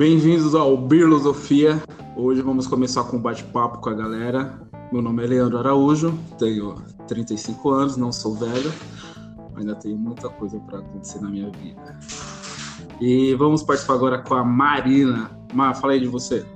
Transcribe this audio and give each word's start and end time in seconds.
Bem-vindos 0.00 0.54
ao 0.54 0.78
Birlosofia. 0.78 1.78
Hoje 2.16 2.40
vamos 2.40 2.66
começar 2.66 3.04
com 3.04 3.18
um 3.18 3.20
bate-papo 3.20 3.82
com 3.82 3.90
a 3.90 3.94
galera. 3.94 4.58
Meu 4.90 5.02
nome 5.02 5.22
é 5.22 5.26
Leandro 5.26 5.58
Araújo, 5.58 6.18
tenho 6.38 6.76
35 7.06 7.68
anos, 7.68 7.98
não 7.98 8.10
sou 8.10 8.34
velho, 8.34 8.72
ainda 9.54 9.74
tenho 9.74 9.98
muita 9.98 10.30
coisa 10.30 10.58
para 10.60 10.78
acontecer 10.78 11.20
na 11.20 11.28
minha 11.28 11.50
vida. 11.50 11.98
E 12.98 13.34
vamos 13.34 13.62
participar 13.62 13.92
agora 13.92 14.22
com 14.22 14.32
a 14.32 14.42
Marina. 14.42 15.38
Mar, 15.52 15.74
fala 15.74 15.92
aí 15.92 16.00
de 16.00 16.08
você. 16.08 16.46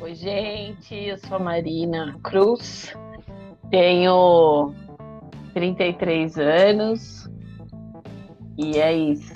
Oi, 0.00 0.14
gente, 0.14 0.94
eu 0.94 1.18
sou 1.18 1.36
a 1.36 1.40
Marina 1.40 2.18
Cruz, 2.22 2.96
tenho 3.70 4.72
33 5.52 6.38
anos 6.38 7.28
e 8.56 8.78
é 8.78 8.96
isso. 8.96 9.34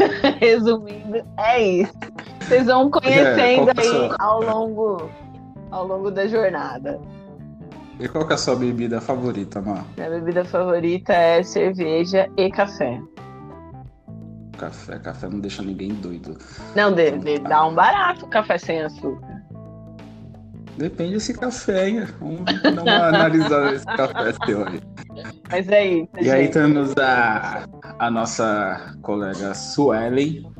Resumindo, 0.38 1.24
é 1.38 1.62
isso. 1.62 2.09
Vocês 2.50 2.66
vão 2.66 2.90
conhecendo 2.90 3.70
é, 3.70 3.74
aí 3.80 4.10
ao 4.18 4.42
longo, 4.42 5.08
ao 5.70 5.86
longo 5.86 6.10
da 6.10 6.26
jornada. 6.26 7.00
E 8.00 8.08
qual 8.08 8.26
que 8.26 8.32
é 8.32 8.34
a 8.34 8.38
sua 8.38 8.56
bebida 8.56 9.00
favorita, 9.00 9.60
Mar? 9.60 9.84
Minha 9.96 10.10
bebida 10.10 10.44
favorita 10.44 11.12
é 11.12 11.44
cerveja 11.44 12.28
e 12.36 12.50
café. 12.50 13.00
Café, 14.58 14.98
café 14.98 15.28
não 15.28 15.38
deixa 15.38 15.62
ninguém 15.62 15.94
doido. 15.94 16.36
Não, 16.74 16.92
de, 16.92 17.12
de, 17.18 17.38
dá 17.38 17.64
um 17.68 17.72
barato 17.72 18.26
café 18.26 18.58
sem 18.58 18.82
açúcar. 18.82 19.44
Depende 20.76 21.12
desse 21.12 21.34
café, 21.34 21.88
hein? 21.88 22.04
Vamos 22.18 22.44
dar 22.62 22.82
uma 22.82 23.08
analisada 23.10 23.70
nesse 23.70 23.86
café 23.86 24.32
seu 24.44 24.66
aí. 24.66 24.80
Mas 25.48 25.68
é 25.68 25.86
isso. 25.86 26.08
E 26.18 26.24
gente. 26.24 26.34
aí 26.34 26.48
temos 26.48 26.94
a, 26.98 27.64
a 28.00 28.10
nossa 28.10 28.96
colega 29.02 29.54
Suelen. 29.54 30.50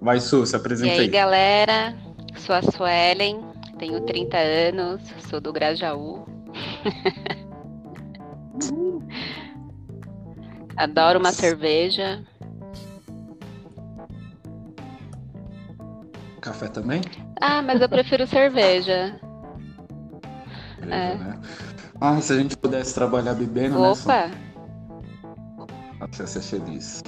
Vai, 0.00 0.20
Su, 0.20 0.46
se 0.46 0.54
apresenta 0.56 0.92
aí. 0.92 0.98
E 0.98 1.02
aí, 1.02 1.08
galera? 1.08 1.94
Sou 2.36 2.54
a 2.54 2.62
Suelen, 2.62 3.44
tenho 3.78 4.00
30 4.02 4.36
anos, 4.36 5.02
sou 5.28 5.40
do 5.40 5.52
Grajaú. 5.52 6.24
Adoro 10.76 11.18
uma 11.18 11.32
cerveja. 11.32 12.22
Café 16.40 16.68
também? 16.68 17.00
Ah, 17.40 17.60
mas 17.60 17.80
eu 17.80 17.88
prefiro 17.88 18.26
cerveja. 18.26 19.20
Beleza, 20.78 20.94
é. 20.94 21.14
né? 21.16 21.40
Ah, 22.00 22.20
se 22.20 22.32
a 22.32 22.36
gente 22.36 22.56
pudesse 22.56 22.94
trabalhar 22.94 23.34
bebendo, 23.34 23.80
Opa. 23.82 24.28
né? 24.28 24.30
Opa! 25.58 26.06
Nossa, 26.06 26.22
ia 26.22 26.26
ser 26.28 26.42
feliz. 26.42 27.02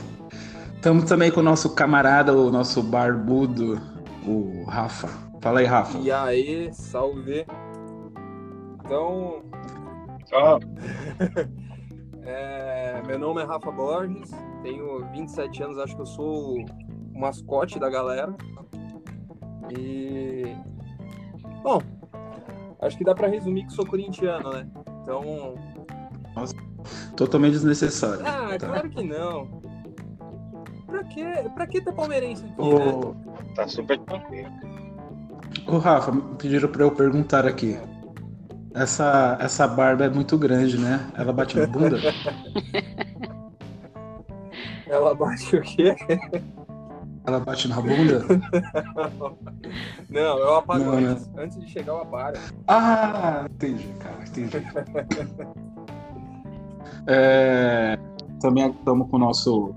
Estamos 0.81 1.05
também 1.05 1.31
com 1.31 1.41
o 1.41 1.43
nosso 1.43 1.75
camarada, 1.75 2.33
o 2.33 2.51
nosso 2.51 2.83
barbudo, 2.83 3.79
o 4.27 4.65
Rafa. 4.65 5.09
Fala 5.43 5.61
aí, 5.61 5.67
Rafa. 5.67 5.99
E 5.99 6.11
aí, 6.11 6.73
salve. 6.73 7.45
Então. 8.83 9.43
Tchau. 10.25 10.59
é, 12.25 13.03
meu 13.07 13.19
nome 13.19 13.43
é 13.43 13.45
Rafa 13.45 13.71
Borges, 13.71 14.31
tenho 14.63 15.07
27 15.13 15.63
anos, 15.65 15.79
acho 15.79 15.95
que 15.95 16.01
eu 16.01 16.07
sou 16.07 16.57
o 16.57 16.65
mascote 17.15 17.79
da 17.79 17.91
galera. 17.91 18.35
E. 19.77 20.57
Bom, 21.63 21.83
acho 22.81 22.97
que 22.97 23.05
dá 23.05 23.15
para 23.15 23.29
resumir 23.29 23.67
que 23.67 23.75
sou 23.75 23.85
corintiano, 23.85 24.51
né? 24.51 24.67
Então. 25.03 25.57
Nossa, 26.35 26.55
totalmente 27.15 27.53
desnecessário. 27.53 28.27
Ah, 28.27 28.57
tá. 28.59 28.67
claro 28.67 28.89
que 28.89 29.03
não. 29.03 29.61
Pra 30.91 31.05
que, 31.05 31.25
pra 31.55 31.67
que 31.67 31.81
ter 31.81 31.93
palmeirense 31.93 32.45
aqui, 32.45 32.61
o... 32.61 33.15
né? 33.15 33.15
Tá 33.55 33.69
super 33.69 33.99
tranquilo. 34.01 34.51
Ô, 35.67 35.79
Rafa, 35.79 36.13
pediram 36.37 36.69
pra 36.69 36.83
eu 36.83 36.91
perguntar 36.91 37.47
aqui. 37.47 37.79
Essa, 38.75 39.39
essa 39.41 39.67
barba 39.67 40.05
é 40.05 40.11
muito 40.11 40.37
grande, 40.37 40.79
né? 40.79 41.09
Ela 41.17 41.33
bate 41.33 41.59
na 41.59 41.67
bunda? 41.67 41.99
Ela 44.87 45.15
bate 45.15 45.57
o 45.57 45.63
quê? 45.63 45.95
Ela 47.25 47.39
bate 47.39 47.69
na 47.69 47.81
bunda? 47.81 48.25
Não, 50.11 50.39
eu 50.39 50.57
apago 50.57 50.85
Não, 50.85 50.93
antes. 50.95 51.29
Né? 51.29 51.45
Antes 51.45 51.61
de 51.61 51.69
chegar, 51.69 51.93
eu 51.93 52.03
apago. 52.03 52.39
Ah, 52.67 53.47
entendi, 53.49 53.89
cara, 54.01 54.25
entendi. 54.27 54.57
é, 57.07 57.97
também 58.41 58.69
estamos 58.71 59.09
com 59.09 59.17
o 59.17 59.21
nosso 59.21 59.75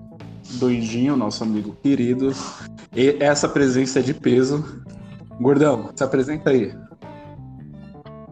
doidinho, 0.51 1.15
nosso 1.15 1.43
amigo 1.43 1.75
querido. 1.81 2.31
E 2.95 3.17
essa 3.19 3.47
presença 3.49 3.99
é 3.99 4.01
de 4.01 4.13
peso. 4.13 4.83
Gordão, 5.39 5.89
se 5.95 6.03
apresenta 6.03 6.51
aí. 6.51 6.73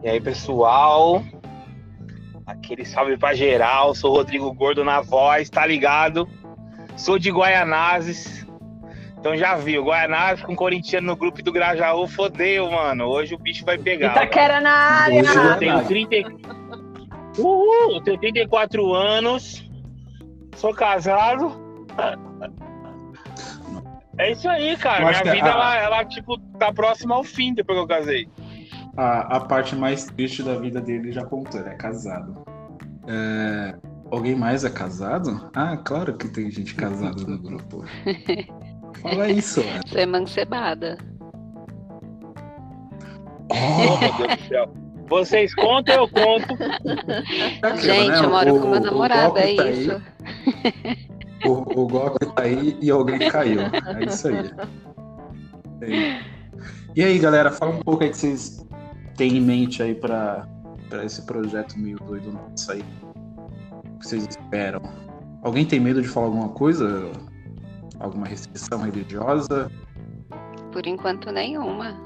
E 0.02 0.08
aí, 0.08 0.20
pessoal? 0.20 1.22
Aquele 2.46 2.84
salve 2.84 3.16
pra 3.16 3.34
geral. 3.34 3.94
Sou 3.94 4.14
Rodrigo 4.14 4.52
Gordo 4.52 4.84
na 4.84 5.00
voz, 5.00 5.48
tá 5.48 5.66
ligado? 5.66 6.28
Sou 6.96 7.18
de 7.18 7.30
Guaianazes. 7.30 8.46
Então 9.18 9.36
já 9.36 9.54
viu, 9.54 9.84
Guaianazes 9.84 10.44
com 10.44 10.56
corintiano 10.56 11.06
no 11.06 11.16
grupo 11.16 11.40
do 11.42 11.52
Grajaú, 11.52 12.08
fodeu, 12.08 12.68
mano. 12.70 13.04
Hoje 13.04 13.36
o 13.36 13.38
bicho 13.38 13.64
vai 13.64 13.78
pegar. 13.78 14.10
Itaquera 14.10 14.60
na 14.60 14.72
área! 14.72 15.20
Eu 15.20 15.58
tenho 15.58 15.84
30... 15.84 16.16
Uhul, 17.38 17.94
eu 17.94 18.00
tenho 18.02 18.18
34 18.18 18.92
anos. 18.92 19.70
Sou 20.56 20.74
casado. 20.74 21.61
É 24.18 24.32
isso 24.32 24.48
aí, 24.48 24.76
cara. 24.76 25.06
Minha 25.06 25.34
vida, 25.34 25.46
a... 25.46 25.50
ela, 25.50 25.76
ela, 25.76 26.04
tipo, 26.04 26.38
tá 26.58 26.72
próxima 26.72 27.14
ao 27.14 27.24
fim 27.24 27.54
depois 27.54 27.78
que 27.78 27.84
eu 27.84 27.88
casei. 27.88 28.28
A, 28.96 29.36
a 29.36 29.40
parte 29.40 29.74
mais 29.74 30.04
triste 30.04 30.42
da 30.42 30.54
vida 30.54 30.80
dele 30.80 31.12
já 31.12 31.24
contou, 31.24 31.60
ele 31.60 31.70
é 31.70 31.74
casado. 31.74 32.44
É... 33.08 33.74
Alguém 34.10 34.34
mais 34.34 34.62
é 34.64 34.70
casado? 34.70 35.50
Ah, 35.54 35.78
claro 35.78 36.14
que 36.14 36.28
tem 36.28 36.50
gente 36.50 36.74
casada 36.74 37.22
no 37.22 37.38
grupo. 37.38 37.82
Fala 39.00 39.28
isso, 39.30 39.64
mano. 39.64 39.80
Você 39.86 40.00
é 40.00 40.06
mancebada. 40.06 40.98
Oh, 43.48 43.96
meu 43.98 44.12
Deus 44.12 44.36
do 44.36 44.48
céu. 44.48 44.72
Vocês 45.08 45.54
contam, 45.54 45.94
eu 45.94 46.08
conto. 46.08 46.56
Gente, 47.80 48.10
né? 48.10 48.18
eu 48.18 48.30
moro 48.30 48.56
o, 48.56 48.60
com 48.60 48.68
meu 48.68 48.80
namorado, 48.80 49.38
é 49.38 49.54
tá 49.54 49.70
isso. 49.70 50.02
Aí. 50.84 51.12
O, 51.44 51.82
o 51.82 51.86
golpe 51.88 52.26
tá 52.26 52.42
aí 52.42 52.76
e 52.80 52.90
alguém 52.90 53.18
caiu. 53.30 53.60
É 53.62 54.04
isso 54.04 54.28
aí. 54.28 54.52
É. 55.82 56.22
E 56.94 57.02
aí, 57.02 57.18
galera, 57.18 57.50
fala 57.50 57.72
um 57.72 57.80
pouco 57.80 58.04
aí 58.04 58.10
que 58.10 58.16
vocês 58.16 58.66
têm 59.16 59.38
em 59.38 59.40
mente 59.40 59.82
aí 59.82 59.94
para 59.94 60.46
esse 61.04 61.22
projeto 61.22 61.78
meio 61.78 61.98
doido 61.98 62.32
nosso 62.32 62.70
aí. 62.72 62.84
O 63.86 63.98
que 63.98 64.08
vocês 64.08 64.26
esperam? 64.26 64.82
Alguém 65.42 65.64
tem 65.64 65.80
medo 65.80 66.02
de 66.02 66.08
falar 66.08 66.26
alguma 66.26 66.50
coisa? 66.50 67.10
Alguma 67.98 68.26
restrição 68.26 68.80
religiosa? 68.80 69.70
Por 70.70 70.86
enquanto, 70.86 71.30
nenhuma. 71.30 72.00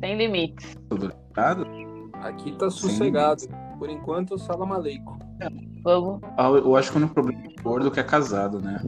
Sem 0.00 0.16
limites. 0.16 0.76
Tudo 0.88 1.12
ligado? 1.28 1.66
Aqui 2.14 2.52
tá 2.52 2.70
sossegado. 2.70 3.42
Por 3.78 3.88
enquanto, 3.90 4.38
salam 4.38 4.72
aleikum. 4.72 5.29
Vamos. 5.82 6.20
Ah, 6.36 6.48
eu 6.48 6.76
acho 6.76 6.90
que 6.90 6.96
o 6.96 7.00
único 7.00 7.14
problema 7.14 7.42
é 7.44 7.62
gordo 7.62 7.90
que 7.90 8.00
é 8.00 8.02
casado, 8.02 8.60
né? 8.60 8.80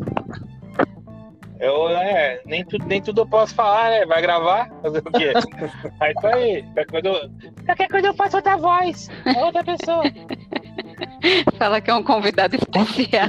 Eu, 1.63 1.89
é, 1.91 2.41
nem, 2.45 2.65
tu, 2.65 2.77
nem 2.87 3.01
tudo 3.01 3.21
eu 3.21 3.27
posso 3.27 3.55
falar, 3.55 3.89
né? 3.91 4.05
Vai 4.05 4.21
gravar? 4.21 4.69
Fazer 4.83 4.99
o 4.99 5.13
quê? 5.13 5.33
aí 6.01 6.13
tá 6.15 6.35
aí. 6.35 6.63
Qualquer 6.75 6.87
coisa, 6.87 7.09
eu, 7.09 7.31
qualquer 7.65 7.89
coisa 7.89 8.07
eu 8.09 8.15
faço 8.15 8.37
outra 8.37 8.57
voz. 8.57 9.09
É 9.25 9.45
outra 9.45 9.63
pessoa. 9.63 10.03
Fala 11.57 11.81
que 11.81 11.89
é 11.89 11.95
um 11.95 12.03
convidado 12.03 12.57
especial. 12.57 13.29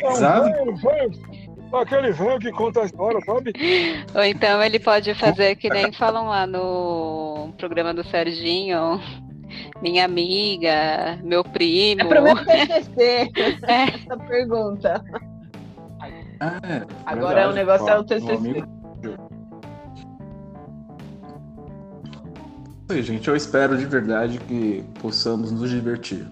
Casado? 0.00 0.48
Aquele 1.72 2.12
velho 2.12 2.38
que 2.38 2.52
conta 2.52 2.82
a 2.82 2.84
história, 2.84 3.20
sabe? 3.26 3.52
Ou 4.14 4.22
então 4.22 4.62
ele 4.62 4.78
pode 4.78 5.12
fazer 5.14 5.56
que 5.56 5.68
nem 5.68 5.90
falam 5.92 6.26
lá 6.28 6.46
no 6.46 7.52
programa 7.58 7.92
do 7.92 8.04
Serginho 8.04 9.00
minha 9.82 10.04
amiga, 10.04 11.18
meu 11.22 11.44
primo. 11.44 12.02
É 12.02 12.04
para 12.04 12.20
meu 12.20 12.36
TCC 12.44 13.30
é. 13.62 13.82
essa 13.94 14.16
pergunta. 14.26 15.04
Ah, 16.40 16.60
é, 16.62 16.86
Agora 17.06 17.40
é 17.40 17.48
o 17.48 17.52
negócio 17.52 17.88
é 17.88 17.98
o 17.98 18.04
TCC. 18.04 18.64
Oi, 22.90 23.02
gente, 23.02 23.26
eu 23.28 23.34
espero 23.34 23.78
de 23.78 23.86
verdade 23.86 24.38
que 24.38 24.84
possamos 25.00 25.50
nos 25.50 25.70
divertir. 25.70 26.26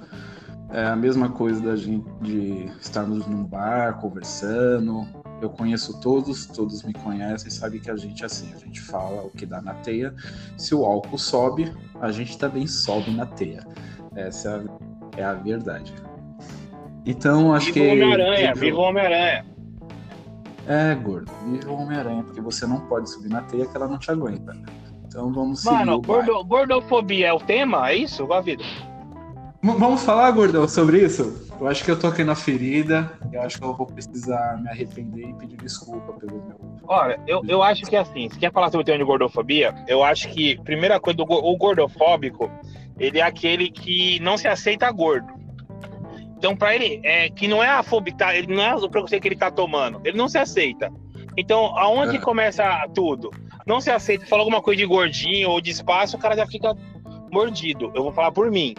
É 0.70 0.84
a 0.84 0.96
mesma 0.96 1.30
coisa 1.30 1.60
da 1.60 1.76
gente 1.76 2.06
de 2.20 2.70
estarmos 2.80 3.26
num 3.26 3.44
bar 3.44 3.98
conversando, 4.00 5.06
eu 5.42 5.50
conheço 5.50 6.00
todos, 6.00 6.46
todos 6.46 6.82
me 6.84 6.92
conhecem, 6.92 7.50
sabem 7.50 7.80
que 7.80 7.90
a 7.90 7.96
gente 7.96 8.22
é 8.22 8.26
assim, 8.26 8.52
a 8.54 8.58
gente 8.58 8.80
fala 8.80 9.22
o 9.22 9.30
que 9.30 9.44
dá 9.44 9.60
na 9.60 9.74
teia. 9.74 10.14
Se 10.56 10.74
o 10.74 10.84
álcool 10.84 11.18
sobe, 11.18 11.72
a 12.00 12.12
gente 12.12 12.38
também 12.38 12.66
sobe 12.66 13.10
na 13.10 13.26
teia. 13.26 13.66
Essa 14.14 14.64
é 15.16 15.20
a, 15.20 15.22
é 15.22 15.24
a 15.24 15.34
verdade. 15.34 15.92
Então, 17.04 17.52
acho 17.52 17.72
viva 17.72 17.86
que. 17.86 17.92
Homem-Aranha, 17.92 18.54
viva 18.54 18.78
Homem-Aranha. 18.78 19.46
É, 20.68 20.94
gordo. 20.94 21.32
E 21.46 21.66
o 21.66 21.74
Homem-Aranha, 21.74 22.22
porque 22.22 22.40
você 22.40 22.64
não 22.66 22.80
pode 22.86 23.10
subir 23.10 23.28
na 23.28 23.42
teia 23.42 23.66
que 23.66 23.76
ela 23.76 23.88
não 23.88 23.98
te 23.98 24.10
aguenta. 24.10 24.56
Então 25.04 25.32
vamos 25.32 25.60
seguir. 25.60 25.74
Mano, 25.74 25.96
o 25.96 26.00
baile. 26.00 26.26
gordo, 26.26 26.44
gordofobia 26.44 27.26
é 27.28 27.32
o 27.32 27.40
tema? 27.40 27.90
É 27.90 27.96
isso? 27.96 28.22
Igual 28.22 28.38
a 28.38 28.42
vida. 28.42 28.62
V- 28.62 28.91
Vamos 29.64 30.02
falar, 30.02 30.28
gordão, 30.32 30.66
sobre 30.66 31.04
isso? 31.04 31.48
Eu 31.60 31.68
acho 31.68 31.84
que 31.84 31.90
eu 31.92 31.96
toquei 31.98 32.24
na 32.24 32.34
ferida. 32.34 33.12
Eu 33.32 33.42
acho 33.42 33.58
que 33.58 33.64
eu 33.64 33.72
vou 33.76 33.86
precisar 33.86 34.60
me 34.60 34.68
arrepender 34.68 35.28
e 35.28 35.34
pedir 35.34 35.56
desculpa 35.56 36.12
pelo 36.14 36.42
meu. 36.42 36.56
Olha, 36.82 37.20
eu, 37.28 37.42
eu 37.46 37.62
acho 37.62 37.84
que 37.84 37.94
assim, 37.94 38.28
se 38.28 38.40
quer 38.40 38.50
falar 38.50 38.66
sobre 38.72 38.82
o 38.82 38.84
tema 38.84 38.98
de 38.98 39.04
gordofobia, 39.04 39.72
eu 39.86 40.02
acho 40.02 40.28
que, 40.30 40.60
primeira 40.62 40.98
coisa, 40.98 41.22
o 41.22 41.56
gordofóbico, 41.56 42.50
ele 42.98 43.20
é 43.20 43.22
aquele 43.22 43.70
que 43.70 44.18
não 44.18 44.36
se 44.36 44.48
aceita 44.48 44.90
gordo. 44.90 45.32
Então, 46.36 46.56
pra 46.56 46.74
ele, 46.74 47.00
é 47.04 47.30
que 47.30 47.46
não 47.46 47.62
é 47.62 47.68
a 47.68 47.84
fobia, 47.84 48.16
tá, 48.16 48.34
ele 48.34 48.52
não 48.52 48.60
é 48.64 48.74
o 48.74 48.90
preconceito 48.90 49.22
que 49.22 49.28
ele 49.28 49.36
tá 49.36 49.48
tomando, 49.48 50.00
ele 50.04 50.18
não 50.18 50.28
se 50.28 50.38
aceita. 50.38 50.90
Então, 51.36 51.78
aonde 51.78 52.16
É. 52.16 52.20
começa 52.20 52.64
tudo? 52.92 53.30
Não 53.64 53.80
se 53.80 53.92
aceita, 53.92 54.26
fala 54.26 54.42
alguma 54.42 54.60
coisa 54.60 54.78
de 54.78 54.86
gordinho 54.86 55.50
ou 55.50 55.60
de 55.60 55.70
espaço, 55.70 56.16
o 56.16 56.20
cara 56.20 56.36
já 56.36 56.48
fica 56.48 56.74
mordido. 57.30 57.92
Eu 57.94 58.02
vou 58.02 58.12
falar 58.12 58.32
por 58.32 58.50
mim. 58.50 58.74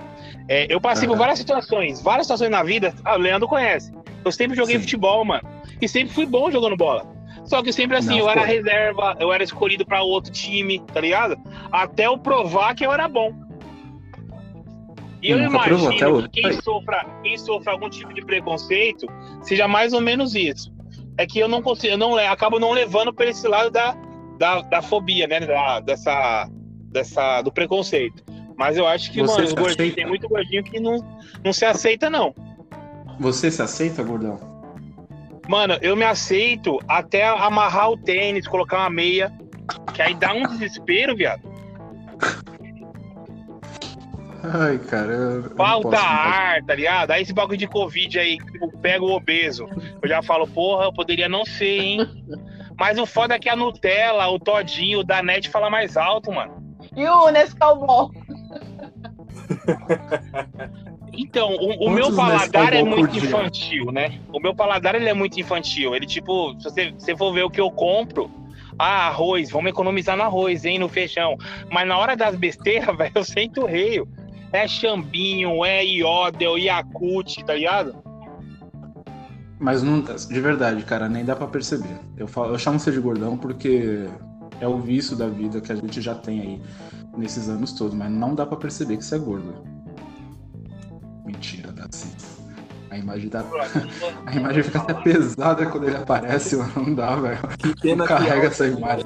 É, 0.47 0.67
eu 0.73 0.79
passei 0.81 1.07
por 1.07 1.17
várias 1.17 1.39
situações, 1.39 2.01
várias 2.01 2.25
situações 2.27 2.49
na 2.51 2.63
vida. 2.63 2.93
Ah, 3.05 3.15
o 3.15 3.19
Leandro 3.19 3.47
conhece. 3.47 3.93
Eu 4.25 4.31
sempre 4.31 4.55
joguei 4.57 4.75
Sim. 4.75 4.81
futebol, 4.81 5.23
mano. 5.23 5.47
E 5.81 5.87
sempre 5.87 6.13
fui 6.13 6.25
bom 6.25 6.51
jogando 6.51 6.75
bola. 6.75 7.05
Só 7.45 7.61
que 7.61 7.73
sempre 7.73 7.97
assim, 7.97 8.11
Não, 8.11 8.19
eu 8.19 8.29
era 8.29 8.41
foi. 8.45 8.49
reserva, 8.55 9.15
eu 9.19 9.33
era 9.33 9.43
escolhido 9.43 9.85
pra 9.85 10.01
outro 10.01 10.31
time, 10.31 10.79
tá 10.93 11.01
ligado? 11.01 11.37
Até 11.71 12.07
eu 12.07 12.17
provar 12.17 12.73
que 12.75 12.85
eu 12.85 12.91
era 12.93 13.07
bom. 13.07 13.33
E 15.21 15.31
eu 15.31 15.37
até 15.37 15.45
imagino 15.47 16.29
que 16.29 16.41
quem 16.41 16.61
sofra, 16.61 17.05
quem 17.21 17.37
sofra 17.37 17.71
algum 17.73 17.89
tipo 17.89 18.13
de 18.13 18.21
preconceito 18.25 19.07
seja 19.41 19.67
mais 19.67 19.93
ou 19.93 20.01
menos 20.01 20.35
isso. 20.35 20.71
É 21.17 21.25
que 21.25 21.39
eu 21.39 21.47
não 21.47 21.61
consigo, 21.61 21.93
eu 21.93 21.97
não 21.97 22.15
le- 22.15 22.25
acabo 22.27 22.59
não 22.59 22.71
levando 22.71 23.13
pra 23.13 23.27
esse 23.27 23.47
lado 23.47 23.69
da, 23.71 23.95
da, 24.37 24.61
da 24.61 24.81
fobia, 24.81 25.27
né? 25.27 25.39
Da, 25.41 25.79
dessa, 25.79 26.49
dessa, 26.91 27.41
do 27.41 27.51
preconceito. 27.51 28.23
Mas 28.63 28.77
eu 28.77 28.88
acho 28.88 29.12
que, 29.12 29.19
Você 29.19 29.33
mano, 29.33 29.44
os 29.44 29.51
gordinhos, 29.51 29.74
aceita? 29.74 29.95
tem 29.98 30.06
muito 30.06 30.30
gordinho 30.30 30.63
que 30.63 30.80
não, 30.80 31.06
não 31.44 31.51
se 31.51 31.65
aceita, 31.65 32.10
não. 32.10 32.33
Você 33.19 33.51
se 33.51 33.62
aceita, 33.62 34.01
gordão? 34.01 34.39
Mano, 35.50 35.77
eu 35.81 35.98
me 35.98 36.06
aceito 36.06 36.80
até 36.88 37.27
amarrar 37.27 37.92
o 37.92 37.98
tênis, 37.98 38.48
colocar 38.48 38.77
uma 38.77 38.89
meia. 38.89 39.33
Que 39.94 40.01
aí 40.01 40.15
dá 40.15 40.31
um 40.31 40.44
desespero, 40.44 41.13
viado. 41.13 41.42
Ai, 44.45 44.77
cara. 44.77 45.44
Falta 45.57 45.89
posso, 45.89 46.06
ar, 46.06 46.63
tá 46.63 46.74
ligado? 46.74 47.12
Aí 47.12 47.21
esse 47.21 47.33
bagulho 47.33 47.57
de 47.57 47.68
Covid 47.68 48.18
aí, 48.18 48.38
tipo, 48.38 48.71
pega 48.77 49.04
o 49.04 49.12
obeso. 49.12 49.68
Eu 50.01 50.07
já 50.07 50.24
falo, 50.24 50.48
porra, 50.48 50.86
eu 50.86 50.94
poderia 50.94 51.27
não 51.27 51.44
ser, 51.44 51.80
hein? 51.81 52.25
Mas 52.80 52.98
o 52.98 53.06
foda 53.06 53.36
é 53.36 53.39
que 53.39 53.50
a 53.50 53.57
Nutella, 53.57 54.30
o 54.30 54.39
Todinho, 54.39 55.00
o 55.00 55.04
Danete 55.04 55.50
fala 55.50 55.69
mais 55.69 55.98
alto, 55.98 56.31
mano. 56.31 56.63
E 56.95 57.06
o 57.06 57.30
Nescau 57.30 57.86
Ball? 57.86 58.22
Então, 61.15 61.56
o, 61.56 61.86
o 61.86 61.89
meu 61.92 62.13
paladar 62.15 62.74
é 62.74 62.83
muito 62.83 63.12
dia? 63.12 63.24
infantil, 63.24 63.92
né? 63.92 64.19
O 64.31 64.39
meu 64.39 64.56
paladar 64.56 64.95
ele 64.95 65.07
é 65.07 65.13
muito 65.13 65.39
infantil. 65.39 65.95
Ele, 65.95 66.07
tipo, 66.07 66.56
se 66.60 66.63
você, 66.63 66.94
se 66.98 67.15
for 67.15 67.31
ver 67.31 67.44
o 67.44 67.51
que 67.51 67.62
eu 67.62 67.69
compro, 67.69 68.31
ah, 68.80 69.07
arroz, 69.07 69.51
vamos 69.51 69.69
economizar 69.69 70.18
no 70.18 70.24
arroz, 70.24 70.65
hein, 70.65 70.80
no 70.80 70.89
feijão. 70.89 71.38
Mas 71.71 71.88
na 71.88 71.98
hora 71.98 72.15
das 72.15 72.36
besteiras, 72.36 72.95
velho, 72.98 73.12
eu 73.13 73.24
sento 73.24 73.65
reio. 73.65 74.07
É 74.51 74.68
chambinho, 74.68 75.63
é 75.65 75.83
iodel, 75.83 76.57
Yakult, 76.57 77.44
tá 77.44 77.56
ligado? 77.56 77.95
Mas 79.60 79.81
não, 79.81 80.01
de 80.01 80.42
verdade, 80.42 80.83
cara, 80.83 81.07
nem 81.07 81.24
dá 81.24 81.36
pra 81.36 81.48
perceber. 81.48 82.00
Eu, 82.18 82.27
falo, 82.27 82.54
eu 82.54 82.60
chamo 82.60 82.80
você 82.80 82.92
de 82.92 83.00
gordão 83.00 83.38
porque 83.38 84.07
é 84.60 84.68
o 84.68 84.77
vício 84.77 85.15
da 85.15 85.27
vida 85.27 85.62
que 85.62 85.71
a 85.71 85.75
gente 85.75 86.01
já 86.01 86.13
tem 86.13 86.42
aí 86.42 86.62
nesses 87.18 87.50
anos 87.50 87.74
todos, 87.74 87.94
mas 87.94 88.12
não 88.12 88.36
dá 88.36 88.45
pra 88.45 88.57
perceber 88.57 88.98
que 88.98 89.06
você 89.06 89.15
é 89.15 89.19
gordo. 89.19 89.54
Mentira, 91.25 91.71
dá 91.71 91.88
sim. 91.92 92.12
A 92.89 92.98
imagem, 92.98 93.30
dá, 93.30 93.44
a 94.25 94.36
imagem 94.36 94.63
fica 94.63 94.80
até 94.80 94.94
pesada 94.94 95.65
quando 95.65 95.88
ele 95.88 95.98
aparece, 95.98 96.56
mano. 96.56 96.74
Não 96.75 96.95
dá, 96.95 97.15
velho. 97.15 97.39
Que 97.57 97.75
pena 97.81 98.06
Carrega 98.06 98.42
que 98.42 98.48
essa 98.48 98.68
imagem. 98.68 99.06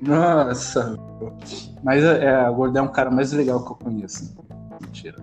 Nossa. 0.00 0.98
Mas 1.84 2.02
é, 2.02 2.24
é, 2.24 2.48
o 2.48 2.54
gordão 2.54 2.86
é 2.86 2.88
um 2.88 2.92
cara 2.92 3.10
mais 3.10 3.32
legal 3.32 3.64
que 3.64 3.72
eu 3.72 3.76
conheço. 3.76 4.34
Mentira. 4.80 5.16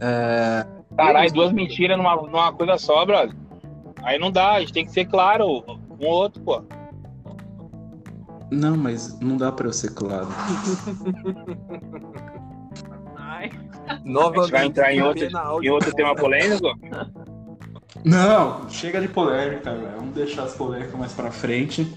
É, 0.00 0.66
Caralho, 0.96 1.32
duas 1.32 1.52
mentiras 1.52 1.96
numa, 1.96 2.14
numa 2.16 2.52
coisa 2.52 2.76
só, 2.78 3.04
brother. 3.04 3.34
Aí 4.02 4.18
não 4.18 4.30
dá, 4.30 4.52
a 4.52 4.60
gente 4.60 4.72
tem 4.72 4.84
que 4.84 4.92
ser 4.92 5.06
claro 5.06 5.64
um 6.00 6.06
ou 6.06 6.12
outro, 6.12 6.42
pô. 6.42 6.62
Não, 8.50 8.76
mas 8.76 9.18
não 9.20 9.36
dá 9.36 9.52
pra 9.52 9.68
eu 9.68 9.72
ser 9.72 9.94
claro. 9.94 10.28
Ai. 13.16 13.50
Novamente, 14.04 14.38
A 14.38 14.42
gente 14.42 14.52
vai 14.52 14.66
entrar 14.66 14.92
em 14.94 15.02
outro, 15.02 15.28
em 15.62 15.70
outro 15.70 15.94
tema 15.94 16.14
polêmico? 16.14 16.68
Não, 18.04 18.68
chega 18.68 19.00
de 19.00 19.08
polêmica, 19.08 19.74
velho. 19.74 19.96
Vamos 19.98 20.14
deixar 20.14 20.44
as 20.44 20.54
polêmicas 20.54 20.98
mais 20.98 21.12
pra 21.12 21.30
frente. 21.30 21.92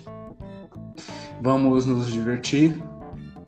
Vamos 1.41 1.85
nos 1.85 2.11
divertir, 2.11 2.81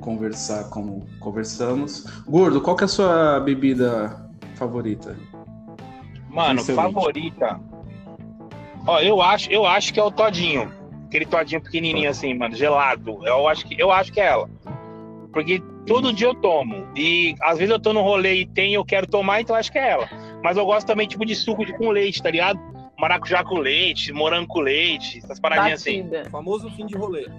conversar 0.02 0.70
como 0.70 1.08
conversamos. 1.20 2.06
Gordo, 2.28 2.62
qual 2.62 2.76
que 2.76 2.84
é 2.84 2.86
a 2.86 2.90
sua 2.90 3.40
bebida 3.40 4.30
favorita? 4.56 5.18
Mano, 6.30 6.64
favorita. 6.64 7.60
Ó, 8.86 9.00
eu 9.00 9.22
acho, 9.22 9.50
eu 9.52 9.66
acho 9.66 9.94
que 9.94 10.00
é 10.00 10.04
o 10.04 10.12
Todinho. 10.12 10.72
Aquele 11.16 11.26
Todinho 11.26 11.62
pequenininho 11.62 12.10
assim, 12.10 12.34
mano, 12.34 12.54
gelado. 12.54 13.26
Eu 13.26 13.48
acho 13.48 13.66
que, 13.66 13.82
eu 13.82 13.90
acho 13.90 14.12
que 14.12 14.20
é 14.20 14.26
ela. 14.26 14.50
Porque 15.32 15.64
todo 15.88 16.12
dia 16.12 16.28
eu 16.28 16.36
tomo. 16.36 16.86
E 16.94 17.36
às 17.42 17.58
vezes 17.58 17.72
eu 17.72 17.80
tô 17.80 17.94
no 17.94 18.02
rolê 18.02 18.42
e 18.42 18.46
tem, 18.46 18.74
eu 18.74 18.84
quero 18.84 19.08
tomar, 19.08 19.40
então 19.40 19.56
eu 19.56 19.60
acho 19.62 19.72
que 19.72 19.80
é 19.80 19.92
ela. 19.92 20.10
Mas 20.44 20.58
eu 20.58 20.66
gosto 20.66 20.86
também, 20.86 21.08
tipo, 21.08 21.26
de 21.26 21.34
suco 21.34 21.66
de, 21.66 21.72
com 21.78 21.90
leite, 21.90 22.22
tá 22.22 22.30
ligado? 22.30 22.60
Maracujá 23.00 23.46
com 23.46 23.60
leite, 23.60 24.12
morango 24.12 24.48
com 24.48 24.60
leite, 24.60 25.20
essas 25.20 25.40
paradinhas 25.40 25.80
assim. 25.80 26.04
Batida. 26.04 26.30
Famoso 26.30 26.70
fim 26.72 26.86
de 26.86 26.98
rolê. 26.98 27.30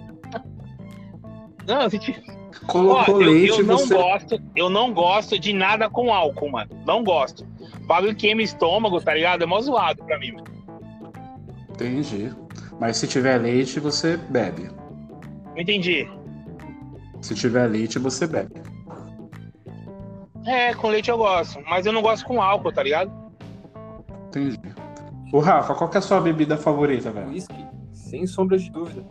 Não, 1.67 1.81
a 1.81 1.89
gente... 1.89 2.19
Ó, 2.63 2.71
Colocou 2.71 3.21
eu, 3.21 3.31
leite 3.31 3.59
eu 3.59 3.65
não 3.65 3.77
você. 3.77 3.93
gosto, 3.93 4.41
eu 4.55 4.69
não 4.71 4.91
gosto 4.91 5.37
de 5.37 5.53
nada 5.53 5.87
com 5.87 6.11
álcool, 6.11 6.49
mano. 6.49 6.71
Não 6.83 7.03
gosto. 7.03 7.45
Bagulho 7.85 8.15
queima 8.15 8.41
estômago, 8.41 8.99
tá 8.99 9.13
ligado? 9.13 9.43
É 9.43 9.45
mó 9.45 9.61
zoado 9.61 10.03
pra 10.03 10.17
mim, 10.17 10.31
mano. 10.31 10.47
Entendi. 11.69 12.33
Mas 12.79 12.97
se 12.97 13.07
tiver 13.07 13.37
leite, 13.37 13.79
você 13.79 14.17
bebe. 14.17 14.69
Entendi. 15.55 16.07
Se 17.21 17.33
tiver 17.33 17.67
leite, 17.67 17.97
você 17.97 18.27
bebe. 18.27 18.53
É, 20.45 20.73
com 20.73 20.87
leite 20.87 21.09
eu 21.09 21.17
gosto, 21.17 21.59
mas 21.67 21.85
eu 21.85 21.91
não 21.91 22.01
gosto 22.01 22.25
com 22.25 22.41
álcool, 22.41 22.71
tá 22.71 22.83
ligado? 22.83 23.11
Entendi. 24.27 24.59
O 25.33 25.39
Rafa, 25.39 25.75
qual 25.75 25.89
que 25.89 25.97
é 25.97 25.99
a 25.99 26.01
sua 26.01 26.21
bebida 26.21 26.55
favorita, 26.55 27.11
velho? 27.11 27.29
Whisky, 27.29 27.65
sem 27.91 28.25
sombra 28.25 28.57
de 28.57 28.71
dúvida. 28.71 29.03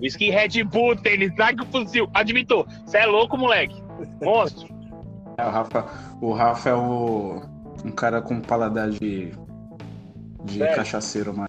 Whisky 0.00 0.30
Red 0.30 0.64
Bull, 0.64 0.96
tênis, 0.96 1.32
Nike 1.36 1.64
fuzil. 1.66 2.08
Admitou, 2.14 2.66
você 2.84 2.98
é 2.98 3.06
louco, 3.06 3.36
moleque. 3.36 3.80
Monstro. 4.22 4.68
É, 5.38 5.46
o 5.46 5.50
Rafa, 5.50 5.86
o 6.20 6.32
Rafa 6.34 6.68
é 6.68 6.74
o, 6.74 7.40
um 7.82 7.90
cara 7.92 8.20
com 8.20 8.42
paladar 8.42 8.90
de, 8.90 9.30
de 10.44 10.58
Sério? 10.58 10.76
cachaceiro 10.76 11.34
mais 11.34 11.48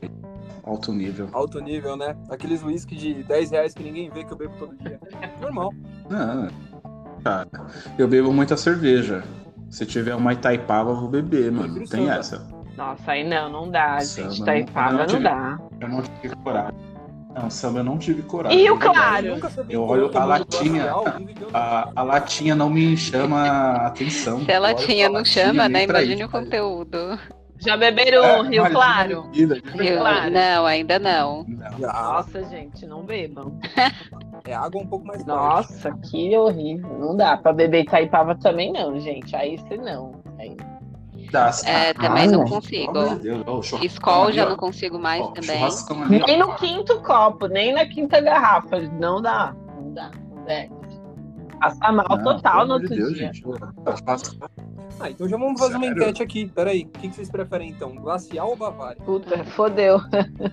alto 0.63 0.91
nível. 0.93 1.29
Alto 1.33 1.59
nível, 1.59 1.95
né? 1.95 2.15
Aqueles 2.29 2.63
whisky 2.63 2.95
de 2.95 3.23
10 3.23 3.51
reais 3.51 3.73
que 3.73 3.83
ninguém 3.83 4.09
vê 4.09 4.23
que 4.23 4.31
eu 4.31 4.37
bebo 4.37 4.53
todo 4.57 4.75
dia. 4.77 4.99
Normal. 5.41 5.73
Ah, 6.11 6.47
cara, 7.23 7.47
eu 7.97 8.07
bebo 8.07 8.31
muita 8.33 8.55
cerveja. 8.57 9.23
Se 9.69 9.85
tiver 9.85 10.15
uma 10.15 10.33
Itaipava, 10.33 10.89
eu 10.91 10.95
vou 10.97 11.07
beber, 11.09 11.51
mano. 11.51 11.67
Não 11.79 11.85
tem 11.85 12.05
samba. 12.05 12.13
essa. 12.15 12.47
Nossa, 12.77 13.11
aí 13.11 13.23
não, 13.27 13.49
não 13.49 13.69
dá, 13.71 13.99
Samba 14.01 14.29
gente. 14.29 14.39
não- 14.39 14.45
Taipava 14.45 14.91
não 14.91 14.97
não, 14.99 15.05
tive- 15.05 15.23
dá. 15.23 15.59
Eu 15.79 15.87
não 15.87 16.01
tive 16.01 16.35
coragem. 16.37 16.79
Não, 17.33 17.49
samba 17.49 17.79
eu 17.79 17.83
não 17.85 17.97
tive 17.97 18.21
coragem. 18.23 18.59
E 18.59 18.69
o 18.69 18.77
claro? 18.77 19.39
Eu 19.69 19.83
olho 19.83 20.11
a 20.17 20.25
latinha, 20.25 20.91
A, 21.53 21.89
a 21.95 22.03
latinha 22.03 22.53
não 22.55 22.69
me 22.69 22.97
chama 22.97 23.39
a 23.47 23.87
atenção. 23.87 24.43
Se 24.43 24.51
ela 24.51 24.71
Eu 24.71 24.75
olho 24.75 24.85
tinha, 24.85 25.05
pra 25.05 25.13
não 25.13 25.19
latinha 25.19 25.45
chama, 25.45 25.69
né? 25.69 25.83
Imagine 25.85 26.15
isso, 26.15 26.25
o 26.25 26.29
conteúdo. 26.29 27.19
Já 27.63 27.77
beberam 27.77 28.23
É, 28.23 28.41
Rio 28.41 28.69
Claro? 28.71 29.23
bebida, 29.23 29.55
de 29.55 29.61
verdade. 29.61 29.89
Eu- 29.89 29.99
Claro. 29.99 30.31
Não, 30.31 30.65
ainda 30.65 30.99
não. 30.99 31.45
Não. 31.47 31.77
Nossa, 31.79 32.43
gente, 32.45 32.85
não 32.87 33.03
bebam. 33.03 33.59
é 34.45 34.53
água 34.53 34.81
um 34.81 34.87
pouco 34.87 35.05
mais 35.05 35.23
forte. 35.23 35.37
Nossa, 35.37 35.91
que 36.09 36.35
horrível. 36.35 36.97
Não 36.97 37.15
dá 37.15 37.37
pra 37.37 37.53
beber 37.53 37.83
Itaipava 37.83 38.35
também 38.35 38.73
não, 38.73 38.99
gente. 38.99 39.35
Aí 39.35 39.57
você 39.57 39.77
não. 39.77 40.13
Aí... 40.39 40.57
Dá, 41.31 41.51
É, 41.65 41.91
ah, 41.91 41.93
também 41.93 42.27
não 42.27 42.41
ah, 42.41 42.49
consigo. 42.49 42.91
Meu 42.91 43.15
Deus, 43.15 43.43
ó, 43.45 43.57
o 43.59 43.63
churrascão 43.63 43.85
Skol 43.85 44.23
ali, 44.23 44.33
já 44.33 44.49
não 44.49 44.57
consigo 44.57 44.99
mais 44.99 45.21
Ó, 45.21 45.27
também. 45.27 46.19
Nem 46.27 46.37
no 46.37 46.55
quinto 46.55 46.99
copo, 47.01 47.47
nem 47.47 47.73
na 47.73 47.85
quinta 47.85 48.19
garrafa. 48.19 48.79
Não 48.79 49.21
dá. 49.21 49.55
Não 49.77 49.93
dá. 49.93 50.11
Não 50.29 50.43
desce. 50.43 50.80
Passa 51.61 51.91
mal 51.91 52.05
Não, 52.09 52.23
total 52.23 52.65
no 52.65 52.73
outro 52.73 52.89
Deus, 52.89 53.13
dia. 53.13 53.27
gente. 53.31 53.43
Ah, 54.99 55.09
então 55.09 55.29
já 55.29 55.37
vamos 55.37 55.59
fazer 55.59 55.75
uma 55.75 55.85
Sério? 55.87 56.01
enquete 56.03 56.23
aqui. 56.23 56.47
Peraí, 56.53 56.81
o 56.83 56.99
que, 56.99 57.09
que 57.09 57.15
vocês 57.15 57.29
preferem 57.29 57.69
então? 57.69 57.93
Glacial 57.95 58.49
ou 58.49 58.55
Bavária? 58.55 58.97
Puta, 59.03 59.43
fodeu. 59.45 59.99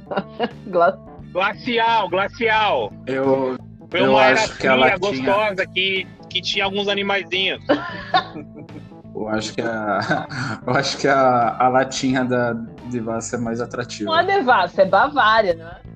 Gla- 0.69 0.99
Glacial, 1.33 2.09
glacial. 2.09 2.93
Eu, 3.07 3.57
Foi 3.91 4.01
Eu 4.01 4.11
uma 4.13 4.25
era 4.25 4.35
acho 4.43 4.57
que 4.59 4.67
a 4.67 4.73
fria, 4.73 4.77
latinha- 4.77 5.35
gostosa, 5.35 5.67
que, 5.67 6.07
que 6.29 6.41
tinha 6.43 6.65
alguns 6.65 6.89
animaizinhos. 6.89 7.63
eu 9.15 9.29
acho 9.29 9.55
que 9.55 9.61
a. 9.63 10.27
Eu 10.67 10.73
acho 10.75 10.99
que 10.99 11.09
a, 11.09 11.57
a 11.59 11.69
latinha 11.69 12.25
da 12.25 12.53
Devassa 12.91 13.37
é 13.37 13.39
mais 13.39 13.61
atrativa. 13.61 14.11
Não 14.11 14.19
é 14.19 14.25
Devassa, 14.25 14.83
é 14.83 14.87
Bavária, 14.87 15.55
não 15.55 15.88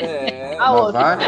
é? 0.00 0.56
A 0.58 0.72
outra. 0.72 1.18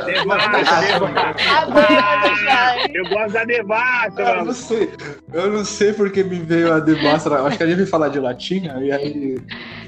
Eu 2.95 3.05
gosto 3.09 3.33
da 3.33 3.45
devassa, 3.45 4.21
Eu 4.23 4.45
não 4.45 4.53
sei. 4.55 4.91
Eu 5.33 5.51
não 5.53 5.65
sei 5.65 5.93
porque 5.93 6.23
me 6.23 6.39
veio 6.41 6.73
a 6.73 6.79
Devassa. 6.81 7.35
Acho 7.47 7.57
que 7.59 7.63
a 7.63 7.67
gente 7.67 7.77
veio 7.77 7.89
falar 7.89 8.09
de 8.09 8.19
latinha 8.21 8.77
e 8.81 8.93
aí. 8.93 9.39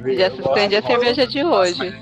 veio- 0.01 0.19
Já 0.19 0.31
suspende 0.31 0.77
a 0.77 0.83
cerveja 0.83 1.27
de 1.27 1.45
hoje. 1.45 1.95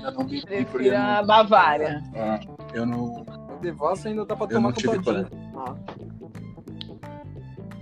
a 0.95 1.23
Bavária. 1.23 2.01
Ah, 2.15 2.39
Eu 2.73 2.85
não. 2.85 3.25
A 3.29 3.61
Devassa 3.61 4.09
ainda 4.09 4.25
dá 4.25 4.35
pra 4.35 4.47
tomar 4.47 4.73
com 4.73 4.79
tive 4.79 4.99
todinho. 4.99 5.27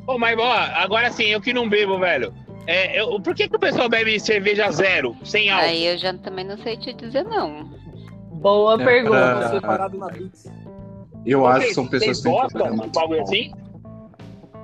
Ô, 0.08 0.20
mas, 0.20 0.38
ó, 0.38 0.52
agora 0.76 1.10
sim, 1.12 1.26
eu 1.26 1.42
que 1.42 1.52
não 1.54 1.68
bebo, 1.68 1.98
velho. 1.98 2.32
É, 2.68 3.00
eu- 3.00 3.20
por 3.20 3.34
que, 3.34 3.48
que 3.48 3.56
o 3.56 3.60
pessoal 3.60 3.90
bebe 3.90 4.20
cerveja 4.20 4.70
zero, 4.72 5.16
sem 5.24 5.50
álcool? 5.50 5.66
Aí 5.68 5.86
eu 5.88 5.98
já 5.98 6.14
também 6.14 6.46
não 6.46 6.58
sei 6.58 6.78
te 6.78 6.94
dizer, 6.94 7.24
não. 7.24 7.70
Boa 8.46 8.76
É 8.80 8.86
pergunta. 8.86 9.18
pra- 9.18 9.40
Tá 9.42 9.50
separado 9.50 9.98
na 9.98 10.08
Pix. 10.08 10.46
Eu 11.26 11.48
acho 11.48 11.66
que 11.68 11.74
são 11.74 11.88
pessoas 11.88 12.18
que 12.22 12.30
têm 12.30 12.48
problema. 12.48 12.84
um 12.86 12.90
bagulho 12.90 13.22
assim? 13.24 13.52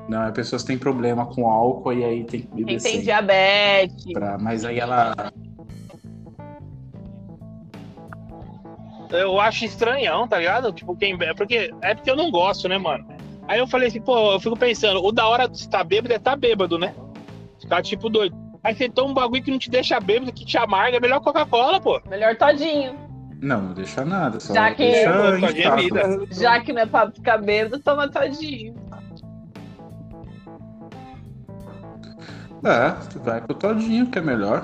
Não, 0.07 0.23
é 0.27 0.31
pessoas 0.31 0.61
que 0.61 0.67
têm 0.67 0.77
problema 0.77 1.25
com 1.25 1.49
álcool 1.49 1.91
e 1.93 2.05
aí 2.05 2.23
tem 2.23 2.41
que 2.41 2.47
beber 2.49 2.79
Quem 2.79 2.91
tem 2.91 3.01
diabetes. 3.01 4.13
Pra- 4.13 4.37
Mas 4.37 4.63
aí 4.63 4.77
ela. 4.79 5.15
Eu 9.09 9.41
acho 9.41 9.65
estranhão, 9.65 10.27
tá 10.27 10.37
ligado? 10.37 10.71
Tipo, 10.71 10.95
quem 10.95 11.17
bebe. 11.17 11.33
Porque 11.35 11.71
é 11.81 11.95
porque 11.95 12.11
eu 12.11 12.15
não 12.15 12.29
gosto, 12.29 12.69
né, 12.69 12.77
mano? 12.77 13.03
Aí 13.47 13.57
eu 13.59 13.67
falei 13.67 13.87
assim, 13.87 13.99
pô, 13.99 14.33
eu 14.33 14.39
fico 14.39 14.55
pensando, 14.55 15.03
o 15.03 15.11
da 15.11 15.27
hora 15.27 15.47
de 15.49 15.57
estar 15.57 15.83
bêbado 15.83 16.13
é 16.13 16.17
estar 16.17 16.35
bêbado, 16.35 16.77
né? 16.77 16.93
Ficar 17.59 17.81
tipo 17.81 18.09
doido. 18.09 18.35
Aí 18.63 18.75
você 18.75 18.87
toma 18.87 19.09
um 19.09 19.13
bagulho 19.15 19.41
que 19.43 19.49
não 19.49 19.57
te 19.57 19.71
deixa 19.71 19.99
bêbado, 19.99 20.31
que 20.31 20.45
te 20.45 20.55
amarga, 20.57 20.97
é 20.97 20.99
melhor 20.99 21.19
Coca-Cola, 21.19 21.81
pô. 21.81 21.99
Melhor 22.07 22.35
todinho. 22.37 23.09
Não, 23.41 23.61
não 23.61 23.73
deixa 23.73 24.05
nada. 24.05 24.39
Só 24.39 24.53
Já 24.53 24.69
que- 24.75 24.83
deixa. 24.83 26.27
Já 26.31 26.59
que 26.61 26.71
não 26.71 26.81
é 26.83 26.85
pra 26.85 27.09
ficar 27.11 27.39
bêbado, 27.39 27.81
toma 27.81 28.07
todinho. 28.07 28.75
É, 32.63 32.91
tu 33.11 33.19
vai 33.19 33.41
pro 33.41 33.55
todinho, 33.55 34.05
que 34.11 34.19
é 34.19 34.21
melhor. 34.21 34.63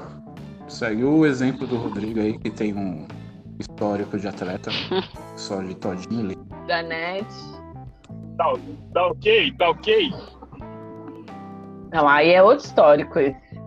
Segue 0.68 1.04
o 1.04 1.26
exemplo 1.26 1.66
do 1.66 1.78
Rodrigo 1.78 2.20
aí, 2.20 2.38
que 2.38 2.52
tem 2.52 2.74
um 2.76 3.08
histórico 3.60 4.20
de 4.20 4.28
atleta. 4.28 4.70
Só 5.36 5.62
de 5.64 5.74
todinho 5.76 6.26
ali. 6.26 6.38
Da 6.68 6.84
net. 6.84 7.26
Tá, 8.38 8.54
tá 8.94 9.08
ok, 9.08 9.52
tá 9.58 9.70
ok. 9.72 10.12
Não, 11.92 12.08
aí 12.08 12.30
é 12.32 12.44
outro 12.44 12.66
histórico 12.66 13.18
esse. 13.18 13.58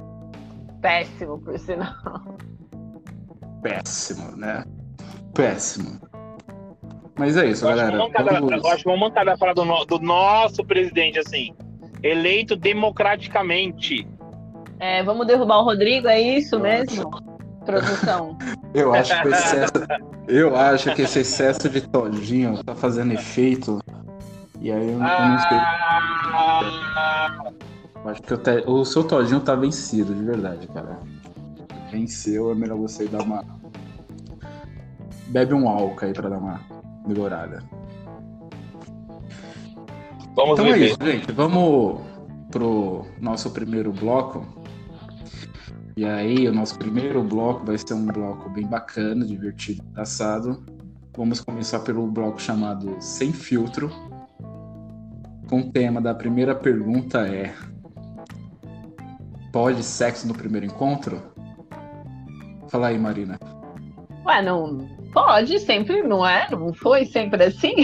Péssimo, 0.80 1.38
por 1.40 1.58
sinal. 1.58 1.92
Péssimo, 3.62 4.36
né? 4.36 4.62
Péssimo. 5.34 6.00
Mas 7.18 7.36
é 7.36 7.46
isso, 7.46 7.64
Eu 7.64 7.70
acho, 7.70 7.76
que 7.78 7.82
galera. 7.84 7.96
vamos 7.98 8.12
cada, 8.12 8.32
Vamos- 8.40 8.64
eu 8.64 8.70
acho 8.70 8.88
cada 9.12 9.36
falar 9.36 9.52
do, 9.54 9.64
no- 9.64 9.84
do 9.84 9.98
nosso 9.98 10.64
presidente, 10.64 11.18
assim. 11.18 11.54
Eleito 12.02 12.56
democraticamente. 12.56 14.06
É, 14.78 15.02
vamos 15.02 15.26
derrubar 15.26 15.58
o 15.60 15.64
Rodrigo, 15.64 16.08
é 16.08 16.18
isso 16.20 16.58
mesmo? 16.58 17.10
Produção. 17.66 18.38
Eu 18.72 18.94
acho 18.94 19.20
que 19.20 19.28
excesso, 19.28 19.72
eu 20.28 20.56
acho 20.56 20.94
que 20.94 21.02
esse 21.02 21.18
excesso 21.18 21.68
de 21.68 21.80
todinho 21.88 22.62
tá 22.62 22.72
fazendo 22.72 23.12
efeito. 23.12 23.80
E 24.60 24.70
aí 24.70 24.86
eu, 24.86 24.92
eu 24.92 24.98
não 25.00 25.38
sei. 25.40 25.58
Ah, 26.32 27.50
Eu 28.04 28.10
acho 28.10 28.22
que 28.22 28.34
o, 28.34 28.38
te- 28.38 28.64
o 28.64 28.84
seu 28.84 29.02
todinho 29.02 29.40
tá 29.40 29.56
vencido, 29.56 30.14
de 30.14 30.22
verdade, 30.22 30.68
cara. 30.68 31.00
Venceu, 31.90 32.52
é 32.52 32.54
melhor 32.54 32.78
você 32.78 33.06
dar 33.08 33.22
uma. 33.22 33.44
Bebe 35.30 35.54
um 35.54 35.68
álcool 35.68 36.04
aí 36.04 36.12
pra 36.12 36.28
dar 36.28 36.38
uma 36.38 36.60
melhorada. 37.06 37.62
vamos 40.34 40.58
Então 40.58 40.66
é 40.66 40.78
isso, 40.78 40.98
gente. 41.00 41.30
Vamos 41.32 42.00
pro 42.50 43.06
nosso 43.20 43.50
primeiro 43.50 43.92
bloco. 43.92 44.44
E 45.96 46.04
aí, 46.04 46.48
o 46.48 46.52
nosso 46.52 46.78
primeiro 46.78 47.22
bloco 47.22 47.64
vai 47.64 47.78
ser 47.78 47.94
um 47.94 48.06
bloco 48.06 48.50
bem 48.50 48.66
bacana, 48.66 49.24
divertido, 49.24 49.84
engraçado. 49.90 50.64
Vamos 51.16 51.40
começar 51.40 51.80
pelo 51.80 52.06
bloco 52.06 52.40
chamado 52.40 52.96
Sem 53.00 53.32
Filtro. 53.32 53.90
Com 55.48 55.60
o 55.60 55.70
tema 55.70 56.00
da 56.00 56.14
primeira 56.14 56.54
pergunta 56.54 57.26
é: 57.26 57.54
Pode 59.52 59.82
sexo 59.84 60.26
no 60.26 60.34
primeiro 60.34 60.66
encontro? 60.66 61.22
Fala 62.68 62.88
aí, 62.88 62.98
Marina. 62.98 63.38
Ué, 64.24 64.42
não 64.42 64.99
pode 65.12 65.58
sempre, 65.60 66.02
não 66.02 66.26
é? 66.26 66.48
Não 66.50 66.72
foi 66.72 67.04
sempre 67.04 67.44
assim? 67.44 67.74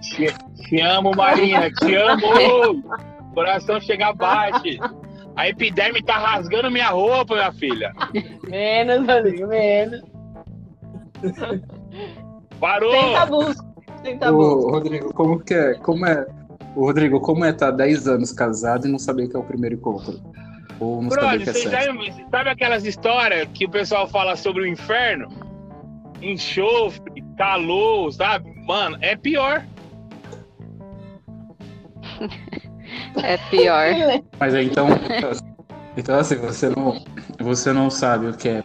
Te, 0.00 0.34
te 0.68 0.80
amo, 0.80 1.12
Marina, 1.16 1.70
te 1.70 1.94
amo! 1.94 2.82
Coração 3.34 3.80
chega 3.80 4.08
abaixo. 4.08 4.62
A 5.36 5.48
epiderme 5.48 6.02
tá 6.02 6.16
rasgando 6.16 6.70
minha 6.70 6.88
roupa, 6.88 7.34
minha 7.34 7.52
filha. 7.52 7.92
Menos, 8.48 9.06
Rodrigo, 9.06 9.46
menos. 9.46 10.00
Parou! 12.58 12.90
Sem 12.90 13.12
tabus. 13.12 13.56
Sem 14.02 14.18
tabus. 14.18 14.46
Ô, 14.46 14.70
Rodrigo, 14.70 15.12
como 15.12 15.38
que 15.40 15.52
é? 15.52 15.74
Como 15.74 16.06
é? 16.06 16.26
Ô, 16.74 16.86
Rodrigo, 16.86 17.20
como 17.20 17.44
é 17.44 17.50
estar 17.50 17.70
10 17.70 18.08
anos 18.08 18.32
casado 18.32 18.86
e 18.88 18.90
não 18.90 18.98
saber 18.98 19.28
que 19.28 19.36
é 19.36 19.38
o 19.38 19.44
primeiro 19.44 19.76
encontro? 19.76 20.18
Ou 20.78 21.02
não 21.02 21.10
saber 21.10 21.20
Brother, 21.20 21.44
que 21.44 21.50
é 21.50 21.52
você 21.52 21.70
já, 21.70 22.28
sabe 22.30 22.50
aquelas 22.50 22.84
histórias 22.84 23.48
que 23.54 23.64
o 23.64 23.70
pessoal 23.70 24.06
fala 24.06 24.36
sobre 24.36 24.62
o 24.62 24.66
inferno? 24.66 25.28
Enxofre, 26.20 27.24
calor, 27.36 28.12
sabe? 28.12 28.50
Mano, 28.66 28.98
é 29.00 29.16
pior. 29.16 29.64
É 33.22 33.36
pior. 33.50 33.86
Mas 34.38 34.54
aí, 34.54 34.66
então, 34.66 34.86
então 35.96 36.18
assim, 36.18 36.36
você 36.36 36.68
não, 36.68 37.04
você 37.38 37.72
não 37.72 37.90
sabe 37.90 38.26
o 38.26 38.36
que 38.36 38.48
é. 38.48 38.64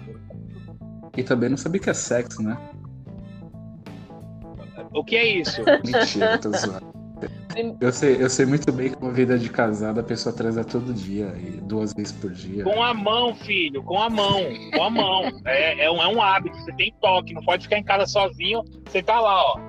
E 1.18 1.24
também 1.24 1.50
não 1.50 1.58
sabe 1.58 1.78
o 1.78 1.82
que 1.82 1.90
é 1.90 1.94
sexo, 1.94 2.42
né? 2.42 2.58
O 4.94 5.04
que 5.04 5.16
é 5.16 5.26
isso? 5.26 5.62
Mentira, 5.86 6.38
tô 6.38 6.52
zoando. 6.52 6.91
Eu 7.80 7.92
sei, 7.92 8.22
eu 8.22 8.30
sei 8.30 8.46
muito 8.46 8.72
bem 8.72 8.92
que 8.92 8.98
uma 9.02 9.12
vida 9.12 9.38
de 9.38 9.50
casada 9.50 10.02
a 10.02 10.04
pessoa 10.04 10.34
transa 10.36 10.64
todo 10.64 10.94
dia 10.94 11.34
e 11.38 11.60
duas 11.62 11.94
vezes 11.94 12.12
por 12.12 12.32
dia. 12.32 12.64
Com 12.64 12.82
a 12.82 12.94
mão, 12.94 13.34
filho, 13.36 13.84
com 13.84 14.00
a 14.02 14.10
mão, 14.10 14.40
com 14.74 14.84
a 14.84 14.90
mão. 14.90 15.24
É, 15.46 15.86
é, 15.86 15.92
um, 15.92 16.02
é 16.02 16.08
um 16.08 16.22
hábito, 16.22 16.58
você 16.58 16.72
tem 16.74 16.94
toque, 17.02 17.34
não 17.34 17.42
pode 17.44 17.64
ficar 17.64 17.78
em 17.78 17.84
casa 17.84 18.06
sozinho, 18.06 18.64
você 18.86 19.02
tá 19.02 19.20
lá, 19.20 19.42
ó. 19.42 19.60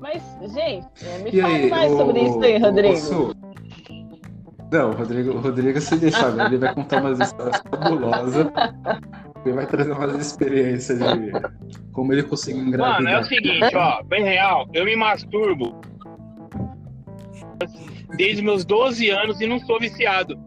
Mas, 0.00 0.22
gente, 0.54 0.86
me 1.22 1.30
E 1.32 1.40
fale 1.40 1.54
aí, 1.54 1.70
mais 1.70 1.92
ô- 1.92 1.96
sobre 1.96 2.20
isso 2.20 2.42
aí, 2.42 2.58
Rodrigo. 2.58 2.96
Su? 2.96 3.34
Não, 4.70 4.90
o 4.90 4.94
Rodrigo, 4.94 5.30
o 5.30 5.40
Rodrigo, 5.40 5.80
se 5.80 5.96
deixar, 5.96 6.30
ver, 6.30 6.46
ele 6.46 6.58
vai 6.58 6.74
contar 6.74 7.00
umas 7.00 7.18
histórias 7.20 7.62
fabulosas. 7.70 8.46
Ele 9.44 9.54
vai 9.54 9.66
trazer 9.66 9.92
umas 9.92 10.14
experiências 10.14 10.98
de 10.98 11.32
como 11.92 12.12
ele 12.12 12.24
conseguiu 12.24 12.62
engravidar. 12.62 13.00
Mano, 13.02 13.08
é 13.16 13.20
o 13.20 13.24
seguinte, 13.24 13.74
ó, 13.74 14.02
bem 14.02 14.24
real, 14.24 14.68
eu 14.74 14.84
me 14.84 14.96
masturbo 14.96 15.80
desde 18.16 18.42
meus 18.42 18.64
12 18.64 19.08
anos 19.10 19.40
e 19.40 19.46
não 19.46 19.58
sou 19.60 19.78
viciado. 19.78 20.38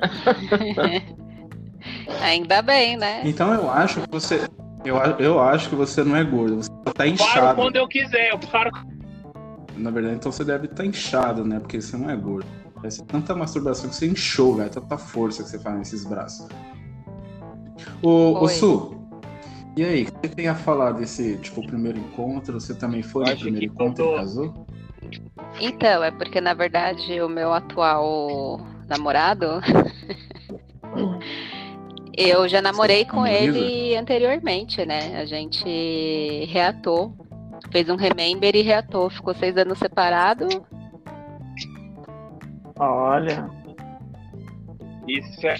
Ainda 2.22 2.62
bem, 2.62 2.96
né? 2.96 3.22
Então 3.24 3.52
eu 3.52 3.70
acho 3.70 4.00
que 4.02 4.10
você. 4.10 4.48
Eu, 4.84 4.96
eu 5.18 5.40
acho 5.40 5.68
que 5.68 5.74
você 5.74 6.04
não 6.04 6.14
é 6.16 6.22
gordo, 6.24 6.56
você 6.56 6.70
só 6.70 6.92
tá 6.92 7.04
Paro 7.04 7.10
inchado. 7.10 7.54
quando 7.56 7.76
eu 7.76 7.88
quiser, 7.88 8.30
eu 8.30 8.38
paro. 8.38 8.70
Na 9.76 9.90
verdade, 9.90 10.16
então 10.16 10.30
você 10.30 10.44
deve 10.44 10.66
estar 10.66 10.84
inchado, 10.84 11.44
né? 11.44 11.58
Porque 11.58 11.80
você 11.80 11.96
não 11.96 12.10
é 12.10 12.16
gordo. 12.16 12.46
Ser 12.88 13.02
tanta 13.04 13.34
masturbação 13.34 13.88
que 13.88 13.96
você 13.96 14.06
inchou, 14.06 14.56
velho. 14.56 14.68
Tanta 14.68 14.98
força 14.98 15.42
que 15.42 15.48
você 15.48 15.58
faz 15.58 15.78
nesses 15.78 16.04
braços. 16.04 16.46
Ô, 18.02 18.42
ô. 18.44 18.48
Su, 18.48 18.94
e 19.76 19.82
aí, 19.82 20.02
o 20.02 20.06
que 20.06 20.28
você 20.28 20.34
tem 20.34 20.46
a 20.46 20.54
falar 20.54 20.92
desse, 20.92 21.36
tipo, 21.38 21.66
primeiro 21.66 21.98
encontro? 21.98 22.60
Você 22.60 22.74
também 22.74 23.02
foi 23.02 23.24
no 23.24 23.36
primeiro 23.36 23.58
que 23.58 23.66
encontro 23.66 24.04
e 24.04 24.16
casou? 24.16 24.66
Então, 25.60 26.02
é 26.02 26.10
porque 26.10 26.40
na 26.40 26.54
verdade 26.54 27.20
o 27.20 27.28
meu 27.28 27.52
atual 27.52 28.60
namorado. 28.88 29.60
Eu 32.16 32.48
já 32.48 32.62
namorei 32.62 33.04
com 33.04 33.22
Namorado? 33.24 33.56
ele 33.56 33.96
anteriormente, 33.96 34.86
né? 34.86 35.18
A 35.20 35.24
gente 35.24 36.44
reatou, 36.48 37.12
fez 37.72 37.88
um 37.88 37.96
remember 37.96 38.54
e 38.54 38.62
reatou. 38.62 39.10
Ficou 39.10 39.34
seis 39.34 39.56
anos 39.56 39.78
separado. 39.78 40.46
Olha, 42.78 43.50
Isso 45.08 45.46
é. 45.46 45.56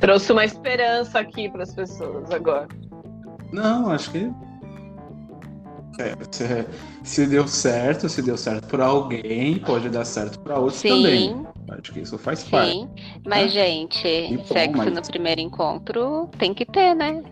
trouxe 0.00 0.32
uma 0.32 0.44
esperança 0.44 1.20
aqui 1.20 1.48
para 1.50 1.62
as 1.62 1.74
pessoas 1.74 2.30
agora. 2.30 2.68
Não, 3.52 3.90
acho 3.90 4.10
que. 4.10 4.30
É, 5.98 6.14
se, 6.30 6.44
se 7.04 7.26
deu 7.26 7.46
certo, 7.46 8.08
se 8.08 8.20
deu 8.22 8.36
certo 8.36 8.66
pra 8.68 8.86
alguém, 8.86 9.58
pode 9.58 9.88
dar 9.88 10.04
certo 10.04 10.38
pra 10.40 10.58
outros 10.58 10.82
também. 10.82 11.30
Sim, 11.30 11.46
Acho 11.70 11.92
que 11.92 12.00
isso 12.00 12.18
faz 12.18 12.44
parte. 12.44 12.72
sim. 12.72 12.88
Mas, 13.24 13.52
gente, 13.52 14.06
E 14.06 14.36
bom, 14.36 14.44
sexo 14.44 14.76
mas- 14.76 14.92
no 14.92 15.02
primeiro 15.02 15.40
encontro 15.40 16.28
tem 16.38 16.52
que 16.52 16.66
ter, 16.66 16.94
né? 16.94 17.22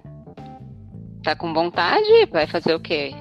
Tá 1.22 1.36
com 1.36 1.52
vontade? 1.52 2.08
Vai 2.32 2.46
fazer 2.46 2.74
o 2.74 2.80
quê? 2.80 3.14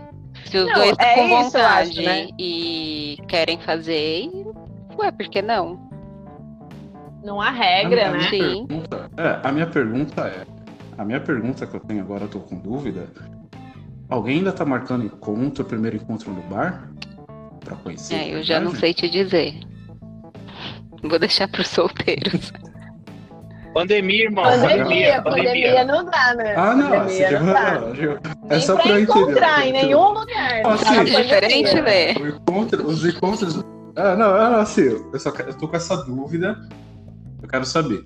Se 0.45 0.57
os 0.57 0.67
Não, 0.67 0.73
dois 0.75 0.91
estão 0.91 1.07
é 1.07 1.15
com 1.15 1.29
vontade 1.29 1.89
acho, 1.99 2.01
né? 2.01 2.27
e 2.39 3.17
querem 3.27 3.59
fazer, 3.59 4.27
ué, 4.97 5.11
por 5.11 5.27
que 5.27 5.41
não? 5.41 5.79
Não 7.23 7.39
há 7.39 7.51
regra, 7.51 8.05
a, 8.05 8.09
a 8.09 8.11
né? 8.13 8.17
minha 8.17 8.29
Sim. 8.29 8.65
pergunta, 8.67 9.11
é, 9.17 9.47
a 9.47 9.51
minha 9.51 9.67
pergunta 9.67 10.21
é. 10.27 10.45
A 10.97 11.05
minha 11.05 11.19
pergunta 11.19 11.67
que 11.67 11.75
eu 11.75 11.79
tenho 11.79 12.01
agora, 12.01 12.23
eu 12.23 12.29
tô 12.29 12.39
com 12.39 12.57
dúvida. 12.57 13.07
Alguém 14.11 14.39
ainda 14.39 14.51
tá 14.51 14.65
marcando 14.65 15.05
encontro, 15.05 15.63
primeiro 15.63 15.95
encontro 15.95 16.31
no 16.33 16.41
bar? 16.43 16.91
Pra 17.63 17.77
conhecer? 17.77 18.13
É, 18.15 18.33
eu 18.35 18.43
já 18.43 18.59
não 18.59 18.75
sei 18.75 18.93
te 18.93 19.09
dizer. 19.09 19.55
Vou 21.01 21.17
deixar 21.17 21.47
pros 21.47 21.69
solteiros. 21.69 22.51
Pandemia, 23.73 24.25
irmão. 24.25 24.43
Pandemia, 24.43 25.21
pandemia 25.21 25.85
não 25.85 26.03
dá, 26.03 26.35
né? 26.35 26.53
Ah, 26.57 26.75
não, 26.75 26.89
pandemia 26.89 27.25
assim, 27.37 27.45
não 27.45 27.53
dá. 27.53 27.81
Nem 28.49 28.59
só 28.59 28.73
pra 28.75 28.83
pra 28.83 28.91
eu 28.91 28.99
entender, 28.99 29.21
encontrar 29.21 29.65
em 29.67 29.71
nenhum 29.71 30.09
lugar. 30.09 30.59
Ah, 30.59 30.61
Tá 30.61 30.77
sim. 30.77 30.83
na 30.83 30.95
pandemia. 30.97 31.23
Diferente, 31.23 31.81
né? 31.81 32.13
O 32.19 32.27
encontro, 32.27 32.85
os 32.85 33.05
encontros. 33.05 33.63
Ah, 33.95 34.15
não, 34.17 34.35
ah, 34.35 34.49
não, 34.49 34.59
assim, 34.59 34.81
eu, 34.81 35.19
só, 35.19 35.31
quero- 35.31 35.51
eu 35.51 35.57
tô 35.57 35.69
com 35.69 35.75
essa 35.77 35.95
dúvida. 36.03 36.59
Eu 37.41 37.47
quero 37.47 37.65
saber. 37.65 38.03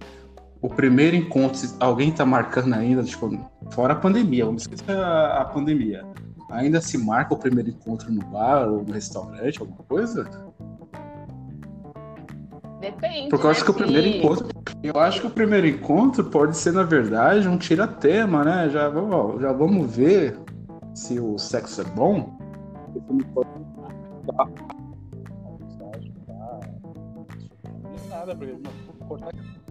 O 0.62 0.70
primeiro 0.70 1.16
encontro, 1.16 1.58
se 1.58 1.76
alguém 1.80 2.12
tá 2.12 2.26
marcando 2.26 2.74
ainda, 2.74 3.04
tipo, 3.04 3.30
fora 3.72 3.94
a 3.94 3.96
pandemia, 3.96 4.46
vamos 4.46 4.64
esquecer 4.64 4.98
a, 4.98 5.42
a 5.42 5.46
pandemia. 5.46 6.06
Ainda 6.50 6.82
se 6.82 6.98
marca 6.98 7.34
o 7.34 7.38
primeiro 7.38 7.70
encontro 7.70 8.12
no 8.12 8.24
bar 8.26 8.68
ou 8.68 8.84
no 8.84 8.94
restaurante, 8.94 9.60
alguma 9.60 9.84
coisa? 9.84 10.24
Depende. 12.80 13.30
Porque 13.30 13.46
eu 13.46 13.50
acho 13.50 13.60
né? 13.62 13.66
que 13.66 13.72
o 13.72 13.74
primeiro 13.74 14.08
encontro. 14.08 14.48
Eu 14.84 15.00
acho 15.00 15.22
que 15.22 15.28
o 15.28 15.32
primeiro 15.32 15.68
encontro 15.68 16.24
pode 16.26 16.56
ser, 16.56 16.72
na 16.74 16.84
verdade, 16.84 17.48
um 17.48 17.58
tira-tema, 17.58 18.44
né? 18.44 18.70
Já, 18.70 18.90
vamos- 18.90 19.42
já 19.42 19.52
vamos 19.52 19.96
ver 19.96 20.40
se 20.94 21.20
o 21.20 21.38
sexo 21.38 21.82
é 21.82 21.84
bom. 21.84 22.38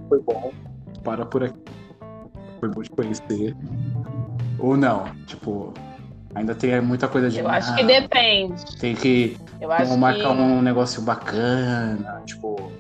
Foi 0.08 0.20
bom. 0.22 0.52
Para 1.04 1.24
por 1.26 1.44
aqui. 1.44 1.60
Foi 2.60 2.68
bom 2.70 2.82
de 2.82 2.90
conhecer. 2.90 3.54
Ou 4.58 4.76
não. 4.76 5.04
Tipo, 5.26 5.72
ainda 6.34 6.54
tem 6.54 6.80
muita 6.80 7.06
coisa 7.06 7.28
de. 7.28 7.38
Eu 7.40 7.48
acho 7.48 7.72
ah, 7.72 7.76
que 7.76 7.84
depende. 7.84 8.64
Tem 8.78 8.94
que 8.94 9.36
Eu 9.60 9.70
acho 9.70 9.96
marcar 9.98 10.34
que... 10.34 10.42
um 10.42 10.62
negócio 10.62 11.02
bacana, 11.02 12.22
tipo, 12.26 12.72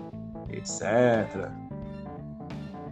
etc. 0.50 1.50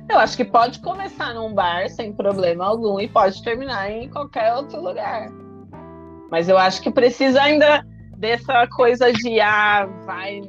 Eu 0.09 0.19
acho 0.19 0.37
que 0.37 0.45
pode 0.45 0.81
começar 0.81 1.33
num 1.33 1.55
bar 1.55 1.89
sem 1.89 2.13
problema 2.13 2.67
algum 2.67 3.01
e 3.01 3.09
pode 3.09 3.43
terminar 3.43 3.91
em 3.91 4.11
qualquer 4.11 4.55
outro 4.55 4.83
lugar. 4.83 5.31
Mas 6.31 6.49
eu 6.49 6.59
acho 6.59 6.83
que 6.83 6.91
precisa 6.91 7.41
ainda 7.43 7.85
dessa 8.19 8.67
coisa 8.69 9.13
de 9.13 9.41
ah, 9.41 9.89
vai. 10.05 10.43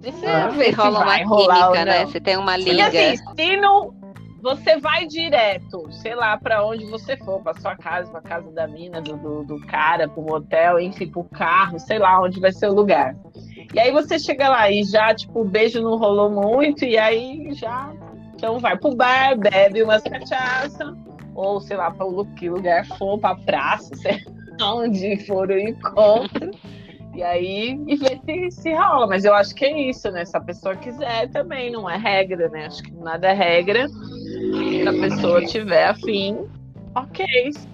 Precisa 0.00 0.44
Ah, 0.44 0.48
ver 0.48 0.66
se 0.66 0.70
rola 0.72 0.98
uma 0.98 1.04
vai 1.04 1.24
rolar 1.24 1.66
ou 1.68 1.72
química, 1.72 1.84
né? 1.84 2.06
Você 2.06 2.20
tem 2.20 2.36
uma 2.36 2.54
Porque 2.54 2.70
liga. 2.70 2.86
assim, 2.86 3.16
se 3.36 3.56
não. 3.56 3.94
Você 4.42 4.78
vai 4.78 5.06
direto, 5.06 5.86
sei 5.92 6.14
lá, 6.14 6.36
pra 6.38 6.64
onde 6.64 6.84
você 6.86 7.16
for, 7.18 7.42
pra 7.42 7.54
sua 7.54 7.76
casa, 7.76 8.10
pra 8.10 8.22
casa 8.22 8.50
da 8.50 8.66
mina, 8.66 9.00
do, 9.00 9.16
do, 9.16 9.44
do 9.44 9.66
cara, 9.66 10.08
pro 10.08 10.22
motel, 10.22 10.80
enfim, 10.80 11.08
pro 11.08 11.24
carro, 11.24 11.78
sei 11.78 11.98
lá 11.98 12.20
onde 12.20 12.40
vai 12.40 12.50
ser 12.50 12.68
o 12.68 12.74
lugar. 12.74 13.14
E 13.74 13.78
aí 13.78 13.92
você 13.92 14.18
chega 14.18 14.48
lá 14.48 14.70
e 14.70 14.82
já, 14.82 15.14
tipo, 15.14 15.42
o 15.42 15.44
beijo 15.44 15.82
não 15.82 15.96
rolou 15.98 16.30
muito, 16.30 16.84
e 16.84 16.96
aí 16.96 17.52
já. 17.52 17.92
Então 18.34 18.58
vai 18.58 18.76
pro 18.76 18.96
bar, 18.96 19.36
bebe 19.36 19.82
umas 19.82 20.02
cachaça, 20.02 20.96
ou 21.34 21.60
sei 21.60 21.76
lá, 21.76 21.90
pra 21.90 22.06
o 22.06 22.24
que 22.34 22.48
lugar 22.48 22.86
for, 22.98 23.18
pra 23.18 23.34
praça, 23.34 23.94
sei 24.00 24.24
lá 24.58 24.74
onde 24.74 25.18
for 25.26 25.50
o 25.50 25.58
encontro. 25.58 26.50
E 27.20 27.22
aí, 27.22 27.78
e 27.86 27.96
ver 27.96 28.18
se, 28.24 28.50
se 28.62 28.72
rola. 28.74 29.06
Mas 29.06 29.26
eu 29.26 29.34
acho 29.34 29.54
que 29.54 29.66
é 29.66 29.90
isso, 29.90 30.10
né? 30.10 30.24
Se 30.24 30.34
a 30.34 30.40
pessoa 30.40 30.74
quiser 30.74 31.28
também, 31.28 31.70
não 31.70 31.88
é 31.88 31.98
regra, 31.98 32.48
né? 32.48 32.64
Acho 32.64 32.82
que 32.82 32.92
nada 32.94 33.28
é 33.28 33.34
regra. 33.34 33.86
Se 33.90 34.88
a 34.88 34.92
pessoa 34.92 35.44
tiver 35.44 35.88
afim, 35.88 36.38
ok. 36.94 37.26
Se 37.52 37.68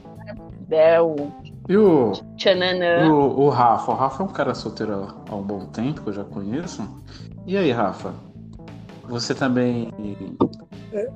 der 0.69 1.01
o 1.01 1.31
E 1.69 1.77
o, 1.77 2.11
tchananã. 2.37 3.09
o, 3.09 3.43
o 3.43 3.49
Rafa? 3.49 3.93
O 3.93 3.95
Rafa 3.95 4.25
é 4.25 4.27
um 4.27 4.31
cara 4.31 4.53
solteiro 4.53 5.15
há 5.31 5.37
um 5.37 5.43
bom 5.43 5.65
tempo, 5.67 6.03
que 6.03 6.09
eu 6.09 6.13
já 6.13 6.25
conheço. 6.25 6.83
E 7.47 7.57
aí, 7.57 7.71
Rafa? 7.71 8.13
Você 9.05 9.33
também. 9.33 9.93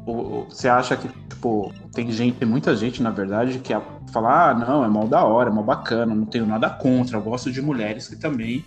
o- 0.07 0.13
o- 0.13 0.45
você 0.49 0.69
acha 0.69 0.97
que, 0.97 1.09
tipo, 1.41 1.73
tem 1.95 2.13
gente, 2.13 2.37
tem 2.37 2.47
muita 2.47 2.77
gente, 2.77 3.03
na 3.03 3.09
verdade, 3.11 3.61
que 3.61 3.73
a- 3.73 3.81
fala, 4.13 4.51
ah, 4.51 4.55
não, 4.55 4.85
é 4.85 4.89
mal 4.89 5.09
da 5.09 5.25
hora, 5.25 5.49
é 5.49 5.53
mal 5.53 5.65
bacana, 5.65 6.15
não 6.15 6.27
tenho 6.27 6.45
nada 6.47 6.69
contra, 6.69 7.17
eu 7.17 7.23
gosto 7.23 7.51
de 7.51 7.63
mulheres 7.63 8.07
que 8.09 8.17
também 8.17 8.63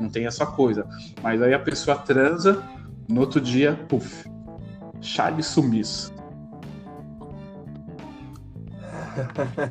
não 0.00 0.08
tem 0.08 0.26
essa 0.26 0.44
coisa. 0.44 0.84
Mas 1.22 1.40
aí 1.40 1.54
a 1.54 1.58
pessoa 1.58 1.96
transa, 1.96 2.60
no 3.08 3.20
outro 3.20 3.40
dia, 3.40 3.78
puf, 3.88 4.24
chá 5.00 5.30
de 5.30 5.42
sumiço. 5.44 6.12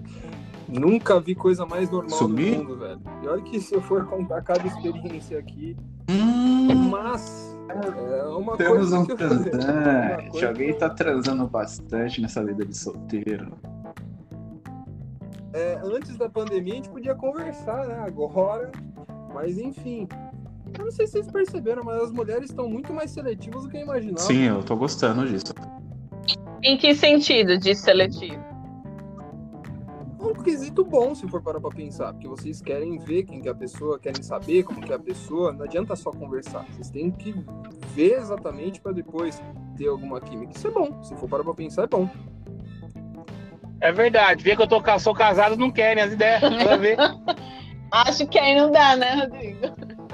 Nunca 0.70 1.20
vi 1.20 1.36
coisa 1.36 1.66
mais 1.66 1.90
normal 1.90 2.10
Sumir? 2.18 2.56
do 2.58 2.64
mundo, 2.64 2.78
velho. 2.78 3.02
E 3.24 3.28
olha 3.28 3.42
que 3.42 3.60
se 3.60 3.74
eu 3.76 3.82
for 3.82 4.06
contar 4.06 4.42
cada 4.44 4.66
experiência 4.66 5.38
aqui, 5.40 5.76
Hum, 6.10 6.90
mas 6.90 7.49
é 7.70 8.24
uma 8.26 8.58
temos 8.58 8.90
coisa 8.90 9.00
um 9.00 9.06
transante. 9.06 10.46
Alguém 10.46 10.74
que 10.74 10.80
tá 10.80 10.90
transando 10.90 11.48
bastante 11.48 12.22
nessa 12.22 12.44
vida 12.44 12.66
de 12.66 12.76
solteiro. 12.76 13.54
É, 15.54 15.80
antes 15.84 16.18
da 16.18 16.30
pandemia 16.30 16.74
a 16.74 16.76
gente 16.78 16.90
podia 16.90 17.16
conversar, 17.16 17.88
né? 17.88 18.00
Agora, 18.06 18.72
mas 19.34 19.58
enfim. 19.58 20.08
Eu 20.78 20.86
não 20.86 20.92
sei 20.92 21.08
se 21.08 21.14
vocês 21.14 21.32
perceberam, 21.32 21.84
mas 21.84 22.04
as 22.04 22.12
mulheres 22.12 22.50
estão 22.50 22.70
muito 22.70 22.94
mais 22.94 23.10
seletivas 23.12 23.64
do 23.64 23.70
que 23.70 23.78
eu 23.78 23.82
imaginava. 23.82 24.20
Sim, 24.20 24.44
eu 24.44 24.64
tô 24.64 24.76
gostando 24.76 25.28
disso. 25.28 25.54
Em 26.62 26.78
que 26.78 26.94
sentido 26.94 27.58
de 27.58 27.74
seletivo? 27.74 28.44
É 30.20 30.24
um 30.24 30.34
quesito 30.34 30.84
bom, 30.84 31.16
se 31.16 31.26
for 31.30 31.42
parar 31.42 31.62
pra 31.62 31.70
pensar, 31.70 32.12
porque 32.12 32.28
vocês 32.28 32.62
querem 32.62 32.98
ver 33.00 33.24
quem 33.24 33.42
que 33.42 33.48
é 33.48 33.52
a 33.52 33.56
pessoa, 33.56 33.98
querem 33.98 34.22
saber 34.22 34.64
como 34.64 34.82
que 34.82 34.92
é 34.92 34.96
a 34.96 35.00
pessoa, 35.00 35.54
não 35.54 35.64
adianta 35.64 35.96
só 35.96 36.12
conversar. 36.12 36.66
Vocês 36.72 36.90
têm 36.90 37.10
que 37.10 37.34
ver 37.94 38.20
exatamente 38.20 38.82
pra 38.82 38.92
depois 38.92 39.42
ter 39.78 39.88
alguma 39.88 40.20
química. 40.20 40.52
Isso 40.54 40.68
é 40.68 40.72
bom, 40.72 41.02
se 41.02 41.16
for 41.16 41.30
parar 41.30 41.44
pra 41.46 41.54
pensar, 41.54 41.84
é 41.84 41.88
bom. 41.88 42.10
É 43.82 43.94
verdade. 43.94 44.44
Vê 44.44 44.56
que 44.58 44.62
eu 44.62 44.68
tô, 44.68 44.82
sou 45.00 45.14
casado, 45.14 45.56
não 45.56 45.72
querem 45.72 46.04
as 46.04 46.12
ideias. 46.12 46.42
Nada 46.42 46.74
a 46.74 46.78
ver. 46.78 46.98
Acho 47.92 48.28
que 48.28 48.38
aí 48.38 48.56
não 48.56 48.72
dá, 48.72 48.96
né, 48.96 49.16
Rodrigo? 49.22 50.00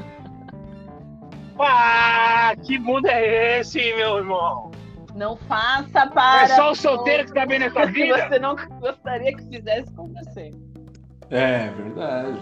Ah, 1.57 2.53
que 2.65 2.77
mundo 2.77 3.07
é 3.07 3.59
esse, 3.61 3.79
meu 3.95 4.17
irmão? 4.17 4.71
Não 5.15 5.37
faça 5.37 6.07
para. 6.07 6.43
É 6.43 6.47
só 6.49 6.71
o 6.71 6.75
solteiro 6.75 7.25
que 7.25 7.33
tá 7.33 7.45
bem 7.45 7.59
nessa 7.59 7.87
que 7.87 7.93
vida? 7.93 8.27
você 8.27 8.37
não 8.37 8.55
gostaria 8.81 9.33
que 9.33 9.43
fizesse 9.47 9.91
com 9.93 10.09
você. 10.09 10.53
É, 11.29 11.69
verdade. 11.69 12.37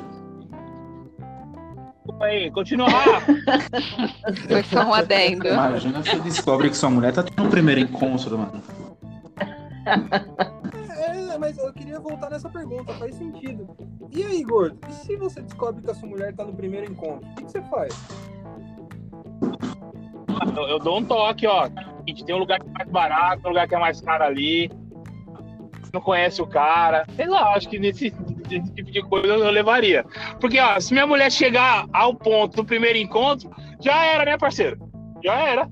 Aí, 2.22 2.52
continua 2.52 2.88
lá. 2.88 3.22
Foi 4.48 4.64
só 4.64 4.84
um 4.86 4.94
adendo. 4.94 5.48
Imagina 5.48 6.04
se 6.04 6.20
descobre 6.22 6.70
que 6.70 6.76
sua 6.76 6.90
mulher 6.90 7.14
tá 7.14 7.24
tendo 7.24 7.44
um 7.44 7.50
primeiro 7.50 7.82
encontro, 7.82 8.38
mano. 8.38 8.62
É, 11.06 11.38
mas 11.38 11.58
eu 11.58 11.74
queria 11.74 12.00
voltar 12.00 12.30
nessa 12.30 12.48
pergunta, 12.48 12.94
faz 12.94 13.16
sentido. 13.16 13.68
E 14.12 14.24
aí, 14.24 14.44
gordo, 14.44 14.78
e 14.88 14.94
se 14.94 15.18
você 15.18 15.42
descobre 15.42 15.82
que 15.82 15.92
a 15.92 15.94
sua 15.94 16.08
mulher 16.08 16.34
tá 16.34 16.46
no 16.46 16.54
primeiro 16.54 16.90
encontro, 16.90 17.28
o 17.28 17.36
que, 17.36 17.44
que 17.44 17.52
você 17.52 17.62
faz? 17.64 17.94
Eu, 20.56 20.64
eu 20.70 20.80
dou 20.80 21.00
um 21.00 21.04
toque, 21.04 21.46
ó. 21.48 21.70
A 22.06 22.10
gente 22.10 22.26
tem 22.26 22.36
um 22.36 22.40
lugar 22.40 22.60
que 22.60 22.68
é 22.68 22.72
mais 22.72 22.90
barato, 22.90 23.42
um 23.46 23.50
lugar 23.50 23.68
que 23.68 23.76
é 23.76 23.80
mais 23.80 24.02
caro 24.02 24.24
ali. 24.24 24.70
Você 25.82 25.90
não 25.94 26.02
conhece 26.02 26.42
o 26.42 26.48
cara. 26.48 27.06
Sei 27.16 27.28
lá, 27.28 27.54
acho 27.56 27.70
que 27.70 27.80
nesse, 27.80 28.14
nesse 28.50 28.74
tipo 28.74 28.92
de 28.92 29.02
coisa 29.04 29.28
eu 29.28 29.52
levaria. 29.52 30.06
Porque, 30.40 30.60
ó, 30.60 30.80
se 30.80 30.94
minha 30.94 31.08
mulher 31.08 31.32
chegar 31.32 31.86
ao 31.94 32.14
ponto 32.14 32.58
do 32.58 32.66
primeiro 32.66 32.98
encontro, 32.98 33.50
já 33.80 34.06
era, 34.06 34.26
né, 34.26 34.38
parceiro? 34.38 34.78
Já 35.24 35.36
era. 35.36 35.70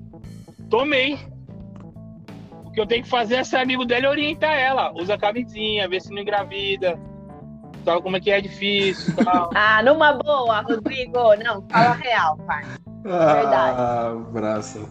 Tomei. 0.70 1.18
O 2.64 2.70
que 2.72 2.80
eu 2.80 2.86
tenho 2.86 3.02
que 3.02 3.10
fazer 3.10 3.36
é 3.36 3.44
ser 3.44 3.58
amigo 3.58 3.84
dela 3.84 4.06
e 4.06 4.08
orientar 4.08 4.54
ela. 4.54 4.90
Usa 4.94 5.18
camisinha, 5.18 5.86
vê 5.86 6.00
se 6.00 6.10
não 6.10 6.22
engravida. 6.22 6.98
Sabe 7.84 8.00
como 8.00 8.16
é 8.16 8.20
que 8.20 8.30
é 8.30 8.40
difícil 8.40 9.12
e 9.18 9.24
tal. 9.24 9.50
Ah, 9.54 9.82
numa 9.82 10.14
boa, 10.14 10.60
Rodrigo. 10.62 11.34
Não, 11.36 11.66
fala 11.68 11.92
real, 11.92 12.38
pai. 12.46 12.64
Ah, 13.06 14.14
braço. 14.30 14.88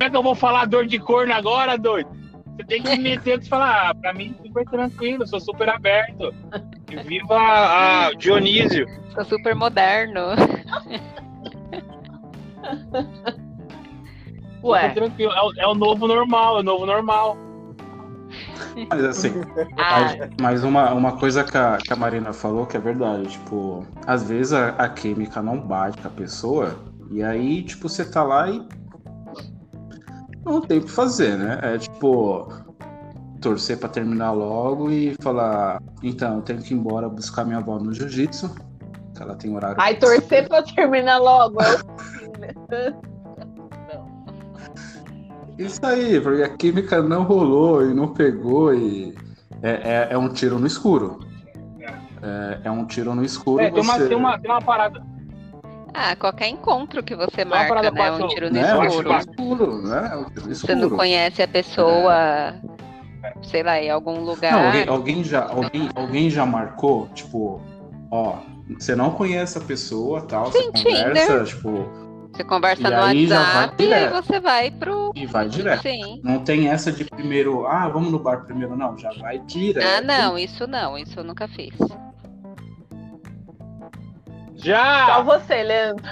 Como 0.00 0.08
é 0.08 0.10
que 0.12 0.16
eu 0.16 0.22
vou 0.22 0.34
falar 0.34 0.64
dor 0.64 0.86
de 0.86 0.98
corno 0.98 1.34
agora, 1.34 1.76
doido? 1.76 2.08
Você 2.56 2.64
tem 2.64 2.82
que 2.82 2.88
me 2.88 3.02
meter 3.02 3.34
antes 3.34 3.46
e 3.46 3.50
falar, 3.50 3.90
ah, 3.90 3.94
pra 3.94 4.14
mim 4.14 4.34
super 4.42 4.64
tranquilo, 4.64 5.26
sou 5.26 5.38
super 5.38 5.68
aberto. 5.68 6.34
E 6.90 6.96
viva 7.02 7.36
a 7.38 8.10
Dionísio. 8.14 8.86
Sou 9.12 9.26
super 9.26 9.54
moderno. 9.54 10.20
Ué, 14.64 14.88
Super 14.88 14.94
tranquilo. 14.94 15.32
É 15.32 15.42
o, 15.42 15.52
é 15.58 15.66
o 15.66 15.74
novo 15.74 16.08
normal, 16.08 16.56
é 16.56 16.60
o 16.60 16.62
novo 16.62 16.86
normal. 16.86 17.36
Mas 18.88 19.04
assim, 19.04 19.34
ah, 19.76 20.00
mas, 20.00 20.30
mas 20.40 20.64
uma, 20.64 20.94
uma 20.94 21.18
coisa 21.18 21.44
que 21.44 21.58
a, 21.58 21.76
que 21.76 21.92
a 21.92 21.96
Marina 21.96 22.32
falou 22.32 22.64
que 22.64 22.74
é 22.74 22.80
verdade, 22.80 23.28
tipo, 23.28 23.86
às 24.06 24.26
vezes 24.26 24.54
a, 24.54 24.70
a 24.70 24.88
química 24.88 25.42
não 25.42 25.60
bate 25.60 26.00
com 26.00 26.08
a 26.08 26.10
pessoa, 26.10 26.78
e 27.10 27.22
aí, 27.22 27.62
tipo, 27.62 27.86
você 27.86 28.02
tá 28.02 28.22
lá 28.22 28.48
e 28.48 28.66
não 30.44 30.60
tem 30.60 30.78
o 30.78 30.82
que 30.84 30.90
fazer, 30.90 31.36
né? 31.36 31.58
É 31.62 31.78
tipo, 31.78 32.48
torcer 33.40 33.78
pra 33.78 33.88
terminar 33.88 34.32
logo 34.32 34.90
e 34.90 35.14
falar, 35.22 35.80
então, 36.02 36.36
eu 36.36 36.42
tenho 36.42 36.60
que 36.60 36.74
ir 36.74 36.76
embora 36.76 37.08
buscar 37.08 37.44
minha 37.44 37.58
avó 37.58 37.78
no 37.78 37.92
jiu-jitsu, 37.92 38.54
que 39.14 39.22
ela 39.22 39.34
tem 39.36 39.54
horário. 39.54 39.76
ai, 39.80 39.96
torcer 39.96 40.48
pra 40.48 40.62
terminar 40.62 41.18
logo. 41.18 41.60
é 41.62 41.74
o- 41.76 41.80
Isso 45.58 45.84
aí, 45.84 46.18
porque 46.20 46.42
a 46.42 46.48
química 46.56 47.02
não 47.02 47.22
rolou 47.22 47.84
e 47.84 47.92
não 47.92 48.08
pegou 48.08 48.72
e 48.74 49.14
é, 49.62 49.70
é, 49.70 50.08
é 50.12 50.18
um 50.18 50.28
tiro 50.30 50.58
no 50.58 50.66
escuro. 50.66 51.20
É, 52.22 52.60
é 52.64 52.70
um 52.70 52.86
tiro 52.86 53.14
no 53.14 53.22
escuro. 53.24 53.62
É, 53.62 53.70
tem, 53.70 53.82
uma, 53.82 53.94
você- 53.94 54.08
tem, 54.08 54.16
uma, 54.16 54.38
tem 54.38 54.50
uma 54.50 54.60
parada. 54.62 55.02
Ah, 55.92 56.14
qualquer 56.16 56.48
encontro 56.48 57.02
que 57.02 57.14
você 57.14 57.42
uma 57.44 57.56
marca, 57.56 57.68
parada 57.74 57.90
né? 57.90 58.10
Um 58.10 58.18
fácil, 58.18 58.28
tiro 58.28 58.46
no 58.50 58.54
né? 58.60 58.70
É 58.70 58.74
um 58.74 58.84
escuro. 58.84 59.18
escuro, 59.18 59.82
né? 59.82 60.10
É 60.12 60.16
um 60.16 60.20
no 60.22 60.54
Você 60.54 60.74
não 60.74 60.82
escuro. 60.82 60.96
conhece 60.96 61.42
a 61.42 61.48
pessoa, 61.48 62.54
sei 63.42 63.62
lá, 63.62 63.80
em 63.80 63.90
algum 63.90 64.20
lugar. 64.24 64.52
Não, 64.52 64.66
alguém, 64.66 64.88
alguém 64.88 65.24
já, 65.24 65.44
alguém, 65.46 65.88
alguém 65.94 66.30
já 66.30 66.46
marcou, 66.46 67.08
tipo, 67.14 67.60
ó, 68.10 68.36
você 68.78 68.94
não 68.94 69.10
conhece 69.10 69.58
a 69.58 69.60
pessoa, 69.60 70.22
tal, 70.22 70.50
Sim, 70.52 70.70
você 70.74 70.84
conversa, 70.84 71.26
Tinder. 71.26 71.44
tipo, 71.44 71.88
Você 72.32 72.44
conversa 72.44 72.82
E 72.88 72.90
no 72.90 72.96
aí 73.02 73.26
já 73.26 73.36
vai 73.42 73.54
WhatsApp 73.66 73.84
e 73.84 73.94
aí 73.94 74.08
você 74.08 74.40
vai 74.40 74.70
pro. 74.70 75.12
e 75.16 75.26
vai 75.26 75.48
direto. 75.48 75.82
Sim. 75.82 76.20
Não 76.22 76.44
tem 76.44 76.68
essa 76.68 76.92
de 76.92 77.04
primeiro, 77.04 77.66
ah, 77.66 77.88
vamos 77.88 78.12
no 78.12 78.18
bar 78.18 78.44
primeiro, 78.44 78.76
não, 78.76 78.96
já 78.96 79.10
vai 79.20 79.38
direto. 79.40 79.84
Ah, 79.86 80.00
não, 80.00 80.38
isso 80.38 80.66
não, 80.68 80.96
isso 80.96 81.18
eu 81.18 81.24
nunca 81.24 81.48
fiz. 81.48 81.74
Só 84.60 84.66
Já! 84.66 85.20
você, 85.22 85.62
Leandro. 85.62 86.04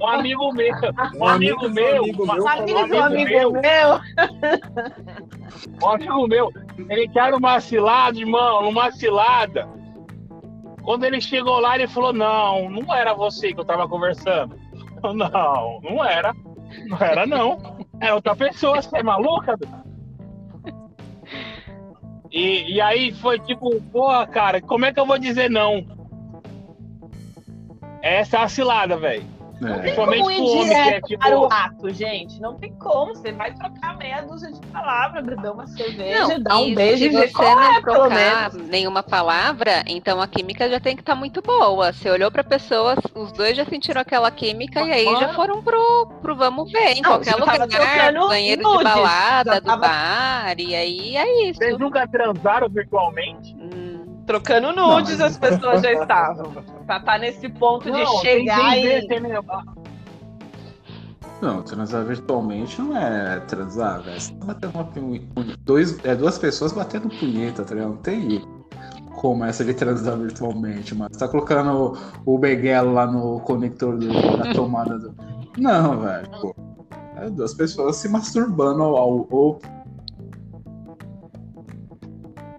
Um 0.00 0.06
amigo 0.06 0.52
meu. 0.52 0.74
Um 1.14 1.18
Um 1.18 1.24
amigo 1.26 1.66
amigo 1.66 1.68
meu. 1.70 2.02
amigo 2.04 2.26
meu 2.26 2.44
um 2.44 2.48
Amigo, 2.48 2.78
amigo 2.78 3.02
amigo 3.02 3.30
meu. 3.30 3.52
meu. 3.52 4.00
Um 5.82 5.88
amigo 5.88 6.26
meu, 6.28 6.52
ele 6.88 7.08
quer 7.08 7.34
uma 7.34 7.60
cilada, 7.60 8.18
irmão, 8.18 8.68
uma 8.68 8.90
cilada. 8.92 9.68
Quando 10.82 11.04
ele 11.04 11.20
chegou 11.20 11.58
lá, 11.60 11.74
ele 11.74 11.88
falou: 11.88 12.12
Não, 12.12 12.68
não 12.70 12.94
era 12.94 13.14
você 13.14 13.52
que 13.52 13.60
eu 13.60 13.64
tava 13.64 13.88
conversando. 13.88 14.58
Não, 15.02 15.80
não 15.82 16.04
era. 16.04 16.34
Não 16.86 16.98
era, 17.00 17.26
não. 17.26 17.56
É 18.00 18.12
outra 18.12 18.36
pessoa, 18.36 18.82
você 18.82 18.98
é 18.98 19.02
maluca? 19.02 19.56
E, 22.30 22.74
e 22.74 22.80
aí 22.82 23.10
foi 23.12 23.38
tipo, 23.40 23.80
porra, 23.90 24.26
cara, 24.26 24.60
como 24.60 24.84
é 24.84 24.92
que 24.92 25.00
eu 25.00 25.06
vou 25.06 25.18
dizer 25.18 25.48
não? 25.50 25.84
Essa 28.02 28.38
é 28.38 28.42
a 28.42 28.48
cilada, 28.48 28.96
velho. 28.96 29.24
É. 29.62 29.66
Tem 29.66 29.78
Principalmente 29.80 30.22
como 30.22 30.30
ir 30.30 30.40
homem 30.40 30.68
que 30.68 30.74
é 30.74 31.00
tipo. 31.02 31.18
para 31.22 31.38
o 31.38 31.44
ato, 31.52 31.90
gente. 31.90 32.40
Não 32.40 32.54
tem 32.54 32.72
como. 32.76 33.14
Você 33.14 33.30
vai 33.30 33.52
trocar 33.52 33.94
meia 33.98 34.22
dúzia 34.22 34.50
de 34.50 34.58
palavras, 34.68 35.22
beber 35.22 35.50
uma 35.50 35.66
cerveja, 35.66 36.38
dar 36.38 36.56
um 36.60 36.74
beijo 36.74 37.04
e 37.04 37.10
se 37.10 37.14
ver 37.14 37.28
você 37.28 37.34
qual 37.34 37.56
não 37.56 37.62
é, 37.62 37.82
pelo 37.82 37.94
trocar 38.08 38.08
menos. 38.54 38.68
nenhuma 38.70 39.02
palavra, 39.02 39.84
então 39.86 40.18
a 40.22 40.26
química 40.26 40.66
já 40.66 40.80
tem 40.80 40.96
que 40.96 41.02
estar 41.02 41.14
muito 41.14 41.42
boa. 41.42 41.92
Você 41.92 42.08
olhou 42.08 42.30
pra 42.30 42.42
pessoa, 42.42 42.94
os 43.14 43.32
dois 43.32 43.54
já 43.54 43.66
sentiram 43.66 44.00
aquela 44.00 44.30
química 44.30 44.80
e 44.80 44.92
aí 44.94 45.04
já 45.04 45.34
foram 45.34 45.62
pro, 45.62 46.06
pro 46.22 46.34
vamos 46.34 46.72
ver, 46.72 46.92
em 46.96 47.02
Não, 47.02 47.10
qualquer 47.10 47.36
lugar, 47.36 47.68
banheiro 48.28 48.62
de 48.62 48.66
nudes, 48.66 48.82
balada, 48.84 49.52
já 49.52 49.58
do 49.60 49.66
tava- 49.66 49.86
bar, 49.88 50.54
e 50.58 50.74
aí 50.74 51.16
é 51.18 51.48
isso. 51.50 51.58
Vocês 51.58 51.78
nunca 51.78 52.08
transaram 52.08 52.66
virtualmente? 52.70 53.54
Hum, 53.60 54.22
Trocando 54.26 54.72
nudes, 54.72 55.18
mas- 55.18 55.32
as 55.32 55.36
pessoas 55.36 55.82
já 55.82 55.92
estavam. 56.00 56.79
Pra 56.90 56.96
estar 56.96 57.18
nesse 57.20 57.48
ponto 57.48 57.88
de 57.88 58.04
chegar 58.18 58.72
tem, 58.72 59.06
tem, 59.06 59.18
e. 59.18 59.80
Não, 61.40 61.62
transar 61.62 62.04
virtualmente 62.04 62.82
não 62.82 62.96
é 62.96 63.38
transar, 63.38 64.02
velho. 64.02 64.20
Você 64.20 64.34
tá 64.34 64.46
batendo 64.46 64.74
uma 64.74 64.84
punheta. 64.84 65.56
Dois, 65.60 66.04
é 66.04 66.16
duas 66.16 66.36
pessoas 66.36 66.72
batendo 66.72 67.08
punheta, 67.08 67.64
tá 67.64 67.76
ligado? 67.76 67.90
Não 67.90 67.96
tem 67.98 68.44
como 69.20 69.44
essa 69.44 69.64
de 69.64 69.72
transar 69.72 70.16
virtualmente, 70.18 70.92
mano. 70.92 71.10
Você 71.12 71.20
tá 71.20 71.28
colocando 71.28 71.96
o, 72.26 72.34
o 72.34 72.38
Beguelo 72.38 72.92
lá 72.92 73.06
no 73.06 73.38
conector 73.38 73.96
do- 73.96 74.08
da 74.38 74.50
tomada 74.52 74.98
do. 74.98 75.14
Não, 75.58 76.00
velho. 76.00 76.28
Pô. 76.40 76.56
É 77.18 77.30
duas 77.30 77.54
pessoas 77.54 77.94
se 77.98 78.08
masturbando 78.08 78.82
ao, 78.82 78.96
ao. 78.96 79.60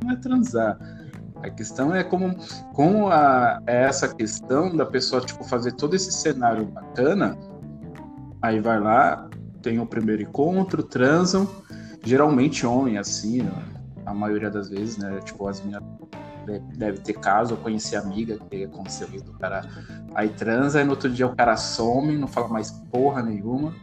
Não 0.02 0.12
é 0.12 0.16
transar. 0.16 0.80
A 1.44 1.50
questão 1.50 1.94
é 1.96 2.04
como, 2.04 2.36
como 2.74 3.08
a, 3.08 3.62
é 3.66 3.84
essa 3.84 4.14
questão 4.14 4.76
da 4.76 4.86
pessoa 4.86 5.22
tipo, 5.22 5.44
fazer 5.44 5.72
todo 5.74 5.96
esse 5.96 6.12
cenário 6.12 6.66
bacana 6.66 7.38
Aí 8.42 8.60
vai 8.60 8.80
lá, 8.80 9.30
tem 9.62 9.80
o 9.80 9.86
primeiro 9.86 10.24
encontro, 10.24 10.82
transam. 10.82 11.48
Geralmente 12.04 12.66
homem, 12.66 12.98
assim, 12.98 13.44
né? 13.44 13.52
a 14.04 14.14
maioria 14.16 14.50
das 14.50 14.68
vezes, 14.70 14.98
né? 14.98 15.20
Tipo, 15.24 15.48
as 15.48 15.62
minhas 15.62 15.84
deve, 16.76 16.98
ter 16.98 17.14
caso, 17.14 17.54
eu 17.54 17.58
conheci 17.58 17.96
amiga 17.96 18.40
que 18.50 18.64
aconteceu 18.64 19.08
isso 19.14 19.24
do 19.26 19.34
cara. 19.34 19.64
Aí 20.16 20.30
transa, 20.30 20.82
e 20.82 20.84
no 20.84 20.90
outro 20.92 21.08
dia 21.08 21.28
o 21.28 21.36
cara 21.36 21.56
some, 21.56 22.18
não 22.18 22.28
fala 22.28 22.48
mais 22.48 22.72
porra 22.92 23.22
nenhuma, 23.22 23.76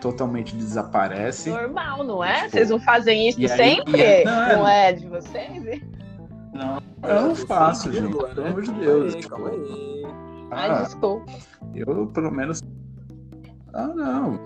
totalmente 0.00 0.54
desaparece. 0.54 1.50
Normal, 1.50 2.04
não 2.04 2.22
é? 2.22 2.42
Tipo, 2.42 2.50
Vocês 2.50 2.70
não 2.70 2.78
fazem 2.80 3.28
isso 3.28 3.40
aí- 3.40 3.48
sempre? 3.48 3.98
e 3.98 4.04
aí- 4.04 4.24
não, 4.24 4.42
é- 4.42 4.56
não 4.56 4.68
é 4.68 4.92
de 4.92 5.06
vocês? 5.08 5.82
Não, 6.52 6.82
eu 7.08 7.22
não 7.28 7.36
faço, 7.36 7.92
gente. 7.92 8.12
Pelo 8.12 8.46
amor 8.46 8.62
de 8.62 8.72
Deus. 8.72 9.14
aí, 9.14 9.22
calma 9.22 9.50
aí. 9.50 10.06
Ai, 10.50 10.70
ah, 10.70 10.82
desculpa. 10.82 11.32
Eu, 11.74 12.06
pelo 12.08 12.30
menos. 12.30 12.62
Ah, 13.72 13.86
não. 13.86 14.38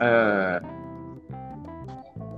É, 0.00 0.60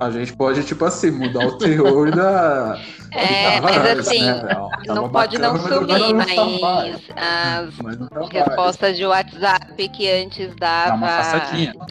A 0.01 0.11
gente 0.11 0.33
pode, 0.35 0.65
tipo 0.65 0.85
assim, 0.85 1.11
mudar 1.11 1.47
o 1.47 1.59
teor 1.59 2.11
da. 2.11 2.79
É, 3.17 3.61
mas 3.61 3.77
assim, 4.01 4.23
né? 4.25 4.43
Não 4.89 5.09
pode 5.09 5.39
não 5.39 5.53
bacana, 5.57 5.85
mas 5.85 6.03
sumir, 6.03 6.15
não 6.15 6.27
tá 6.27 6.45
mais. 6.45 6.61
mas 6.61 7.01
as 7.15 7.77
Mas 7.79 7.99
não 8.01 8.09
tá 8.09 8.27
respostas 8.29 8.97
de 8.97 9.07
WhatsApp 9.07 9.89
que 9.91 10.11
antes 10.11 10.53
dava 10.57 10.99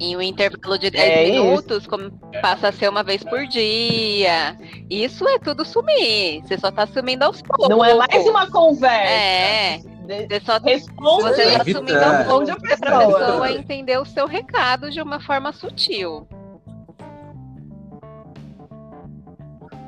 em 0.01 0.17
um 0.17 0.21
intervalo 0.21 0.77
de 0.77 0.89
10 0.91 1.01
É 1.01 1.23
isso. 1.29 1.41
minutos, 1.45 1.87
como 1.87 2.11
passa 2.41 2.67
a 2.67 2.71
ser 2.73 2.89
uma 2.89 3.03
vez 3.03 3.23
por 3.23 3.47
dia. 3.47 4.57
Isso 4.89 5.25
é 5.29 5.39
tudo 5.39 5.63
sumir. 5.63 6.41
Você 6.43 6.57
só 6.57 6.69
tá 6.71 6.85
sumindo 6.87 7.23
aos 7.23 7.41
poucos. 7.41 7.69
Não 7.69 7.85
é 7.85 7.93
mais 7.93 8.27
uma 8.27 8.51
conversa. 8.51 9.09
É. 9.09 9.77
Você 9.77 10.41
só 10.45 10.57
Responde 10.59 11.23
você 11.23 11.43
tá 11.45 11.61
Evitar. 11.61 11.79
sumindo 11.79 12.03
aos 12.03 12.27
poucos 12.27 12.79
pra 12.81 12.99
pessoa 12.99 13.51
entender 13.53 13.97
o 13.97 14.03
seu 14.03 14.27
recado 14.27 14.91
de 14.91 15.01
uma 15.01 15.21
forma 15.21 15.53
sutil. 15.53 16.27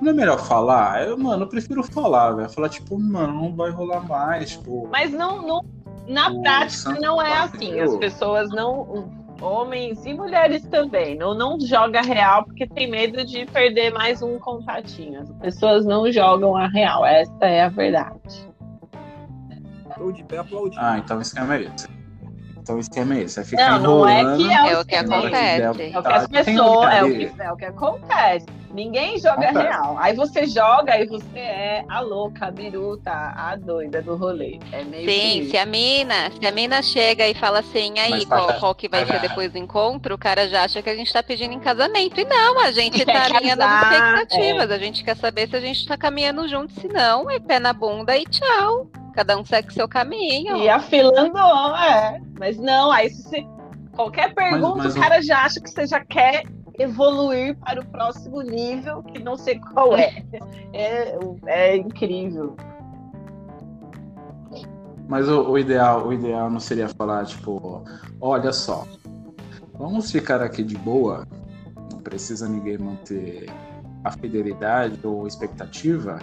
Não 0.05 0.11
é 0.11 0.15
melhor 0.15 0.37
falar? 0.37 1.07
Eu, 1.07 1.17
mano, 1.17 1.45
eu 1.45 1.47
prefiro 1.47 1.83
falar, 1.83 2.33
velho. 2.33 2.47
Falar, 2.47 2.69
tipo, 2.69 2.99
mano, 2.99 3.33
não 3.33 3.55
vai 3.55 3.71
rolar 3.71 4.07
mais, 4.07 4.51
tipo. 4.51 4.87
Mas 4.91 5.11
não, 5.11 5.41
não, 5.41 5.65
na 6.07 6.29
O 6.29 6.43
prática 6.43 6.69
santo 6.91 7.01
não 7.01 7.19
é 7.19 7.31
bateu. 7.31 7.59
assim. 7.59 7.79
As 7.79 7.95
pessoas 7.97 8.49
não. 8.51 9.25
Homens 9.41 10.05
e 10.05 10.13
mulheres 10.13 10.63
também. 10.67 11.17
Não, 11.17 11.33
não 11.33 11.59
joga 11.59 12.01
real 12.01 12.45
porque 12.45 12.67
tem 12.67 12.89
medo 12.89 13.25
de 13.25 13.47
perder 13.47 13.91
mais 13.91 14.21
um 14.21 14.37
contatinho. 14.37 15.21
As 15.21 15.31
pessoas 15.31 15.85
não 15.85 16.09
jogam 16.11 16.55
a 16.55 16.67
real. 16.67 17.03
Essa 17.03 17.33
é 17.45 17.63
a 17.63 17.69
verdade. 17.69 18.47
Aplaudindo. 19.89 20.27
Ah, 20.77 20.99
então 20.99 21.17
o 21.17 21.21
esquema 21.21 21.55
é 21.55 21.63
esse. 21.63 21.94
Então 22.65 22.77
o 22.77 22.79
esquema 22.79 23.13
é 23.15 23.21
esse. 23.21 23.39
É 23.39 23.43
ficar 23.43 23.79
Não, 23.79 23.99
não 23.99 24.09
é 24.09 24.35
que 24.37 24.49
é, 24.49 24.53
É 24.55 24.79
o 24.79 24.83
que 24.83 24.95
esquema. 24.95 25.17
acontece. 25.19 25.61
É 25.61 25.69
o 25.69 25.75
que 25.75 25.83
as 25.83 26.03
Tá, 26.03 26.27
pessoas, 26.29 26.93
é 26.95 26.99
que, 27.29 27.41
é 27.43 27.51
o 27.51 27.55
que 27.57 27.65
acontece. 27.65 28.45
Ninguém 28.73 29.19
joga 29.19 29.49
Acontece. 29.49 29.67
real. 29.67 29.95
Aí 29.99 30.15
você 30.15 30.47
joga 30.47 30.99
e 30.99 31.05
você 31.05 31.37
é 31.39 31.85
a 31.87 31.99
louca, 31.99 32.47
a 32.47 32.51
biruta, 32.51 33.11
a 33.11 33.55
doida 33.55 34.01
do 34.01 34.15
rolê. 34.15 34.59
É 34.71 34.83
meio 34.83 35.07
Sim, 35.07 35.41
que 35.45 35.49
se 35.51 35.57
a 35.59 35.65
mina, 35.67 36.31
se 36.31 36.45
a 36.47 36.51
mina 36.51 36.81
chega 36.81 37.27
e 37.27 37.35
fala 37.35 37.59
assim, 37.59 37.99
aí, 37.99 38.25
qual, 38.25 38.47
vai- 38.47 38.59
qual 38.59 38.73
que 38.75 38.89
vai 38.89 39.05
vai- 39.05 39.19
ser 39.19 39.27
depois 39.29 39.51
do 39.51 39.59
encontro, 39.59 40.15
o 40.15 40.17
cara 40.17 40.49
já 40.49 40.63
acha 40.63 40.81
que 40.81 40.89
a 40.89 40.95
gente 40.95 41.13
tá 41.13 41.21
pedindo 41.21 41.53
em 41.53 41.59
casamento. 41.59 42.19
E 42.19 42.25
não, 42.25 42.59
a 42.61 42.71
gente 42.71 43.05
Quer 43.05 43.05
tá 43.29 43.37
alinhando 43.37 43.61
as 43.61 43.83
expectativas. 43.83 44.71
A 44.71 44.77
gente 44.79 45.03
quer 45.03 45.15
saber 45.17 45.47
se 45.47 45.55
a 45.55 45.61
gente 45.61 45.87
tá 45.87 45.95
caminhando 45.95 46.47
junto, 46.49 46.73
se 46.73 46.87
não, 46.87 47.29
é 47.29 47.39
pé 47.39 47.59
na 47.59 47.71
bunda 47.73 48.17
e 48.17 48.25
tchau. 48.25 48.87
Cada 49.15 49.37
um 49.37 49.45
segue 49.45 49.73
seu 49.73 49.87
caminho. 49.87 50.57
E 50.57 50.69
a 50.69 50.79
fila 50.79 51.11
andou, 51.21 51.75
é. 51.77 52.21
Mas 52.37 52.57
não, 52.57 52.91
aí 52.91 53.09
se 53.09 53.23
você- 53.23 53.47
qualquer 53.95 54.33
pergunta, 54.35 54.83
mas 54.83 54.95
o 54.95 54.99
o- 54.99 55.01
cara 55.01 55.21
já 55.21 55.43
acha 55.43 55.59
que 55.61 55.69
você 55.69 55.87
já 55.87 56.03
quer 56.03 56.43
evoluir 56.77 57.57
para 57.59 57.79
o 57.79 57.85
próximo 57.85 58.41
nível, 58.41 59.01
que 59.03 59.23
não 59.23 59.37
sei 59.37 59.57
qual 59.59 59.95
é. 59.97 60.21
É, 60.73 61.17
é 61.45 61.77
incrível. 61.77 62.57
Mas 65.07 65.29
o, 65.29 65.51
o 65.51 65.57
ideal, 65.57 66.07
o 66.07 66.11
ideal 66.13 66.49
não 66.49 66.59
seria 66.59 66.89
falar, 66.89 67.25
tipo, 67.25 67.83
olha 68.19 68.51
só, 68.51 68.85
vamos 69.77 70.11
ficar 70.11 70.41
aqui 70.41 70.63
de 70.63 70.75
boa, 70.75 71.25
não 71.91 71.99
precisa 71.99 72.49
ninguém 72.49 72.77
manter 72.77 73.49
a 74.03 74.11
fidelidade 74.11 74.99
ou 75.05 75.25
expectativa. 75.27 76.19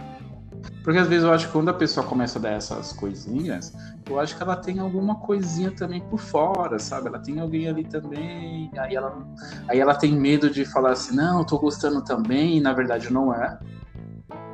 Porque 0.83 0.99
às 0.99 1.09
vezes 1.09 1.25
eu 1.25 1.33
acho 1.33 1.47
que 1.47 1.53
quando 1.53 1.69
a 1.69 1.75
pessoa 1.75 2.05
começa 2.07 2.39
a 2.39 2.43
dar 2.43 2.51
essas 2.51 2.93
coisinhas, 2.93 3.73
eu 4.09 4.19
acho 4.19 4.37
que 4.37 4.43
ela 4.43 4.57
tem 4.57 4.79
alguma 4.79 5.17
coisinha 5.17 5.71
também 5.71 6.01
por 6.01 6.19
fora, 6.19 6.79
sabe? 6.79 7.09
Ela 7.09 7.19
tem 7.19 7.41
alguém 7.41 7.69
ali 7.69 7.85
também, 7.85 8.71
aí 8.77 8.95
ela, 8.95 9.17
aí 9.69 9.79
ela 9.81 9.95
tem 9.95 10.13
medo 10.13 10.51
de 10.51 10.65
falar 10.65 10.93
assim, 10.93 11.15
não, 11.15 11.45
tô 11.45 11.59
gostando 11.59 12.03
também, 12.03 12.57
e 12.57 12.61
na 12.61 12.73
verdade 12.73 13.13
não 13.13 13.33
é. 13.33 13.59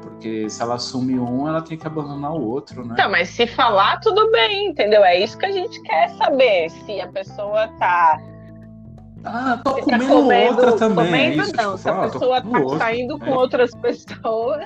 Porque 0.02 0.48
se 0.50 0.60
ela 0.60 0.74
assume 0.74 1.18
um, 1.18 1.46
ela 1.46 1.62
tem 1.62 1.78
que 1.78 1.86
abandonar 1.86 2.32
o 2.32 2.42
outro, 2.42 2.84
né? 2.84 2.94
Então, 2.94 3.10
mas 3.10 3.28
se 3.30 3.46
falar, 3.46 4.00
tudo 4.00 4.30
bem, 4.30 4.68
entendeu? 4.68 5.04
É 5.04 5.18
isso 5.18 5.38
que 5.38 5.46
a 5.46 5.52
gente 5.52 5.80
quer 5.82 6.08
saber. 6.16 6.70
Se 6.70 7.00
a 7.00 7.08
pessoa 7.08 7.68
tá, 7.78 8.20
Ah, 9.30 9.60
tô 9.64 9.74
tá 9.74 9.80
comendo, 9.82 10.06
comendo, 10.06 10.56
outra 10.62 10.72
também. 10.78 11.04
é 11.04 11.08
comendo 11.08 11.42
isso, 11.42 11.56
não. 11.56 11.64
tipo, 11.64 11.78
se 11.78 11.88
a 11.88 11.92
ah, 11.92 12.06
tô 12.08 12.12
pessoa 12.18 12.40
tá 12.42 12.58
outra. 12.60 12.78
saindo 12.78 13.18
com 13.18 13.26
É. 13.26 13.34
outras 13.36 13.70
pessoas. 13.74 14.64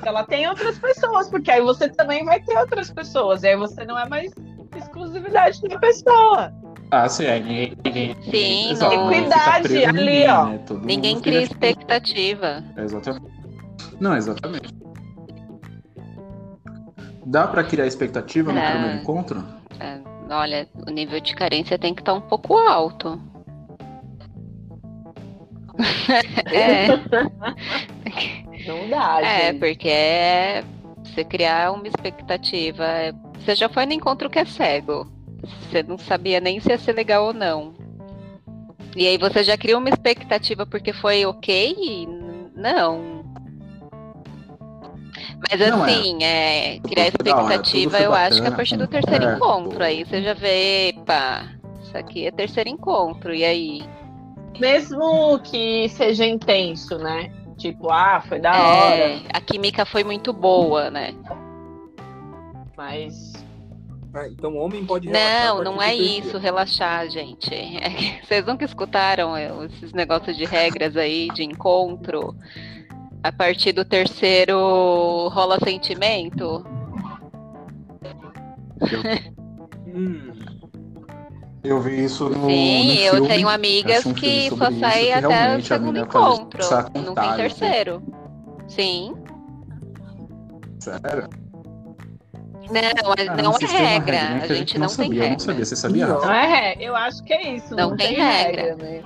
se 0.00 0.06
ela 0.08 0.24
tem 0.24 0.48
outras 0.48 0.78
pessoas, 0.78 1.28
porque 1.28 1.50
aí 1.50 1.60
você 1.60 1.88
também 1.88 2.24
vai 2.24 2.40
ter 2.40 2.56
outras 2.58 2.90
pessoas. 2.90 3.42
E 3.42 3.48
aí 3.48 3.56
você 3.56 3.84
não 3.84 3.98
é 3.98 4.08
mais 4.08 4.32
exclusividade 4.76 5.60
da 5.62 5.78
pessoa. 5.78 6.52
Ah, 6.92 7.08
sim, 7.08 7.24
é, 7.24 7.38
ninguém, 7.38 7.76
ninguém, 7.84 8.16
Sim, 8.30 8.70
exato, 8.72 8.94
Equidade 8.94 9.84
ali, 9.84 9.92
ninguém, 10.00 10.28
ó. 10.30 10.44
né? 10.46 10.60
Ninguém 10.82 11.20
cria 11.20 11.42
expectativa. 11.42 12.64
É, 12.76 12.82
Exatamente. 12.82 13.26
Não, 14.00 14.16
exatamente. 14.16 14.74
Dá 17.26 17.46
pra 17.46 17.62
criar 17.62 17.86
expectativa 17.86 18.52
no 18.52 18.58
É. 18.58 18.70
primeiro 18.72 18.96
encontro? 19.02 19.44
É, 19.78 19.98
olha, 20.30 20.68
o 20.86 20.90
nível 20.90 21.20
de 21.20 21.34
carência 21.34 21.78
tem 21.78 21.94
que 21.94 22.02
estar 22.02 22.14
um 22.14 22.20
pouco 22.20 22.56
alto. 22.56 23.20
é, 26.52 26.86
Não 28.66 28.88
dá, 28.88 29.20
é, 29.22 29.46
gente. 29.52 29.58
porque 29.58 29.88
é 29.88 30.62
você 31.04 31.24
criar 31.24 31.72
uma 31.72 31.86
expectativa. 31.88 32.84
é- 32.84 33.12
Você 33.38 33.54
já 33.54 33.68
foi 33.68 33.86
no 33.86 33.92
encontro 33.92 34.28
que 34.28 34.38
é 34.38 34.44
cego. 34.44 35.10
Você 35.42 35.82
não 35.82 35.96
sabia 35.96 36.40
nem 36.40 36.60
se 36.60 36.68
ia 36.70 36.78
ser 36.78 36.92
legal 36.92 37.24
ou 37.26 37.32
não. 37.32 37.72
E 38.94 39.06
aí 39.06 39.16
você 39.16 39.42
já 39.42 39.56
cria 39.56 39.78
uma 39.78 39.88
expectativa 39.88 40.66
porque 40.66 40.92
foi 40.92 41.24
ok? 41.24 42.06
Não. 42.54 43.19
Mas 45.48 45.60
Não, 45.60 45.84
é. 45.86 45.90
assim, 45.90 46.22
é, 46.22 46.74
Tudo 46.76 46.88
criar 46.88 47.04
hora, 47.04 47.08
expectativa, 47.08 47.98
eu 47.98 48.12
acho 48.14 48.28
que 48.28 48.36
a 48.38 48.50
bacana, 48.50 48.56
partir 48.56 48.76
do 48.76 48.86
terceiro 48.86 49.24
é, 49.24 49.34
encontro. 49.34 49.78
pô. 49.78 49.84
Aí 49.84 50.04
você 50.04 50.22
já 50.22 50.34
vê, 50.34 50.94
pá, 51.06 51.44
isso 51.82 51.96
aqui 51.96 52.26
é 52.26 52.30
terceiro 52.30 52.68
encontro. 52.70 53.34
E 53.34 53.44
aí? 53.44 53.82
Mesmo 54.58 55.38
que 55.40 55.88
seja 55.88 56.26
intenso, 56.26 56.98
né? 56.98 57.32
Tipo, 57.56 57.90
ah, 57.90 58.22
foi 58.26 58.38
da 58.40 58.52
hora. 58.52 58.96
É, 58.96 59.20
a 59.32 59.40
química 59.40 59.84
foi 59.84 60.02
muito 60.04 60.32
boa, 60.32 60.90
né? 60.90 61.14
Mas 62.76 63.32
Ah, 64.14 64.26
então 64.28 64.54
o 64.54 64.56
homem 64.56 64.84
pode 64.84 65.08
relaxar 65.08 65.42
a 65.42 65.54
Não, 65.54 65.64
não 65.64 65.82
é 65.82 65.94
isso, 65.94 66.38
relaxar, 66.38 67.08
gente. 67.10 67.54
É 67.54 67.90
que 67.90 68.26
vocês 68.26 68.44
nunca 68.46 68.64
escutaram 68.64 69.36
é, 69.36 69.50
esses 69.66 69.92
negócios 69.92 70.36
de 70.36 70.44
regras 70.44 70.96
aí, 70.96 71.28
de 71.34 71.44
encontro? 71.44 72.34
A 73.22 73.30
partir 73.32 73.72
do 73.72 73.84
terceiro 73.84 75.28
rola 75.28 75.58
sentimento? 75.62 76.64
Hum, 79.86 80.32
Eu 81.62 81.80
vi 81.82 82.04
isso 82.04 82.30
no, 82.30 82.46
Sim, 82.48 82.86
no 82.86 82.92
eu 83.02 83.12
filme. 83.14 83.28
tenho 83.28 83.48
amigas 83.48 84.06
um 84.06 84.14
que 84.14 84.48
só 84.50 84.70
saem 84.72 85.12
até 85.12 85.54
o 85.54 85.58
a 85.58 85.60
segundo 85.62 85.98
encontro. 85.98 86.60
Não 86.70 86.84
tem 86.92 87.04
contagem. 87.04 87.36
terceiro. 87.36 88.02
Sim. 88.68 89.14
Sério? 90.78 91.28
Não, 92.70 93.10
mas 93.16 93.28
Ah, 93.28 93.36
não 93.42 93.52
é 93.56 93.66
regra. 93.66 94.16
regrinha 94.16 94.36
A 94.36 94.46
que 94.46 94.54
gente 94.54 94.78
não 94.78 94.86
tem 94.86 94.96
sabia. 94.96 95.08
Eu 95.18 95.22
regra. 95.22 95.30
não 95.32 95.38
sabia. 95.40 95.64
Você 95.64 95.76
sabia? 95.76 96.06
Não. 96.06 96.20
Não 96.22 96.32
é 96.32 96.46
regra. 96.46 96.82
Eu 96.84 96.96
acho 96.96 97.22
que 97.24 97.32
é 97.34 97.54
isso. 97.56 97.74
Não 97.76 97.90
Não, 97.90 97.96
tem 97.96 98.14
tem, 98.14 98.20
regra. 98.24 98.76
né? 98.76 99.02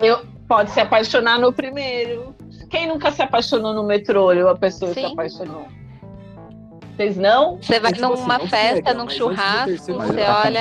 Eu 0.00 0.24
pode 0.48 0.70
se 0.70 0.80
apaixonar 0.80 1.38
no 1.38 1.52
primeiro. 1.52 2.33
Quem 2.74 2.88
nunca 2.88 3.12
se 3.12 3.22
apaixonou 3.22 3.72
no 3.72 3.84
metrô 3.84 4.34
ou 4.34 4.48
a 4.48 4.56
pessoa 4.56 4.92
se 4.92 5.00
Sim. 5.00 5.12
apaixonou? 5.12 5.68
Vocês 6.96 7.16
não? 7.16 7.56
Você 7.62 7.78
vai 7.78 7.92
Tipo 7.92 8.06
assim, 8.06 8.22
numa 8.22 8.38
não 8.38 8.44
se 8.44 8.50
festa, 8.50 8.92
num 8.92 9.04
mas 9.04 9.04
antes 9.04 9.16
do 9.16 9.18
churrasco, 9.18 9.92
você 9.92 10.20
ela 10.20 10.42
olha 10.44 10.60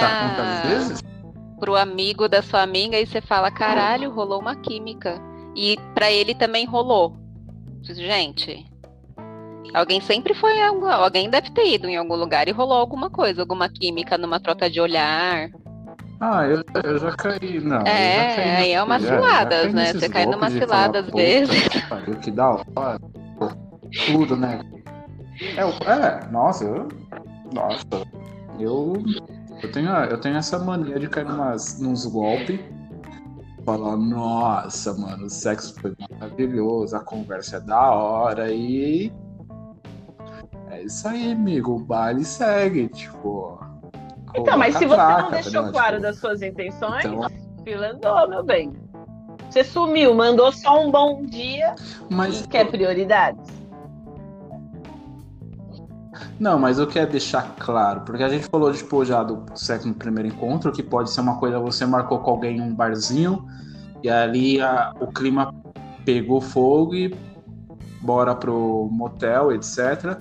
pro 1.60 1.76
amigo 1.76 2.30
da 2.30 2.44
sua 2.44 2.62
amiga 2.62 3.00
e 3.00 3.08
você 3.08 3.20
fala, 3.20 3.50
caralho, 3.50 4.12
rolou 4.12 4.40
uma 4.40 4.56
química. 4.56 5.20
E 5.56 5.76
pra 5.96 6.12
ele 6.12 6.36
também 6.36 6.66
rolou. 6.66 7.18
Gente, 7.82 8.64
alguém 9.74 10.00
sempre 10.00 10.36
foi, 10.36 10.62
alguém 10.62 11.32
deve 11.32 11.50
ter 11.50 11.74
ido 11.74 11.88
em 11.88 11.98
algum 11.98 12.16
lugar 12.16 12.48
e 12.48 12.52
rolou 12.52 12.78
alguma 12.78 13.10
coisa, 13.10 13.42
alguma 13.42 13.68
química 13.70 14.20
numa 14.20 14.40
troca 14.40 14.70
de 14.70 14.80
olhar. 14.80 15.50
Ah, 16.26 16.48
eu, 16.48 16.64
eu 16.86 16.98
já 17.00 17.12
caí. 17.18 17.60
Não, 17.60 17.82
É, 17.82 18.36
caí 18.36 18.50
aí 18.56 18.72
é 18.72 18.82
umas 18.82 19.02
já 19.02 19.20
caí 19.20 19.74
né? 19.74 19.94
Você 19.94 20.08
cai 20.08 20.26
numa 20.26 20.50
"Puta 21.04 21.18
vezes." 21.18 21.68
que 22.22 22.32
da 22.32 22.52
hora. 22.52 22.98
Tudo, 24.06 24.38
né? 24.38 24.62
É, 25.58 25.92
é, 25.92 26.32
nossa, 26.32 26.64
eu. 26.64 26.88
Nossa, 27.54 27.84
eu. 28.58 29.04
Eu 29.62 29.72
tenho, 29.74 29.90
eu 29.90 30.18
tenho 30.18 30.38
essa 30.38 30.58
mania 30.60 30.98
de 30.98 31.10
cair 31.10 31.26
numas, 31.28 31.78
nos 31.82 32.06
golpes. 32.06 32.58
Falar, 33.66 33.98
nossa, 33.98 34.94
mano, 34.94 35.26
o 35.26 35.30
sexo 35.30 35.76
foi 35.82 35.94
maravilhoso, 36.10 36.96
a 36.96 37.04
conversa 37.04 37.58
é 37.58 37.60
da 37.60 37.92
hora 37.92 38.50
e. 38.50 39.12
É 40.70 40.84
isso 40.84 41.06
aí, 41.06 41.34
amigo. 41.34 41.76
O 41.76 41.80
baile 41.80 42.24
segue, 42.24 42.88
tipo. 42.88 43.60
Então, 44.36 44.58
mas 44.58 44.76
se 44.76 44.86
você 44.86 44.98
não 44.98 45.32
deixou 45.32 45.72
claro 45.72 46.02
das 46.02 46.18
suas 46.18 46.42
intenções, 46.42 47.06
então- 47.06 47.28
fila 47.64 47.92
andou, 47.92 48.28
meu 48.30 48.44
bem. 48.44 48.74
Você 49.50 49.64
sumiu, 49.64 50.14
mandou 50.16 50.52
só 50.52 50.82
um 50.84 50.90
bom 50.92 51.24
dia 51.26 51.76
Mas, 52.10 52.42
e 52.42 52.48
quer 52.48 52.66
prioridades. 52.70 53.48
Não, 56.40 56.60
mas 56.60 56.78
eu 56.78 56.88
quero 56.88 57.12
deixar 57.12 57.56
claro, 57.58 58.02
porque 58.02 58.24
a 58.24 58.30
gente 58.30 58.48
falou, 58.48 58.72
tipo, 58.74 59.04
já 59.06 59.24
do 59.24 59.44
sexo 59.56 59.88
no 59.88 59.94
primeiro 59.94 60.28
encontro, 60.30 60.72
que 60.72 60.84
pode 60.84 61.10
ser 61.12 61.22
uma 61.22 61.38
coisa, 61.38 61.60
você 61.60 61.86
marcou 61.86 62.20
com 62.20 62.32
alguém 62.32 62.58
em 62.58 62.62
um 62.62 62.74
barzinho, 62.74 63.46
e 64.02 64.10
ali 64.10 64.60
a- 64.62 64.94
o 65.00 65.08
clima 65.08 65.54
pegou 66.06 66.42
fogo 66.42 66.96
e 66.96 67.16
bora 68.02 68.36
pro 68.36 68.90
motel, 68.92 69.52
etc. 69.52 70.18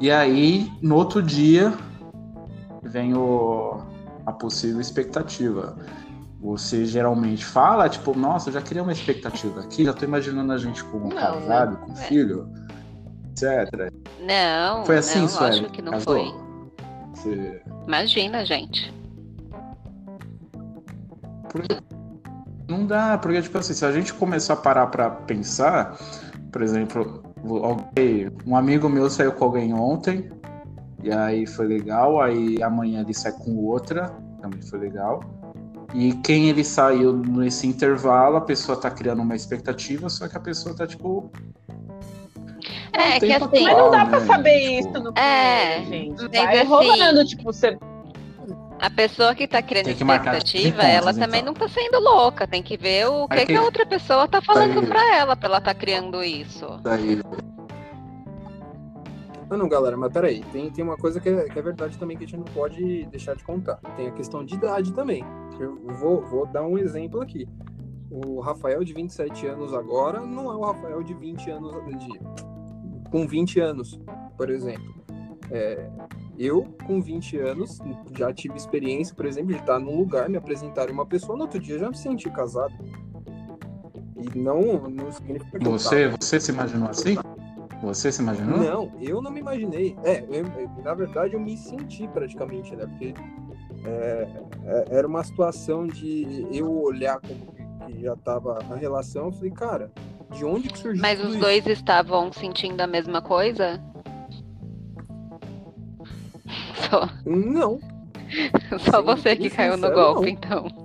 E 0.00 0.10
aí, 0.10 0.70
no 0.82 0.96
outro 0.96 1.22
dia, 1.22 1.72
vem 2.84 3.14
o, 3.14 3.80
a 4.26 4.32
possível 4.32 4.80
expectativa. 4.80 5.76
Você 6.40 6.84
geralmente 6.84 7.44
fala, 7.44 7.88
tipo, 7.88 8.16
nossa, 8.16 8.50
eu 8.50 8.52
já 8.54 8.60
criei 8.60 8.82
uma 8.82 8.92
expectativa 8.92 9.60
aqui, 9.60 9.84
já 9.84 9.92
tô 9.94 10.04
imaginando 10.04 10.52
a 10.52 10.58
gente 10.58 10.84
como 10.84 11.08
Não, 11.08 11.16
casado, 11.16 11.76
com 11.78 11.92
É. 11.92 11.96
filho, 11.96 12.48
etc. 13.30 13.90
Não, 14.20 14.84
Foi 14.84 14.98
assim, 14.98 15.20
não, 15.20 15.28
Sueli? 15.28 15.46
lógico 15.56 15.72
que 15.72 15.82
não 15.82 15.92
Casou? 15.92 16.14
foi. 16.14 16.34
Você... 17.14 17.62
Imagina, 17.86 18.44
gente. 18.44 18.92
Porque 21.50 21.76
não 22.68 22.86
dá, 22.86 23.16
porque, 23.18 23.40
tipo 23.42 23.56
assim, 23.58 23.72
se 23.74 23.84
a 23.84 23.92
gente 23.92 24.12
começar 24.14 24.54
a 24.54 24.56
parar 24.56 24.86
pra 24.88 25.10
pensar, 25.10 25.96
por 26.50 26.62
exemplo, 26.62 27.22
alguém, 27.62 28.30
um 28.46 28.56
amigo 28.56 28.88
meu 28.88 29.08
saiu 29.08 29.32
com 29.32 29.44
alguém 29.44 29.72
ontem, 29.72 30.30
e 31.04 31.12
aí 31.12 31.46
foi 31.46 31.66
legal, 31.66 32.20
aí 32.20 32.62
amanhã 32.62 33.00
ele 33.02 33.14
sai 33.14 33.32
com 33.32 33.56
outra, 33.56 34.10
também 34.40 34.60
foi 34.62 34.78
legal. 34.78 35.20
E 35.94 36.12
quem 36.24 36.48
ele 36.48 36.64
saiu 36.64 37.12
nesse 37.12 37.66
intervalo, 37.66 38.36
a 38.36 38.40
pessoa 38.40 38.76
tá 38.80 38.90
criando 38.90 39.22
uma 39.22 39.36
expectativa, 39.36 40.08
só 40.08 40.26
que 40.26 40.36
a 40.36 40.40
pessoa 40.40 40.74
tá, 40.74 40.86
tipo. 40.86 41.30
É, 42.92 43.20
que 43.20 43.26
tempo 43.26 43.44
assim, 43.44 43.64
Mas 43.64 43.76
não 43.76 43.90
dá 43.90 44.02
atual, 44.02 44.06
pra 44.08 44.20
né? 44.20 44.26
saber 44.26 44.60
Tipo, 44.76 44.88
isso 44.90 45.04
no 45.04 45.18
É, 45.18 45.84
gente. 45.84 46.28
Vai 46.28 46.58
assim- 46.58 46.68
rolando, 46.68 47.24
tipo, 47.24 47.42
você 47.44 47.78
A 48.80 48.90
pessoa 48.90 49.34
que 49.34 49.46
tá 49.46 49.62
criando 49.62 49.84
que 49.86 49.90
expectativa, 49.92 50.76
pontos, 50.76 50.84
ela 50.90 51.14
também 51.14 51.40
então. 51.40 51.52
não 51.52 51.54
tá 51.54 51.68
sendo 51.68 52.00
louca. 52.00 52.46
Tem 52.46 52.62
que 52.62 52.76
ver 52.76 53.06
o 53.08 53.26
que, 53.28 53.38
Aí 53.38 53.46
que 53.46 53.54
a 53.54 53.62
outra 53.62 53.86
pessoa 53.86 54.26
tá 54.28 54.42
falando 54.42 54.80
Aí- 54.80 54.86
pra 54.86 55.16
ela, 55.16 55.36
pra 55.36 55.48
ela 55.48 55.60
tá 55.60 55.72
criando 55.74 56.22
isso. 56.22 56.66
Daí, 56.82 57.20
Ah, 59.54 59.56
não, 59.56 59.68
galera, 59.68 59.96
mas 59.96 60.12
peraí, 60.12 60.42
tem, 60.50 60.68
tem 60.68 60.82
uma 60.82 60.96
coisa 60.96 61.20
que 61.20 61.28
é, 61.28 61.48
que 61.48 61.56
é 61.56 61.62
verdade 61.62 61.96
também 61.96 62.16
que 62.16 62.24
a 62.24 62.26
gente 62.26 62.38
não 62.38 62.44
pode 62.46 63.06
deixar 63.06 63.36
de 63.36 63.44
contar. 63.44 63.76
Tem 63.96 64.08
a 64.08 64.10
questão 64.10 64.44
de 64.44 64.56
idade 64.56 64.92
também. 64.92 65.24
Eu 65.60 65.76
vou, 65.94 66.22
vou 66.22 66.44
dar 66.44 66.64
um 66.64 66.76
exemplo 66.76 67.20
aqui. 67.20 67.48
O 68.10 68.40
Rafael 68.40 68.82
de 68.82 68.92
27 68.92 69.46
anos 69.46 69.72
agora 69.72 70.20
não 70.20 70.50
é 70.50 70.56
o 70.56 70.60
Rafael 70.62 71.04
de 71.04 71.14
20 71.14 71.50
anos, 71.50 71.72
de, 72.00 73.10
com 73.10 73.28
20 73.28 73.60
anos, 73.60 74.00
por 74.36 74.50
exemplo. 74.50 74.92
É, 75.52 75.88
eu, 76.36 76.64
com 76.84 77.00
20 77.00 77.38
anos, 77.38 77.78
já 78.18 78.32
tive 78.32 78.56
experiência, 78.56 79.14
por 79.14 79.24
exemplo, 79.24 79.52
de 79.52 79.60
estar 79.60 79.78
num 79.78 79.96
lugar, 79.96 80.28
me 80.28 80.36
apresentar 80.36 80.90
uma 80.90 81.06
pessoa, 81.06 81.38
no 81.38 81.44
outro 81.44 81.60
dia 81.60 81.78
já 81.78 81.88
me 81.88 81.96
senti 81.96 82.28
casado. 82.28 82.74
E 84.16 84.36
não, 84.36 84.88
não 84.88 85.12
significa 85.12 85.60
que 85.60 85.64
Você, 85.64 86.06
tava. 86.06 86.16
você 86.20 86.40
se 86.40 86.50
imaginou 86.50 86.88
assim? 86.88 87.16
Você 87.84 88.10
se 88.10 88.22
imaginou? 88.22 88.58
Não, 88.58 88.90
eu 89.00 89.20
não 89.20 89.30
me 89.30 89.40
imaginei. 89.40 89.96
É, 90.02 90.24
eu- 90.28 90.46
eu- 90.46 90.70
na 90.82 90.94
verdade 90.94 91.34
eu 91.34 91.40
me 91.40 91.56
senti 91.56 92.08
praticamente, 92.08 92.74
né? 92.74 92.86
Porque 92.86 93.14
é, 93.84 94.28
é, 94.64 94.84
era 94.96 95.06
uma 95.06 95.22
situação 95.22 95.86
de 95.86 96.46
eu 96.50 96.70
olhar 96.70 97.20
como 97.20 97.40
que, 97.52 98.00
já 98.02 98.16
tava 98.16 98.58
a 98.70 98.74
relação, 98.76 99.26
eu 99.26 99.32
falei, 99.32 99.50
cara, 99.50 99.92
de 100.30 100.44
onde 100.44 100.68
que 100.68 100.78
surgiu 100.78 101.02
Mas 101.02 101.18
tudo 101.18 101.28
os 101.28 101.34
isso? 101.34 101.40
dois 101.44 101.66
estavam 101.66 102.32
sentindo 102.32 102.80
a 102.80 102.86
mesma 102.86 103.20
coisa? 103.20 103.80
Só, 106.90 107.08
Não, 107.24 107.78
só 108.90 108.98
Sim, 109.00 109.04
você 109.04 109.36
que 109.36 109.50
caiu 109.50 109.76
no 109.76 109.90
golpe, 109.92 110.22
não. 110.22 110.28
então. 110.28 110.83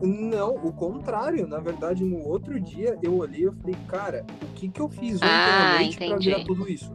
Não, 0.00 0.54
o 0.56 0.72
contrário. 0.72 1.46
Na 1.46 1.58
verdade, 1.60 2.04
no 2.04 2.26
outro 2.26 2.58
dia 2.60 2.98
eu 3.02 3.16
olhei 3.16 3.46
e 3.46 3.52
falei, 3.52 3.76
cara, 3.88 4.24
o 4.42 4.46
que 4.54 4.68
que 4.68 4.80
eu 4.80 4.88
fiz 4.88 5.16
ontem 5.16 5.28
Ah, 5.28 5.76
à 5.76 5.78
noite 5.80 5.96
pra 5.98 6.06
entendi. 6.06 6.30
virar 6.30 6.44
tudo 6.44 6.68
isso? 6.68 6.92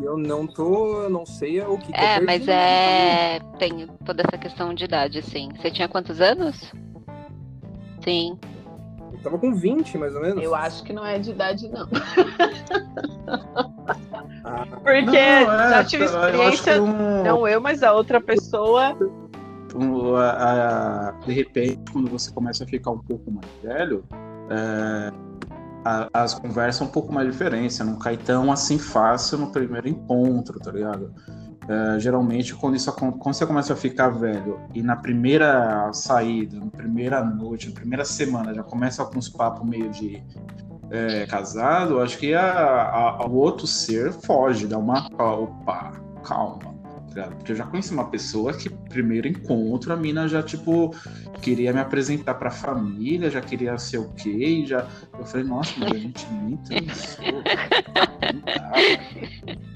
Eu 0.00 0.16
não 0.16 0.46
tô, 0.48 1.02
eu 1.04 1.10
não 1.10 1.24
sei 1.24 1.60
o 1.60 1.78
que, 1.78 1.92
É, 1.94 2.16
eu 2.16 2.20
perdi 2.20 2.24
mas 2.26 2.48
é. 2.48 3.38
Tem 3.58 3.86
toda 4.04 4.22
essa 4.26 4.36
questão 4.36 4.74
de 4.74 4.84
idade, 4.84 5.22
sim. 5.22 5.48
Você 5.56 5.70
tinha 5.70 5.86
quantos 5.88 6.20
anos? 6.20 6.72
Sim. 8.02 8.36
Eu 9.12 9.18
tava 9.22 9.38
com 9.38 9.54
20, 9.54 9.96
mais 9.98 10.14
ou 10.16 10.22
menos. 10.22 10.42
Eu 10.42 10.54
acho 10.56 10.82
que 10.82 10.92
não 10.92 11.04
é 11.06 11.18
de 11.18 11.30
idade, 11.30 11.68
não. 11.68 11.86
Ah, 14.44 14.66
Porque 14.82 15.02
Não, 15.02 15.14
é, 15.14 15.70
já 15.70 15.84
tive 15.84 16.04
eu 16.04 16.08
experiência, 16.08 16.74
que 16.74 16.80
um- 16.80 17.22
não 17.22 17.46
eu, 17.46 17.60
mas 17.60 17.82
a 17.82 17.92
outra 17.92 18.20
pessoa. 18.20 18.96
Um, 19.74 20.16
a- 20.16 21.10
a- 21.10 21.12
de 21.26 21.32
repente, 21.32 21.80
quando 21.92 22.08
você 22.10 22.30
começa 22.32 22.64
a 22.64 22.66
ficar 22.66 22.90
um 22.90 22.98
pouco 22.98 23.30
mais 23.30 23.46
velho, 23.62 24.04
é, 24.50 25.12
a- 25.84 26.08
as 26.12 26.34
conversas 26.34 26.76
são 26.76 26.86
um 26.86 26.90
pouco 26.90 27.12
mais 27.12 27.30
diferentes, 27.30 27.78
não 27.80 27.96
cai 27.98 28.16
tão 28.16 28.50
assim 28.52 28.78
fácil 28.78 29.38
no 29.38 29.50
primeiro 29.50 29.88
encontro, 29.88 30.58
tá 30.58 30.70
ligado? 30.70 31.12
É, 31.68 32.00
geralmente, 32.00 32.54
quando, 32.54 32.74
isso, 32.74 32.92
quando 32.92 33.22
você 33.34 33.46
começa 33.46 33.72
a 33.74 33.76
ficar 33.76 34.08
velho 34.08 34.58
e 34.74 34.82
na 34.82 34.96
primeira 34.96 35.92
saída, 35.92 36.58
na 36.58 36.66
primeira 36.70 37.22
noite, 37.22 37.68
na 37.68 37.74
primeira 37.74 38.04
semana, 38.04 38.52
já 38.52 38.62
começa 38.62 39.04
com 39.04 39.18
uns 39.18 39.28
papos 39.28 39.68
meio 39.68 39.88
de 39.90 40.22
é, 40.92 41.24
casado, 41.26 42.00
acho 42.00 42.18
que 42.18 42.34
a, 42.34 42.42
a- 43.22 43.26
o 43.26 43.34
outro 43.36 43.64
ser 43.66 44.12
foge, 44.12 44.66
dá 44.66 44.76
uma 44.76 45.06
opa, 45.16 45.92
calma 46.24 46.69
ligado? 47.14 47.36
Porque 47.36 47.52
eu 47.52 47.56
já 47.56 47.66
conheci 47.66 47.92
uma 47.92 48.08
pessoa 48.08 48.52
que, 48.52 48.68
primeiro 48.68 49.28
encontro, 49.28 49.92
a 49.92 49.96
mina 49.96 50.26
já, 50.28 50.42
tipo, 50.42 50.94
queria 51.40 51.72
me 51.72 51.80
apresentar 51.80 52.34
pra 52.34 52.50
família, 52.50 53.30
já 53.30 53.40
queria 53.40 53.76
ser 53.78 53.98
o 53.98 54.08
quê, 54.14 54.64
já. 54.66 54.86
Eu 55.18 55.24
falei, 55.24 55.46
nossa, 55.46 55.72
mas 55.78 55.92
a 55.92 55.98
gente 55.98 56.26
nem 56.32 56.56
transou. 56.56 57.42
Não. 58.46 59.60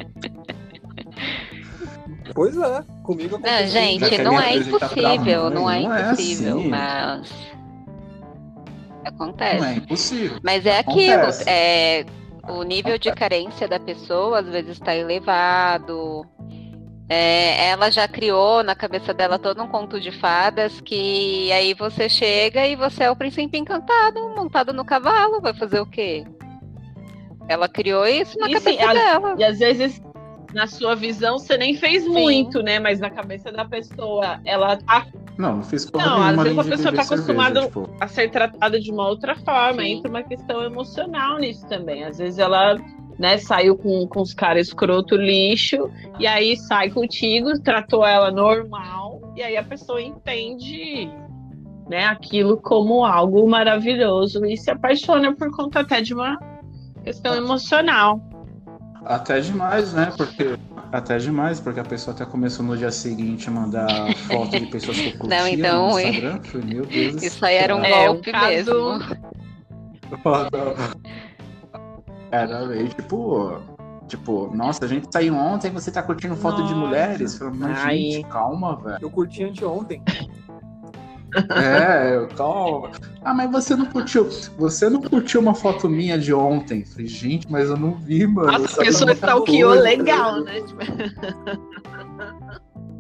Pois 2.35 2.57
é, 2.57 2.85
comigo 3.03 3.39
Não, 3.39 3.49
aconteceu. 3.49 3.69
Já 3.69 3.81
gente, 3.81 4.23
não 4.23 4.33
me 4.33 4.39
é 4.39 4.49
apresentar 4.49 4.89
pra 4.89 5.15
impossível, 5.15 5.43
mãe, 5.45 5.55
não 5.55 5.71
é 5.71 5.83
não 5.83 5.95
é 5.95 6.01
impossível, 6.03 6.59
assim. 6.59 6.69
mas. 6.69 7.33
Acontece. 9.05 9.61
Não 9.61 9.67
é 9.67 9.75
impossível. 9.77 10.39
Mas 10.43 10.67
é 10.67 10.79
aquilo, 10.79 11.23
é, 11.47 12.05
o 12.49 12.63
nível 12.63 12.99
de 12.99 13.13
carência 13.13 13.69
da 13.69 13.79
pessoa 13.79 14.41
às 14.41 14.49
vezes 14.49 14.73
está 14.73 14.97
elevado. 14.97 16.27
É, 17.09 17.69
ela 17.69 17.91
já 17.91 18.09
criou 18.09 18.63
na 18.63 18.75
cabeça 18.75 19.13
dela 19.13 19.39
todo 19.39 19.63
um 19.63 19.69
conto 19.69 20.01
de 20.01 20.11
fadas 20.11 20.81
que 20.81 21.53
aí 21.53 21.75
você 21.75 22.09
chega 22.09 22.67
e 22.67 22.75
você 22.77 23.05
é 23.05 23.11
o 23.11 23.17
príncipe 23.17 23.59
encantado, 23.59 24.21
montado 24.35 24.73
no 24.73 24.85
cavalo, 24.87 25.41
vai 25.41 25.53
fazer 25.55 25.81
o 25.81 25.87
quê? 25.87 26.25
Ela 27.47 27.69
criou 27.69 28.07
isso 28.07 28.39
na 28.39 28.49
E 28.49 28.59
sim, 28.59 28.77
cabeça 28.79 28.91
a- 28.91 28.95
dela. 28.95 29.35
E 29.39 29.45
às 29.45 29.59
vezes, 29.59 30.03
na 30.55 30.67
sua 30.67 30.95
visão, 30.97 31.39
você 31.39 31.59
nem 31.59 31.75
fez 31.75 32.05
Sim. 32.05 32.09
muito, 32.09 32.63
né? 32.63 32.79
Mas 32.79 33.01
na 33.01 33.11
cabeça 33.11 33.53
da 33.53 33.67
pessoa, 33.67 34.41
ela 34.45 34.79
tá 34.79 35.05
Não, 35.37 35.57
não 35.57 35.63
fiz 35.63 35.85
porra 35.91 36.07
Não, 36.07 36.23
às 36.23 36.37
nenhuma 36.39 36.45
vezes 36.45 36.59
além 36.59 36.61
a 36.61 36.77
pessoa 36.77 36.91
beber 36.93 36.97
tá 37.07 37.15
acostumada- 37.15 37.63
tipo. 37.67 37.91
a 38.01 38.09
ser 38.09 38.31
tratada 38.31 38.81
de 38.81 38.91
uma 38.91 39.07
outra 39.09 39.37
forma. 39.37 39.83
Sim. 39.83 39.89
Entra 39.99 40.09
uma 40.09 40.23
questão 40.23 40.63
emocional 40.63 41.39
nisso 41.39 41.67
também. 41.67 42.05
Às 42.05 42.17
vezes 42.17 42.39
ela 42.39 42.77
né, 43.19 43.39
saiu 43.39 43.77
com, 43.77 44.07
com 44.07 44.21
os 44.21 44.35
caras 44.35 44.69
escroto 44.69 45.17
lixo, 45.17 45.91
e 46.19 46.27
aí 46.27 46.57
sai 46.57 46.91
contigo, 46.91 47.59
tratou 47.61 48.05
ela 48.07 48.31
normal, 48.31 49.21
e 49.37 49.43
aí 49.43 49.57
a 49.57 49.63
pessoa 49.63 50.01
entende 50.01 51.11
né, 51.89 52.07
aquilo 52.07 52.57
como 52.57 53.05
algo 53.05 53.49
maravilhoso 53.49 54.45
e 54.47 54.57
se 54.57 54.71
apaixona 54.71 55.35
por 55.35 55.51
conta 55.51 55.81
até 55.81 56.01
de 56.01 56.15
uma 56.15 56.39
questão 57.05 57.35
emocional. 57.35 58.21
Até 59.05 59.41
demais, 59.41 59.93
né? 59.93 60.13
Porque. 60.17 60.57
Até 60.91 61.19
demais, 61.19 61.59
porque 61.61 61.81
a 61.81 61.85
pessoa 61.85 62.15
até 62.15 62.25
começou 62.25 62.65
no 62.65 62.77
dia 62.77 62.91
seguinte 62.91 63.49
a 63.49 63.53
mandar 63.53 64.15
foto 64.29 64.59
de 64.59 64.67
pessoas 64.67 64.99
que 64.99 65.09
eu 65.09 65.19
curtia 65.19 65.41
Não, 65.41 65.49
então, 65.49 65.91
no 65.91 65.99
hein? 65.99 66.11
Instagram. 66.11 66.41
Falei, 66.45 66.67
meu 66.75 66.87
Deus 66.87 67.23
Isso 67.23 67.45
aí 67.45 67.57
era 67.57 67.77
um. 67.77 67.85
É, 67.85 68.09
um 68.09 68.13
golpe 68.15 68.31
caso- 68.31 68.49
mesmo. 68.49 69.01
Era 72.35 72.67
meio 72.67 72.89
tipo. 72.89 73.59
Tipo, 74.07 74.55
nossa, 74.55 74.85
a 74.85 74.89
gente 74.89 75.09
saiu 75.11 75.35
ontem 75.35 75.71
você 75.71 75.91
tá 75.91 76.03
curtindo 76.03 76.37
foto 76.37 76.57
de 76.57 76.75
Nossa. 76.75 76.77
mulheres. 76.77 77.39
Falei, 77.39 77.55
mas, 77.59 77.79
Ai. 77.79 77.99
gente, 77.99 78.29
calma, 78.29 78.77
velho. 78.77 78.99
Eu 79.01 79.11
curti 79.11 79.43
anteontem. 79.43 80.03
É, 81.57 82.27
calma. 82.37 82.91
Ah, 83.25 83.35
mas 83.35 83.51
você 83.51 83.75
não 83.75 83.87
curtiu. 83.87 84.29
Você 84.59 84.89
não 84.89 85.01
curtiu 85.01 85.41
uma 85.41 85.55
foto 85.55 85.89
minha 85.89 86.19
de 86.19 86.33
ontem. 86.33 86.85
Falei, 86.85 87.07
gente, 87.07 87.51
mas 87.51 87.71
eu 87.71 87.77
não 87.77 87.93
vi, 87.93 88.27
mano. 88.27 88.53
Nossa, 88.53 88.65
Essa 88.65 88.83
a 88.83 88.85
pessoa 88.85 89.13
stalkeou 89.13 89.73
legal, 89.73 90.43
né? 90.43 90.61
Tipo, 90.61 90.81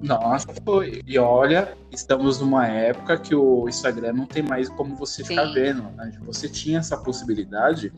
Nossa, 0.04 0.46
foi. 0.64 1.02
E 1.06 1.18
olha, 1.18 1.72
estamos 1.90 2.38
numa 2.40 2.66
época 2.66 3.16
que 3.16 3.34
o 3.34 3.68
Instagram 3.68 4.12
não 4.12 4.26
tem 4.26 4.42
mais 4.42 4.68
como 4.68 4.94
você 4.94 5.24
ficar 5.24 5.46
Sim. 5.48 5.54
vendo. 5.54 5.82
Né? 5.96 6.12
Você 6.26 6.48
tinha 6.48 6.78
essa 6.78 6.96
possibilidade 6.96 7.92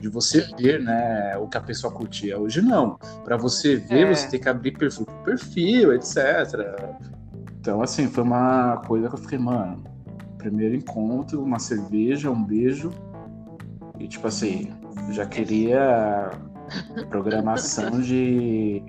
de 0.00 0.08
você 0.08 0.48
ver, 0.58 0.80
né, 0.80 1.36
o 1.36 1.46
que 1.46 1.58
a 1.58 1.60
pessoa 1.60 1.92
curtia. 1.92 2.38
Hoje 2.38 2.62
não. 2.62 2.98
Para 3.24 3.36
você 3.36 3.76
ver, 3.76 4.06
É. 4.06 4.14
você 4.14 4.28
tem 4.28 4.40
que 4.40 4.48
abrir 4.48 4.72
perfil 4.72 5.04
por 5.04 5.14
perfil, 5.22 5.92
etc. 5.94 6.16
Então, 7.60 7.82
assim, 7.82 8.08
foi 8.08 8.24
uma 8.24 8.78
coisa 8.86 9.08
que 9.08 9.14
eu 9.14 9.18
fiquei, 9.18 9.38
mano. 9.38 9.84
Primeiro 10.38 10.74
encontro, 10.74 11.42
uma 11.42 11.58
cerveja, 11.58 12.30
um 12.30 12.42
beijo. 12.42 12.90
E 13.98 14.08
tipo 14.08 14.26
assim, 14.26 14.72
já 15.10 15.26
queria 15.26 16.30
programação 17.08 18.00
de 18.00 18.82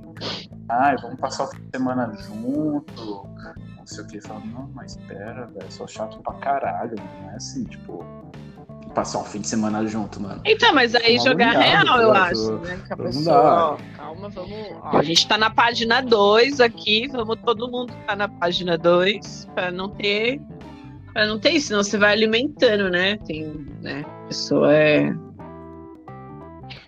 ai, 0.69 0.95
vamos 1.01 1.19
passar 1.19 1.45
o 1.45 1.47
fim 1.47 1.61
de 1.61 1.77
semana 1.77 2.13
junto, 2.13 3.27
não 3.77 3.85
sei 3.85 4.03
o 4.03 4.07
que. 4.07 4.21
Fala, 4.21 4.41
não, 4.45 4.69
mas 4.73 4.95
espera, 4.95 5.47
velho, 5.47 5.71
sou 5.71 5.87
chato 5.87 6.19
pra 6.19 6.33
caralho, 6.35 6.95
não 6.95 7.31
é 7.31 7.35
assim, 7.35 7.63
tipo, 7.65 8.05
passar 8.93 9.19
um 9.19 9.23
fim 9.23 9.41
de 9.41 9.47
semana 9.47 9.85
junto, 9.87 10.21
mano. 10.21 10.41
Então, 10.45 10.73
mas 10.73 10.93
aí 10.95 11.17
Uma 11.17 11.23
jogar 11.25 11.55
olhada, 11.55 11.83
real, 11.83 12.01
eu 12.01 12.13
acho, 12.13 12.57
né? 12.59 12.81
Que 12.85 12.93
a 12.93 12.97
pessoa, 12.97 13.73
ó, 13.73 13.77
calma, 13.97 14.29
vamos. 14.29 14.57
ó, 14.81 14.97
a 14.97 15.03
gente 15.03 15.27
tá 15.27 15.37
na 15.37 15.49
página 15.49 16.01
2 16.01 16.59
aqui, 16.59 17.07
vamos 17.07 17.37
todo 17.43 17.69
mundo 17.69 17.93
tá 18.07 18.15
na 18.15 18.27
página 18.27 18.77
2 18.77 19.49
pra 19.53 19.71
não 19.71 19.89
ter. 19.89 20.41
Pra 21.13 21.25
não 21.25 21.37
ter 21.37 21.51
isso, 21.51 21.67
senão 21.67 21.83
você 21.83 21.97
vai 21.97 22.13
alimentando, 22.13 22.89
né? 22.89 23.17
Tem, 23.17 23.45
né? 23.81 24.05
A 24.05 24.27
pessoa 24.27 24.73
é. 24.73 25.13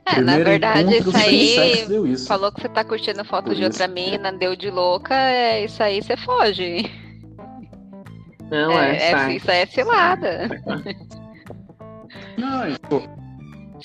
É, 0.05 0.19
na 0.21 0.37
verdade, 0.37 0.97
isso 0.97 1.15
aí. 1.15 2.11
isso. 2.11 2.27
Falou 2.27 2.51
que 2.51 2.61
você 2.61 2.69
tá 2.69 2.83
curtindo 2.83 3.23
foto 3.23 3.45
Por 3.45 3.55
de 3.55 3.63
outra 3.63 3.85
isso. 3.85 3.93
mina, 3.93 4.31
deu 4.33 4.55
de 4.55 4.69
louca, 4.69 5.15
é 5.15 5.63
isso 5.63 5.81
aí 5.81 6.01
você 6.01 6.17
foge. 6.17 6.91
Não, 8.51 8.71
é, 8.71 8.95
é, 8.97 9.11
sai. 9.11 9.35
isso 9.37 9.49
aí 9.49 9.57
é 9.59 9.65
cilada. 9.65 10.49
Não, 12.37 12.69
e, 12.69 12.77
pô, 12.79 13.01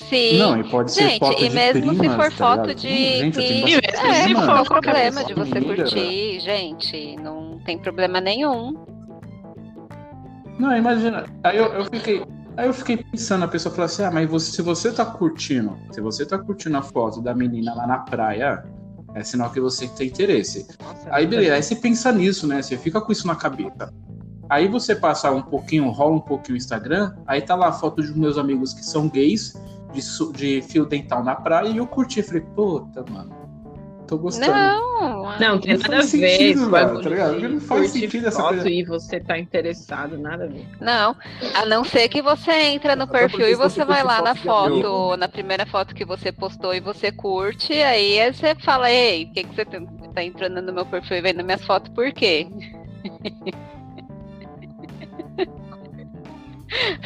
Sim. 0.09 0.37
não, 0.37 0.59
e 0.59 0.63
pode 0.63 0.91
ser 0.91 1.09
Gente, 1.09 1.19
foto 1.19 1.43
e 1.43 1.49
de 1.49 1.55
mesmo 1.55 1.93
se 1.95 2.09
for 2.09 2.17
tá 2.17 2.31
foto 2.31 2.75
de. 2.75 2.87
Gente, 2.87 3.81
bastante 3.81 4.07
É, 4.07 4.23
prima, 4.23 4.65
qualquer 4.65 4.91
problema 4.91 5.23
de 5.23 5.33
você 5.33 5.57
amiga. 5.57 5.75
curtir, 5.75 6.39
gente? 6.39 7.15
Não 7.17 7.59
tem 7.59 7.77
problema 7.77 8.19
nenhum. 8.21 8.73
Não, 10.59 10.75
imagina. 10.75 11.25
Aí 11.43 11.57
eu, 11.57 11.65
eu 11.73 11.85
fiquei. 11.85 12.23
Aí 12.59 12.67
eu 12.67 12.73
fiquei 12.73 12.97
pensando, 12.97 13.45
a 13.45 13.47
pessoa 13.47 13.73
falou 13.73 13.85
assim: 13.85 14.03
ah, 14.03 14.11
mas 14.11 14.29
você, 14.29 14.51
se 14.51 14.61
você 14.61 14.91
tá 14.91 15.05
curtindo, 15.05 15.77
se 15.93 16.01
você 16.01 16.25
tá 16.25 16.37
curtindo 16.37 16.75
a 16.75 16.81
foto 16.81 17.21
da 17.21 17.33
menina 17.33 17.73
lá 17.73 17.87
na 17.87 17.99
praia, 17.99 18.65
é 19.15 19.23
sinal 19.23 19.49
que 19.49 19.61
você 19.61 19.87
tem 19.87 20.07
interesse. 20.07 20.67
Nossa, 20.77 21.07
Aí 21.09 21.25
beleza, 21.25 21.55
aí 21.55 21.63
você 21.63 21.77
pensa 21.77 22.11
nisso, 22.11 22.45
né? 22.45 22.61
Você 22.61 22.75
fica 22.75 22.99
com 22.99 23.13
isso 23.13 23.25
na 23.25 23.33
cabeça. 23.33 23.93
Aí 24.49 24.67
você 24.67 24.93
passa 24.93 25.31
um 25.31 25.41
pouquinho, 25.41 25.89
rola 25.89 26.17
um 26.17 26.19
pouquinho 26.19 26.55
o 26.55 26.57
Instagram, 26.57 27.15
aí 27.25 27.41
tá 27.41 27.55
lá 27.55 27.69
a 27.69 27.71
foto 27.71 28.01
dos 28.01 28.13
meus 28.13 28.37
amigos 28.37 28.73
que 28.73 28.83
são 28.83 29.07
gays, 29.07 29.53
de, 29.93 30.33
de 30.33 30.61
fio 30.61 30.85
dental 30.85 31.23
na 31.23 31.35
praia, 31.35 31.69
e 31.69 31.77
eu 31.77 31.87
curti. 31.87 32.21
Falei, 32.21 32.41
puta, 32.41 33.05
mano, 33.09 33.33
tô 34.09 34.17
gostando. 34.17 34.51
Não, 34.51 35.39
Não, 35.39 35.59
tem 35.59 35.73
Não 35.73 35.79
nada 35.81 35.97
a 35.97 36.01
ver. 36.01 36.07
sentido, 36.07 36.59
velho, 36.59 36.69
bagulho 36.69 37.03
tá 37.03 37.09
ligado? 37.09 37.49
Não 37.49 37.61
faz 37.61 37.91
sentido 37.91 38.27
essa 38.27 38.41
foto 38.41 38.55
coisa. 38.55 38.69
E 38.69 38.83
você 38.83 39.19
tá 39.19 39.37
interessado, 39.37 40.17
nada 40.17 40.45
a 40.45 40.47
ver. 40.47 40.65
não. 40.81 41.15
A 41.53 41.65
não 41.65 41.83
ser 41.83 42.09
que 42.09 42.21
você 42.21 42.51
entra 42.51 42.95
no 42.95 43.03
Até 43.03 43.19
perfil 43.19 43.49
e 43.49 43.55
você 43.55 43.85
vai 43.85 44.03
lá 44.03 44.21
na 44.21 44.35
foto 44.35 45.15
na 45.17 45.27
primeira 45.27 45.65
foto 45.65 45.93
que 45.93 46.03
você 46.03 46.31
postou 46.31 46.73
e 46.73 46.79
você 46.79 47.11
curte, 47.11 47.73
aí 47.73 48.33
você 48.33 48.55
fala, 48.55 48.91
ei, 48.91 49.27
por 49.27 49.33
que, 49.35 49.43
que 49.43 49.55
você 49.55 49.65
tá 49.65 49.79
tá 50.13 50.23
entrando 50.23 50.61
no 50.61 50.73
meu 50.73 50.85
perfil 50.85 51.17
e 51.17 51.21
vendo 51.21 51.43
minhas 51.43 51.63
fotos, 51.63 51.91
por 51.93 52.11
quê? 52.11 52.47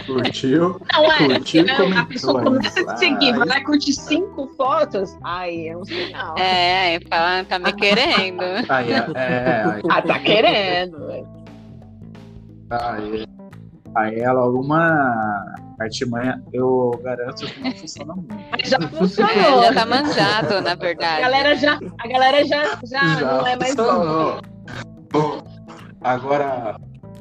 Curtiu? 0.06 0.82
Não, 0.94 1.12
é, 1.12 1.18
Curtiu, 1.18 1.66
não, 1.66 1.98
a 1.98 2.06
pessoa 2.06 2.44
começa 2.44 2.80
a 2.82 2.94
te 2.96 3.00
seguir, 3.00 3.34
vai 3.38 3.48
lá 3.48 3.58
e 3.60 3.64
curte 3.64 3.94
cinco 3.94 4.48
fotos. 4.58 5.16
Aí 5.24 5.68
é 5.70 5.78
um 5.78 5.86
sinal. 5.86 6.38
É, 6.38 7.00
fala, 7.10 7.44
tá 7.46 7.60
me 7.60 7.72
querendo. 7.74 8.44
Aí, 8.70 8.92
é, 8.92 8.98
é, 9.16 9.64
aí, 9.66 9.82
Ah, 9.90 10.02
tá 10.02 10.20
querendo, 10.20 11.08
velho. 11.08 11.28
aí, 12.72 13.26
aí 13.96 14.20
ela 14.20 14.42
alguma 14.42 15.46
artimanha, 15.80 16.42
eu 16.54 17.00
garanto 17.04 17.46
que 17.46 17.60
não 17.62 17.72
funciona 17.72 18.14
muito. 18.16 18.36
Mas 18.52 18.70
já 18.70 18.78
É, 18.78 18.88
funcionou. 18.88 19.64
já 19.64 19.74
tá 19.74 19.86
manjado, 19.86 20.62
na 20.62 20.72
A 20.72 20.76
verdade. 20.76 21.22
galera 21.22 21.56
já, 21.56 21.80
a 22.00 22.08
galera 22.08 22.46
já, 22.46 22.64
já, 22.86 23.04
não 23.22 23.48
é 23.48 23.56
mais 23.58 23.76
funcionou. 23.76 24.42
Bom, 25.12 25.44
agora, 26.02 26.76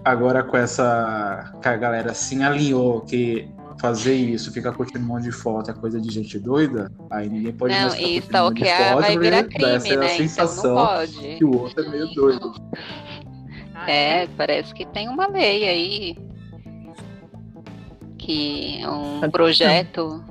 agora 0.04 0.42
com 0.42 0.56
essa. 0.56 1.52
que 1.60 1.68
a 1.68 1.76
galera 1.76 2.10
assim 2.12 2.42
alinhou 2.42 3.00
que 3.02 3.48
fazer 3.80 4.14
isso, 4.14 4.52
ficar 4.52 4.72
curtindo 4.72 5.00
um 5.00 5.08
monte 5.08 5.24
de 5.24 5.32
foto 5.32 5.70
é 5.70 5.74
coisa 5.74 6.00
de 6.00 6.10
gente 6.10 6.38
doida, 6.38 6.92
aí 7.10 7.28
ninguém 7.28 7.52
pode 7.52 7.74
Não, 7.74 7.80
mais 7.82 7.94
ficar 7.94 8.08
e 8.08 8.20
curtindo 8.20 8.38
um 8.38 8.42
monte 8.44 8.58
de 8.62 8.64
foto, 8.70 9.00
vai 9.00 9.18
virar 9.18 9.42
dá 9.42 9.48
crime, 9.48 9.74
essa 9.74 9.96
né? 9.96 10.04
Então 10.04 10.16
sensação 10.16 10.74
não 10.74 10.86
pode. 10.86 11.36
que 11.36 11.44
o 11.44 11.58
outro 11.58 11.84
é 11.84 11.88
meio 11.88 12.06
doido. 12.14 12.54
É, 13.88 14.26
parece 14.36 14.72
que 14.74 14.86
tem 14.86 15.08
uma 15.08 15.26
lei 15.26 15.68
aí. 15.68 16.16
Que 18.18 18.80
é 18.82 18.88
um 18.88 19.20
Tá 19.20 19.28
projeto. 19.28 20.22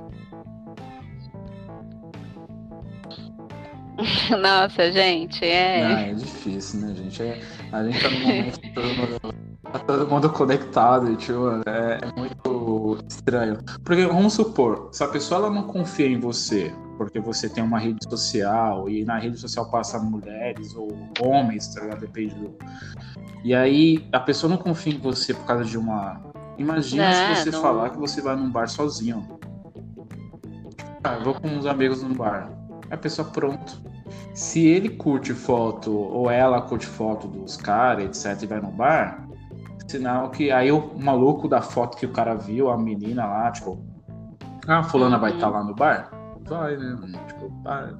Nossa, 4.40 4.90
gente, 4.90 5.40
Não, 5.42 5.46
é. 5.46 6.10
é 6.10 6.14
difícil, 6.14 6.80
né, 6.80 6.94
gente? 6.94 7.22
É- 7.22 7.40
a 7.70 7.84
gente 7.84 8.02
tá 8.02 8.10
num 8.10 8.20
momento 8.20 8.60
que 8.60 8.70
todo 8.72 8.86
mundo, 8.86 9.34
tá 9.70 9.78
todo 9.80 10.08
mundo 10.08 10.30
conectado, 10.30 11.14
tipo, 11.16 11.48
é, 11.66 11.98
é 12.02 12.18
muito 12.18 12.98
estranho. 13.08 13.58
Porque, 13.84 14.06
vamos 14.06 14.32
supor, 14.34 14.88
se 14.92 15.02
a 15.04 15.08
pessoa 15.08 15.40
ela 15.42 15.50
não 15.50 15.64
confia 15.64 16.06
em 16.06 16.18
você, 16.18 16.72
porque 16.96 17.20
você 17.20 17.48
tem 17.48 17.62
uma 17.62 17.78
rede 17.78 17.98
social, 18.08 18.88
e 18.88 19.04
na 19.04 19.18
rede 19.18 19.38
social 19.38 19.70
passa 19.70 19.98
mulheres 19.98 20.74
ou 20.74 20.88
homens, 21.20 21.74
tá 21.74 21.80
ligado? 21.82 22.00
Depende 22.00 22.34
do. 22.34 22.54
E 23.44 23.54
aí, 23.54 24.06
a 24.12 24.20
pessoa 24.20 24.50
não 24.50 24.56
confia 24.56 24.94
em 24.94 24.98
você 24.98 25.34
por 25.34 25.44
causa 25.46 25.64
de 25.64 25.76
uma. 25.78 26.20
Imagina 26.58 27.08
Não, 27.08 27.34
se 27.34 27.42
você 27.44 27.50
não- 27.50 27.60
falar 27.62 27.90
que 27.90 27.98
você 27.98 28.20
vai 28.20 28.36
num 28.36 28.50
bar 28.50 28.68
sozinho. 28.68 29.38
Ah, 31.02 31.18
vou 31.18 31.34
com 31.34 31.48
uns 31.48 31.66
amigos 31.66 32.02
num 32.02 32.14
bar. 32.14 32.50
A 32.90 32.96
pessoa, 32.96 33.26
pronto. 33.28 33.80
Se 34.34 34.66
ele 34.66 34.90
curte 34.90 35.32
foto, 35.34 35.90
ou 35.92 36.30
ela 36.30 36.60
curte 36.62 36.86
foto 36.86 37.26
dos 37.26 37.56
caras, 37.56 38.24
etc, 38.24 38.42
e 38.42 38.46
vai 38.46 38.60
no 38.60 38.70
bar, 38.70 39.26
sinal 39.92 40.30
que 40.30 40.50
aí 40.50 40.72
o 40.72 40.92
maluco 40.98 41.46
da 41.48 41.60
foto 41.62 41.96
que 41.96 42.06
o 42.06 42.10
cara 42.12 42.34
viu, 42.34 42.70
a 42.70 42.76
menina 42.78 43.26
lá, 43.26 43.50
tipo, 43.52 43.78
ah, 44.66 44.78
a 44.78 44.82
fulana 44.82 45.18
vai 45.18 45.30
Uhum. 45.30 45.36
estar 45.36 45.48
lá 45.48 45.62
no 45.64 45.74
bar? 45.74 46.10
Vai, 46.48 46.76
né? 46.76 46.98
Tipo, 47.28 47.48
vai. 47.62 47.92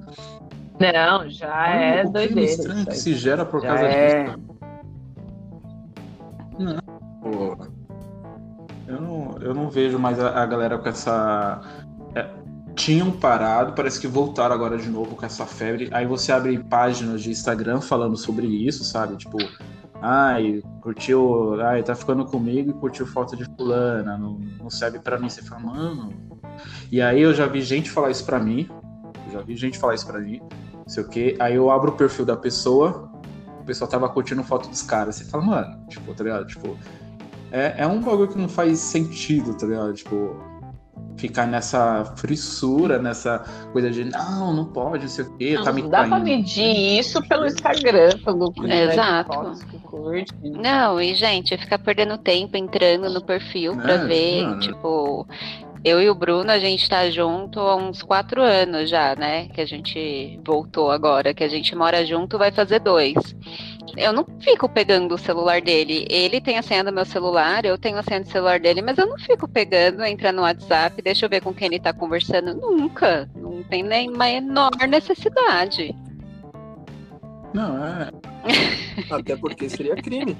Não, 0.79 1.29
já 1.29 1.67
é 1.69 1.99
o 2.03 2.11
clima 2.11 2.13
doideira. 2.13 2.41
estranho 2.51 2.85
que 2.87 2.95
se 2.97 3.13
gera 3.15 3.45
por 3.45 3.61
Já 3.61 3.67
causa 3.69 3.83
é. 3.85 4.23
disso. 4.25 4.37
Não, 6.59 6.77
pô. 7.21 7.57
Eu 8.87 9.01
não, 9.01 9.37
eu 9.41 9.53
não 9.53 9.69
vejo 9.69 9.97
mais 9.97 10.19
a, 10.19 10.41
a 10.43 10.45
galera 10.45 10.77
com 10.77 10.89
essa. 10.89 11.61
é, 12.15 12.27
tinham 12.75 13.11
parado, 13.11 13.73
parece 13.73 13.99
que 13.99 14.07
voltaram 14.07 14.53
agora 14.53 14.77
de 14.77 14.89
novo 14.89 15.15
com 15.15 15.25
essa 15.25 15.45
febre. 15.45 15.89
Aí 15.91 16.05
você 16.05 16.31
abre 16.31 16.57
páginas 16.63 17.21
de 17.21 17.31
Instagram 17.31 17.79
falando 17.81 18.17
sobre 18.17 18.45
isso, 18.47 18.83
sabe? 18.83 19.15
Tipo, 19.15 19.37
ai, 20.03 20.61
curtiu, 20.81 21.59
ai, 21.61 21.81
tá 21.81 21.95
ficando 21.95 22.25
comigo 22.25 22.71
e 22.71 22.73
curtiu 22.73 23.07
foto 23.07 23.37
de 23.37 23.45
fulana, 23.55 24.17
não, 24.17 24.37
não 24.61 24.69
serve 24.69 24.99
pra 24.99 25.17
mim. 25.17 25.29
Você 25.29 25.41
fala, 25.41 25.61
mano. 25.61 26.13
E 26.91 27.01
aí 27.01 27.21
eu 27.21 27.33
já 27.33 27.47
vi 27.47 27.61
gente 27.61 27.89
falar 27.89 28.11
isso 28.11 28.25
pra 28.25 28.37
mim. 28.37 28.69
Já 29.31 29.41
vi 29.41 29.55
gente 29.55 29.79
falar 29.79 29.95
isso 29.95 30.05
pra 30.05 30.19
mim. 30.19 30.41
Não 30.73 30.87
sei 30.89 31.03
o 31.03 31.07
quê. 31.07 31.37
Aí 31.39 31.55
eu 31.55 31.71
abro 31.71 31.91
o 31.91 31.95
perfil 31.95 32.25
da 32.25 32.35
pessoa, 32.35 33.09
o 33.61 33.63
pessoal 33.63 33.89
tava 33.89 34.09
curtindo 34.09 34.43
foto 34.43 34.69
dos 34.69 34.81
caras. 34.81 35.15
Você 35.15 35.23
fala, 35.23 35.45
mano, 35.45 35.87
tipo, 35.87 36.13
tá 36.13 36.23
ligado? 36.23 36.47
Tipo, 36.47 36.77
é, 37.49 37.75
é 37.77 37.87
um 37.87 38.01
bagulho 38.01 38.27
que 38.27 38.37
não 38.37 38.49
faz 38.49 38.79
sentido, 38.79 39.55
tá 39.55 39.65
ligado? 39.65 39.93
Tipo, 39.93 40.35
ficar 41.17 41.45
nessa 41.45 42.03
frissura, 42.17 42.97
nessa 42.99 43.39
coisa 43.71 43.89
de 43.91 44.03
não, 44.05 44.53
não 44.53 44.65
pode, 44.65 45.03
não 45.03 45.09
sei 45.09 45.25
o 45.25 45.37
quê, 45.37 45.53
Não, 45.55 45.63
tá 45.63 45.71
me 45.71 45.81
não 45.83 45.89
dá 45.89 45.99
pra 45.99 46.07
traindo. 46.09 46.25
medir 46.25 46.99
isso 46.99 47.21
pelo 47.27 47.45
Instagram, 47.45 48.09
pelo 48.23 48.51
de 48.51 48.71
Exato. 48.71 49.53
Não, 50.41 50.99
e 51.01 51.13
gente, 51.15 51.57
ficar 51.57 51.79
perdendo 51.79 52.17
tempo 52.17 52.57
entrando 52.57 53.09
no 53.09 53.23
perfil 53.23 53.75
pra 53.77 53.93
É, 53.93 54.05
ver, 54.05 54.43
mano. 54.43 54.59
tipo, 54.59 55.27
eu 55.83 56.01
e 56.01 56.09
o 56.09 56.15
Bruno, 56.15 56.49
a 56.49 56.57
gente 56.57 56.89
tá 56.89 57.09
junto 57.09 57.59
há 57.59 57.75
uns 57.75 58.01
quatro 58.01 58.41
anos 58.41 58.89
já, 58.89 59.15
né? 59.15 59.47
Que 59.49 59.59
a 59.59 59.65
gente 59.65 60.39
voltou 60.45 60.89
agora, 60.89 61.33
que 61.33 61.43
a 61.43 61.47
gente 61.47 61.75
mora 61.75 62.05
junto, 62.05 62.37
vai 62.37 62.51
fazer 62.51 62.79
dois. 62.79 63.15
Eu 63.97 64.13
não 64.13 64.25
fico 64.39 64.69
pegando 64.69 65.13
o 65.13 65.17
celular 65.17 65.61
dele. 65.61 66.07
Ele 66.09 66.39
tem 66.39 66.57
a 66.57 66.61
senha 66.61 66.83
do 66.83 66.91
meu 66.91 67.03
celular, 67.03 67.65
eu 67.65 67.77
tenho 67.77 67.97
a 67.97 68.03
senha 68.03 68.21
do 68.21 68.29
celular 68.29 68.59
dele, 68.59 68.81
mas 68.81 68.97
eu 68.97 69.05
não 69.05 69.17
fico 69.19 69.47
pegando, 69.47 70.03
entrando 70.05 70.37
no 70.37 70.41
WhatsApp, 70.43 71.01
deixa 71.01 71.25
eu 71.25 71.29
ver 71.29 71.41
com 71.41 71.53
quem 71.53 71.67
ele 71.67 71.79
tá 71.79 71.91
conversando. 71.91 72.53
Nunca. 72.55 73.29
Não 73.35 73.61
tem 73.63 73.83
nem 73.83 74.09
menor 74.09 74.71
necessidade. 74.87 75.93
Não, 77.53 77.85
é, 77.85 78.09
Até 79.11 79.35
porque 79.35 79.69
seria 79.69 79.95
crime. 79.95 80.35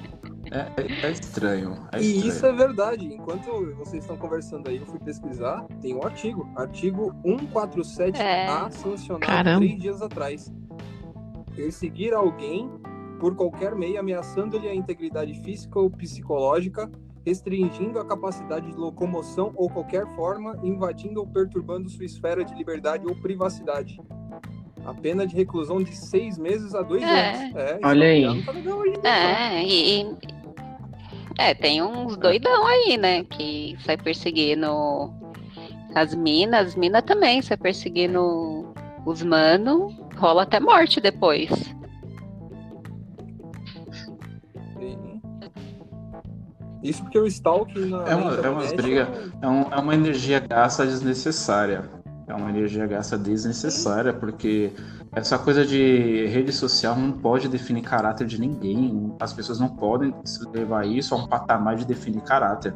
É, 0.54 1.06
é 1.08 1.12
estranho. 1.12 1.88
É 1.92 2.00
E 2.02 2.06
estranho. 2.06 2.28
isso 2.28 2.46
é 2.46 2.52
verdade. 2.54 3.06
Enquanto 3.14 3.76
vocês 3.76 4.04
estão 4.04 4.16
conversando 4.18 4.70
aí, 4.70 4.78
eu 4.78 4.86
fui 4.86 5.00
pesquisar, 5.00 5.66
tem 5.82 5.96
um 5.96 6.04
artigo. 6.04 6.48
Artigo 6.56 7.14
147A, 7.26 8.68
É. 8.68 8.72
sancionado 8.72 9.26
Caramba. 9.26 9.60
três 9.66 9.80
dias 9.80 10.02
atrás. 10.02 10.52
Perseguir 11.56 12.14
alguém 12.14 12.70
por 13.20 13.36
qualquer 13.36 13.76
meio, 13.76 14.00
ameaçando-lhe 14.00 14.68
a 14.68 14.76
integridade 14.76 15.34
física 15.42 15.80
ou 15.80 15.90
psicológica, 15.90 16.90
restringindo 17.26 18.00
a 18.00 18.06
capacidade 18.06 18.68
de 18.68 18.76
locomoção 18.76 19.52
ou 19.56 19.70
qualquer 19.70 20.06
forma, 20.16 20.60
invadindo 20.64 21.22
ou 21.22 21.28
perturbando 21.28 21.90
sua 21.90 22.04
esfera 22.06 22.44
de 22.44 22.54
liberdade 22.56 23.06
ou 23.08 23.16
privacidade. 23.16 23.98
A 24.86 24.94
pena 24.94 25.26
de 25.26 25.34
reclusão 25.34 25.82
de 25.82 25.96
seis 25.96 26.38
meses 26.38 26.76
a 26.76 26.82
dois 26.82 27.02
É. 27.02 27.36
anos. 27.46 27.56
É, 27.56 27.80
Olha 27.84 28.08
aí. 28.08 28.26
Não 28.26 28.44
tá 28.44 28.52
legal 28.52 28.80
não. 28.80 29.10
É, 29.10 29.64
e- 29.64 30.18
é, 31.38 31.54
tem 31.54 31.82
uns 31.82 32.16
doidão 32.18 32.66
aí, 32.66 32.98
né? 32.98 33.24
Que 33.24 33.76
sai 33.86 33.98
perseguindo 33.98 34.68
as 35.96 36.14
minas, 36.16 36.68
as 36.70 36.76
minas 36.76 37.04
também 37.04 37.42
sai 37.42 37.58
perseguindo 37.58 38.74
os 39.06 39.22
mano, 39.22 39.90
rola 40.16 40.44
até 40.44 40.60
morte 40.60 41.00
depois. 41.02 41.50
Isso 46.82 47.02
porque 47.04 47.18
o 47.18 47.26
stalking 47.28 47.86
na, 47.86 48.04
É 48.10 48.16
uma- 48.16 48.36
é 48.36 48.50
umas 48.50 48.72
internet 48.72 48.76
briga- 48.76 49.32
É, 49.42 49.48
um- 49.48 49.72
é 49.72 49.80
uma 49.80 49.94
energia 49.94 50.40
gasta 50.40 50.86
desnecessária. 50.86 51.90
É 52.28 52.34
uma 52.34 52.50
energia 52.50 52.88
gasta 52.88 53.18
desnecessária, 53.18 54.14
porque 54.14 54.72
essa 55.12 55.38
coisa 55.38 55.66
de 55.66 56.26
rede 56.28 56.52
social 56.52 56.96
não 56.96 57.12
pode 57.12 57.48
definir 57.48 57.82
caráter 57.82 58.26
de 58.26 58.40
ninguém. 58.40 59.14
As 59.20 59.34
pessoas 59.34 59.60
não 59.60 59.70
podem 59.70 60.14
levar 60.54 60.88
isso 60.88 61.14
a 61.14 61.18
um 61.18 61.28
patamar 61.28 61.76
de 61.76 61.86
definir 61.86 62.22
caráter. 62.22 62.74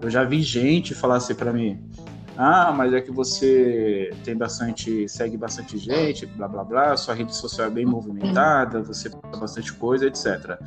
Eu 0.00 0.08
já 0.08 0.24
vi 0.24 0.40
gente 0.42 0.94
falar 0.94 1.16
assim 1.16 1.34
pra 1.34 1.52
mim: 1.52 1.78
ah, 2.36 2.72
mas 2.72 2.92
é 2.92 3.00
que 3.00 3.10
você 3.10 4.10
tem 4.24 4.36
bastante, 4.36 5.08
segue 5.08 5.36
bastante 5.36 5.78
gente, 5.78 6.26
blá 6.26 6.48
blá 6.48 6.64
blá, 6.64 6.96
sua 6.96 7.14
rede 7.14 7.34
social 7.34 7.68
é 7.68 7.70
bem 7.70 7.86
movimentada, 7.86 8.82
você 8.82 9.08
posta 9.08 9.38
bastante 9.38 9.72
coisa, 9.72 10.06
etc. 10.06 10.58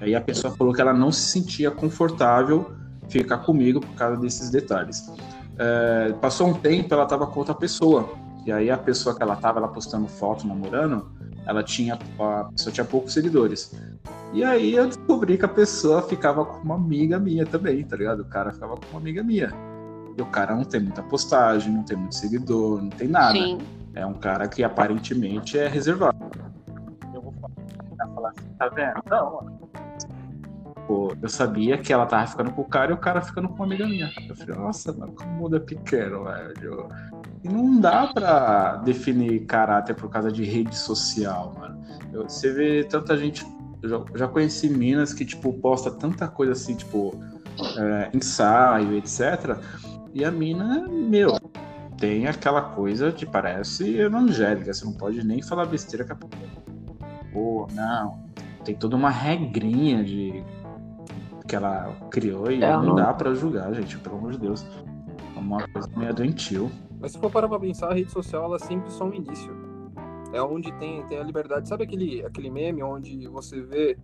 Aí 0.00 0.14
a 0.14 0.20
pessoa 0.20 0.54
falou 0.54 0.74
que 0.74 0.80
ela 0.80 0.92
não 0.92 1.10
se 1.10 1.28
sentia 1.28 1.70
confortável 1.70 2.72
ficar 3.08 3.38
comigo 3.38 3.80
por 3.80 3.94
causa 3.94 4.20
desses 4.20 4.50
detalhes. 4.50 5.10
É, 5.58 6.12
passou 6.20 6.48
um 6.48 6.54
tempo, 6.54 6.92
ela 6.92 7.06
tava 7.06 7.26
com 7.26 7.38
outra 7.38 7.54
pessoa. 7.54 8.08
E 8.44 8.52
aí 8.52 8.70
a 8.70 8.78
pessoa 8.78 9.16
que 9.16 9.22
ela 9.22 9.36
tava, 9.36 9.58
ela 9.58 9.68
postando 9.68 10.06
foto, 10.06 10.46
namorando, 10.46 11.10
ela 11.46 11.62
tinha, 11.62 11.94
a 11.94 12.44
pessoa 12.44 12.72
tinha 12.72 12.84
poucos 12.84 13.12
seguidores. 13.12 13.74
E 14.32 14.44
aí 14.44 14.74
eu 14.74 14.86
descobri 14.86 15.38
que 15.38 15.44
a 15.44 15.48
pessoa 15.48 16.02
ficava 16.02 16.44
com 16.44 16.58
uma 16.58 16.74
amiga 16.74 17.18
minha 17.18 17.46
também, 17.46 17.82
tá 17.84 17.96
ligado? 17.96 18.20
O 18.20 18.24
cara 18.24 18.52
ficava 18.52 18.76
com 18.76 18.86
uma 18.90 19.00
amiga 19.00 19.22
minha. 19.22 19.52
E 20.16 20.22
o 20.22 20.26
cara 20.26 20.54
não 20.54 20.64
tem 20.64 20.80
muita 20.80 21.02
postagem, 21.02 21.72
não 21.72 21.82
tem 21.82 21.96
muito 21.96 22.14
seguidor, 22.14 22.82
não 22.82 22.90
tem 22.90 23.08
nada. 23.08 23.32
Sim. 23.32 23.58
É 23.94 24.04
um 24.04 24.14
cara 24.14 24.46
que 24.48 24.62
aparentemente 24.62 25.58
é 25.58 25.68
reservado. 25.68 26.16
Eu 27.14 27.22
vou 27.22 27.32
falar 28.14 28.30
assim, 28.30 28.48
tá 28.58 28.68
vendo? 28.68 29.02
Não. 29.10 29.55
Pô, 30.86 31.12
eu 31.20 31.28
sabia 31.28 31.76
que 31.78 31.92
ela 31.92 32.06
tava 32.06 32.26
ficando 32.26 32.52
com 32.52 32.62
o 32.62 32.68
cara 32.68 32.92
e 32.92 32.94
o 32.94 32.98
cara 32.98 33.20
ficando 33.20 33.48
com 33.48 33.54
uma 33.56 33.64
amiga 33.64 33.88
minha. 33.88 34.12
Eu 34.28 34.36
falei, 34.36 34.54
nossa, 34.56 34.92
mano, 34.92 35.12
como 35.14 35.54
é 35.54 35.58
pequeno, 35.58 36.24
velho. 36.24 36.88
E 37.42 37.48
não 37.48 37.80
dá 37.80 38.06
pra 38.06 38.76
definir 38.76 39.46
caráter 39.46 39.94
por 39.94 40.08
causa 40.08 40.30
de 40.30 40.44
rede 40.44 40.76
social, 40.76 41.54
mano. 41.58 41.82
Eu- 42.12 42.28
você 42.28 42.52
vê 42.52 42.84
tanta 42.84 43.16
gente. 43.16 43.44
Eu 43.82 43.88
já, 43.88 43.96
eu 43.96 44.18
já 44.18 44.28
conheci 44.28 44.68
minas 44.68 45.12
que, 45.12 45.24
tipo, 45.24 45.52
posta 45.54 45.90
tanta 45.90 46.28
coisa 46.28 46.52
assim, 46.52 46.74
tipo, 46.76 47.20
é, 47.76 48.10
ensaio, 48.14 48.94
etc. 48.94 49.58
E 50.14 50.24
a 50.24 50.30
mina, 50.30 50.88
meu, 50.88 51.38
tem 51.98 52.26
aquela 52.26 52.62
coisa 52.62 53.10
de 53.10 53.26
parece 53.26 53.98
evangélica. 53.98 54.72
Você 54.72 54.84
não 54.84 54.92
pode 54.92 55.24
nem 55.24 55.42
falar 55.42 55.66
besteira 55.66 56.04
com 56.04 56.12
a 56.12 56.16
Pô, 57.32 57.66
não. 57.72 58.24
Tem 58.64 58.74
toda 58.74 58.96
uma 58.96 59.10
regrinha 59.10 60.02
de 60.02 60.42
que 61.46 61.54
ela 61.56 61.94
criou 62.10 62.50
e 62.50 62.62
É, 62.62 62.72
não 62.72 62.82
não- 62.82 62.94
dá 62.96 63.12
pra 63.14 63.34
julgar, 63.34 63.72
gente, 63.74 63.98
pelo 63.98 64.16
amor 64.16 64.32
de 64.32 64.38
Deus. 64.38 64.66
É 65.34 65.38
uma 65.38 65.66
coisa 65.68 65.88
meio 65.96 66.14
doentio. 66.14 66.70
Mas 67.00 67.12
se 67.12 67.18
for 67.18 67.30
parar 67.30 67.48
pra 67.48 67.58
pensar, 67.58 67.90
a 67.90 67.94
rede 67.94 68.10
social 68.10 68.44
ela 68.44 68.56
é 68.56 68.58
sempre 68.58 68.90
só 68.90 69.04
um 69.04 69.12
início. 69.14 69.54
É 70.32 70.42
onde 70.42 70.72
tem, 70.72 71.02
tem 71.04 71.18
a 71.18 71.22
liberdade. 71.22 71.68
Sabe 71.68 71.84
aquele, 71.84 72.24
aquele 72.24 72.50
meme 72.50 72.82
onde 72.82 73.26
você 73.28 73.60
vê 73.60 73.96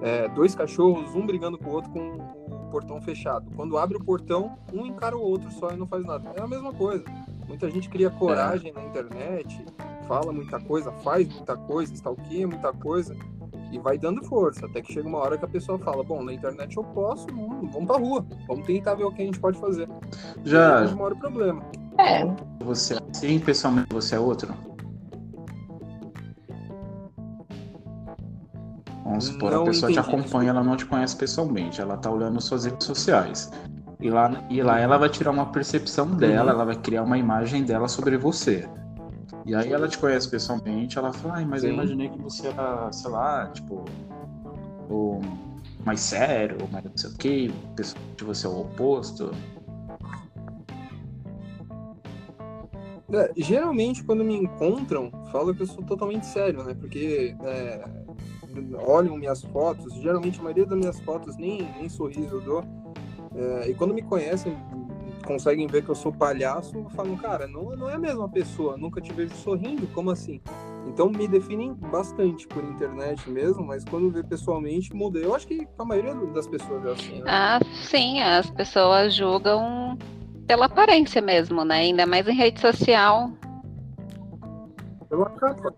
é, 0.00 0.28
dois 0.28 0.54
cachorros, 0.54 1.14
um 1.14 1.26
brigando 1.26 1.58
com 1.58 1.70
o 1.70 1.72
outro 1.72 1.90
com 1.90 2.16
o 2.16 2.70
portão 2.70 3.00
fechado? 3.00 3.50
Quando 3.54 3.76
abre 3.76 3.96
o 3.96 4.04
portão, 4.04 4.56
um 4.72 4.86
encara 4.86 5.16
o 5.16 5.20
outro 5.20 5.50
só 5.52 5.70
e 5.70 5.76
não 5.76 5.86
faz 5.86 6.04
nada. 6.04 6.32
É 6.36 6.40
a 6.40 6.46
mesma 6.48 6.72
coisa. 6.72 7.04
Muita 7.46 7.70
gente 7.70 7.88
cria 7.88 8.10
coragem 8.10 8.72
na 8.72 8.82
internet, 8.84 9.64
fala 10.08 10.32
muita 10.32 10.58
coisa, 10.60 10.90
faz 10.92 11.28
muita 11.32 11.56
coisa, 11.56 11.92
stalkeia 11.94 12.46
muita 12.48 12.72
coisa 12.72 13.14
e 13.72 13.78
vai 13.78 13.98
dando 13.98 14.22
força. 14.24 14.66
Até 14.66 14.80
que 14.82 14.92
chega 14.92 15.08
uma 15.08 15.18
hora 15.18 15.36
que 15.38 15.44
a 15.44 15.48
pessoa 15.48 15.78
fala: 15.78 16.02
Bom, 16.04 16.22
na 16.22 16.32
internet 16.32 16.76
eu 16.76 16.84
posso, 16.84 17.26
hum, 17.32 17.68
vamos 17.72 17.86
pra 17.86 17.96
rua, 17.98 18.24
vamos 18.46 18.66
tentar 18.66 18.94
ver 18.94 19.04
o 19.04 19.12
que 19.12 19.22
a 19.22 19.24
gente 19.26 19.40
pode 19.40 19.58
fazer. 19.58 19.88
Já 20.44 20.80
aí 20.80 20.94
mora 20.94 21.14
o 21.14 21.18
problema. 21.18 21.62
É, 21.98 22.24
você 22.64 22.94
é 22.94 22.98
assim, 23.10 23.38
pessoalmente 23.38 23.88
você 23.92 24.14
é 24.16 24.18
outro? 24.20 24.54
Vamos 29.04 29.26
supor, 29.26 29.52
a 29.52 29.56
Não 29.56 29.64
pessoa 29.64 29.90
te 29.92 29.98
entendi, 29.98 30.16
acompanha, 30.16 30.50
ela 30.50 30.64
não 30.64 30.76
te 30.76 30.84
conhece 30.84 31.16
pessoalmente, 31.16 31.80
ela 31.80 31.96
tá 31.96 32.10
olhando 32.10 32.40
suas 32.40 32.64
redes 32.64 32.86
sociais. 32.86 33.50
E 34.00 34.10
lá, 34.10 34.30
e 34.50 34.62
lá 34.62 34.78
ela 34.78 34.98
vai 34.98 35.08
tirar 35.08 35.30
uma 35.30 35.46
percepção 35.46 36.06
dela, 36.10 36.44
Uhum. 36.44 36.50
ela 36.50 36.64
vai 36.66 36.76
criar 36.76 37.02
uma 37.02 37.16
imagem 37.16 37.64
dela 37.64 37.88
sobre 37.88 38.16
você. 38.18 38.68
E 39.46 39.54
aí 39.54 39.72
ela 39.72 39.86
te 39.86 39.96
conhece 39.96 40.28
pessoalmente, 40.28 40.98
ela 40.98 41.12
fala, 41.12 41.36
ai, 41.36 41.44
mas 41.44 41.62
eu 41.62 41.70
Sim. 41.70 41.74
imaginei 41.76 42.08
que 42.08 42.20
você 42.20 42.48
era, 42.48 42.90
sei 42.90 43.10
lá, 43.10 43.46
tipo, 43.50 43.84
o 44.90 45.20
mais 45.84 46.00
sério, 46.00 46.56
mais 46.72 46.84
não 46.84 46.96
sei 46.96 47.10
o 47.10 47.16
que, 47.16 47.54
pessoalmente 47.76 48.24
você 48.24 48.46
é 48.46 48.50
o 48.50 48.62
oposto. 48.62 49.30
É, 53.12 53.32
geralmente, 53.36 54.02
quando 54.02 54.24
me 54.24 54.34
encontram, 54.34 55.12
falam 55.30 55.54
que 55.54 55.62
eu 55.62 55.66
sou 55.66 55.84
totalmente 55.84 56.26
sério, 56.26 56.64
né? 56.64 56.74
Porque 56.74 57.36
é, 57.44 57.88
olham 58.84 59.16
minhas 59.16 59.42
fotos, 59.42 59.94
geralmente 59.94 60.40
a 60.40 60.42
maioria 60.42 60.66
das 60.66 60.76
minhas 60.76 60.98
fotos 61.00 61.36
nem, 61.36 61.62
nem 61.78 61.88
sorriso 61.88 62.34
eu 62.34 62.40
dou. 62.40 62.64
É, 63.36 63.70
e 63.70 63.74
quando 63.74 63.94
me 63.94 64.02
conhecem, 64.02 64.56
conseguem 65.26 65.66
ver 65.66 65.82
que 65.82 65.90
eu 65.90 65.94
sou 65.94 66.12
palhaço, 66.12 66.86
falam, 66.94 67.16
cara, 67.16 67.46
não, 67.46 67.76
não 67.76 67.90
é 67.90 67.94
a 67.94 67.98
mesma 67.98 68.28
pessoa, 68.28 68.76
nunca 68.76 69.00
te 69.00 69.12
vejo 69.12 69.34
sorrindo, 69.34 69.86
como 69.88 70.10
assim? 70.10 70.40
Então 70.86 71.10
me 71.10 71.26
definem 71.26 71.74
bastante 71.74 72.46
por 72.46 72.62
internet 72.62 73.28
mesmo, 73.28 73.66
mas 73.66 73.84
quando 73.84 74.10
vê 74.10 74.22
pessoalmente 74.22 74.94
muda. 74.94 75.18
Eu 75.18 75.34
acho 75.34 75.46
que 75.46 75.66
a 75.78 75.84
maioria 75.84 76.14
das 76.14 76.46
pessoas 76.46 76.84
é 76.86 76.90
assim, 76.92 77.18
né? 77.18 77.24
Ah, 77.26 77.58
sim, 77.82 78.22
as 78.22 78.48
pessoas 78.50 79.14
julgam 79.14 79.98
pela 80.46 80.66
aparência 80.66 81.20
mesmo, 81.20 81.64
né? 81.64 81.76
Ainda 81.76 82.06
mais 82.06 82.26
em 82.28 82.34
rede 82.34 82.60
social. 82.60 83.30
Pela 85.08 85.28
capa. 85.30 85.74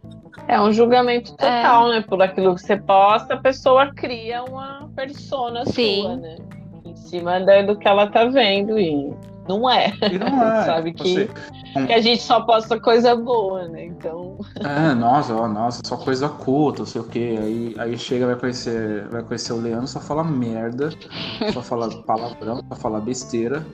é 0.46 0.61
um 0.61 0.72
julgamento 0.72 1.32
total, 1.32 1.88
né? 1.88 2.03
Por 2.03 2.20
aquilo 2.22 2.55
que 2.55 2.62
você 2.62 2.76
posta, 2.76 3.34
a 3.34 3.38
pessoa 3.38 3.92
cria 3.94 4.44
uma 4.44 4.90
persona 4.94 5.64
Sim. 5.66 6.03
sua, 6.03 6.16
né? 6.16 6.36
Em 6.84 6.96
cima 6.96 7.40
do 7.66 7.78
que 7.78 7.88
ela 7.88 8.11
tá 8.11 8.26
vendo. 8.26 8.78
E 8.78 9.12
não 9.49 9.68
é. 9.70 9.92
E 10.12 10.18
não 10.18 10.42
é. 10.42 10.64
Sabe 10.66 10.92
tipo 10.92 11.05
que- 11.05 11.86
Que 11.86 11.92
a 11.92 12.01
gente 12.01 12.22
só 12.22 12.40
posta 12.42 12.78
coisa 12.80 13.14
boa, 13.16 13.66
né? 13.68 13.84
Então. 13.86 14.38
É, 14.61 14.94
nossa, 14.94 15.34
ó, 15.34 15.46
nossa, 15.49 15.80
só 15.84 15.96
coisa 15.96 16.26
oculta, 16.26 16.80
não 16.80 16.86
sei 16.86 17.01
o 17.01 17.05
quê. 17.05 17.38
Aí, 17.40 17.74
aí 17.78 17.99
chega, 17.99 18.26
vai 18.26 18.36
conhecer, 18.36 19.07
vai 19.09 19.22
conhecer 19.22 19.53
o 19.53 19.61
Leandro, 19.61 19.86
só 19.86 20.01
fala 20.01 20.22
merda, 20.24 20.90
só 21.53 21.62
fala 21.62 21.88
palavrão, 22.05 22.62
só 22.68 22.76
fala 22.76 23.01
besteira. 23.01 23.64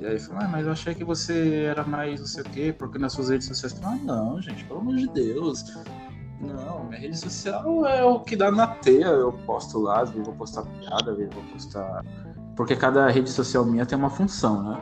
E 0.00 0.06
aí 0.06 0.18
fala, 0.18 0.44
ah, 0.44 0.48
mas 0.48 0.64
eu 0.66 0.72
achei 0.72 0.94
que 0.94 1.02
você 1.04 1.64
era 1.68 1.82
mais 1.84 2.20
não 2.20 2.26
sei 2.26 2.42
o 2.42 2.46
quê, 2.50 2.74
porque 2.76 2.98
nas 2.98 3.12
suas 3.12 3.30
redes 3.30 3.48
sociais. 3.48 3.78
Ah, 3.84 3.98
não, 4.04 4.40
gente, 4.40 4.64
pelo 4.64 4.78
amor 4.80 4.94
de 4.96 5.08
Deus. 5.08 5.64
Não, 6.40 6.84
minha 6.84 7.00
rede 7.00 7.18
social 7.18 7.84
é 7.84 8.04
o 8.04 8.20
que 8.20 8.36
dá 8.36 8.48
na 8.52 8.68
teia. 8.68 9.06
Eu 9.06 9.32
posto 9.44 9.80
lá, 9.80 10.02
às 10.02 10.10
vezes 10.10 10.24
vou 10.24 10.36
postar 10.36 10.62
piada, 10.62 11.10
às 11.10 11.16
vezes 11.16 11.34
vou 11.34 11.42
postar. 11.52 12.04
Porque 12.58 12.74
cada 12.74 13.08
rede 13.08 13.30
social 13.30 13.64
minha 13.64 13.86
tem 13.86 13.96
uma 13.96 14.10
função, 14.10 14.64
né? 14.64 14.80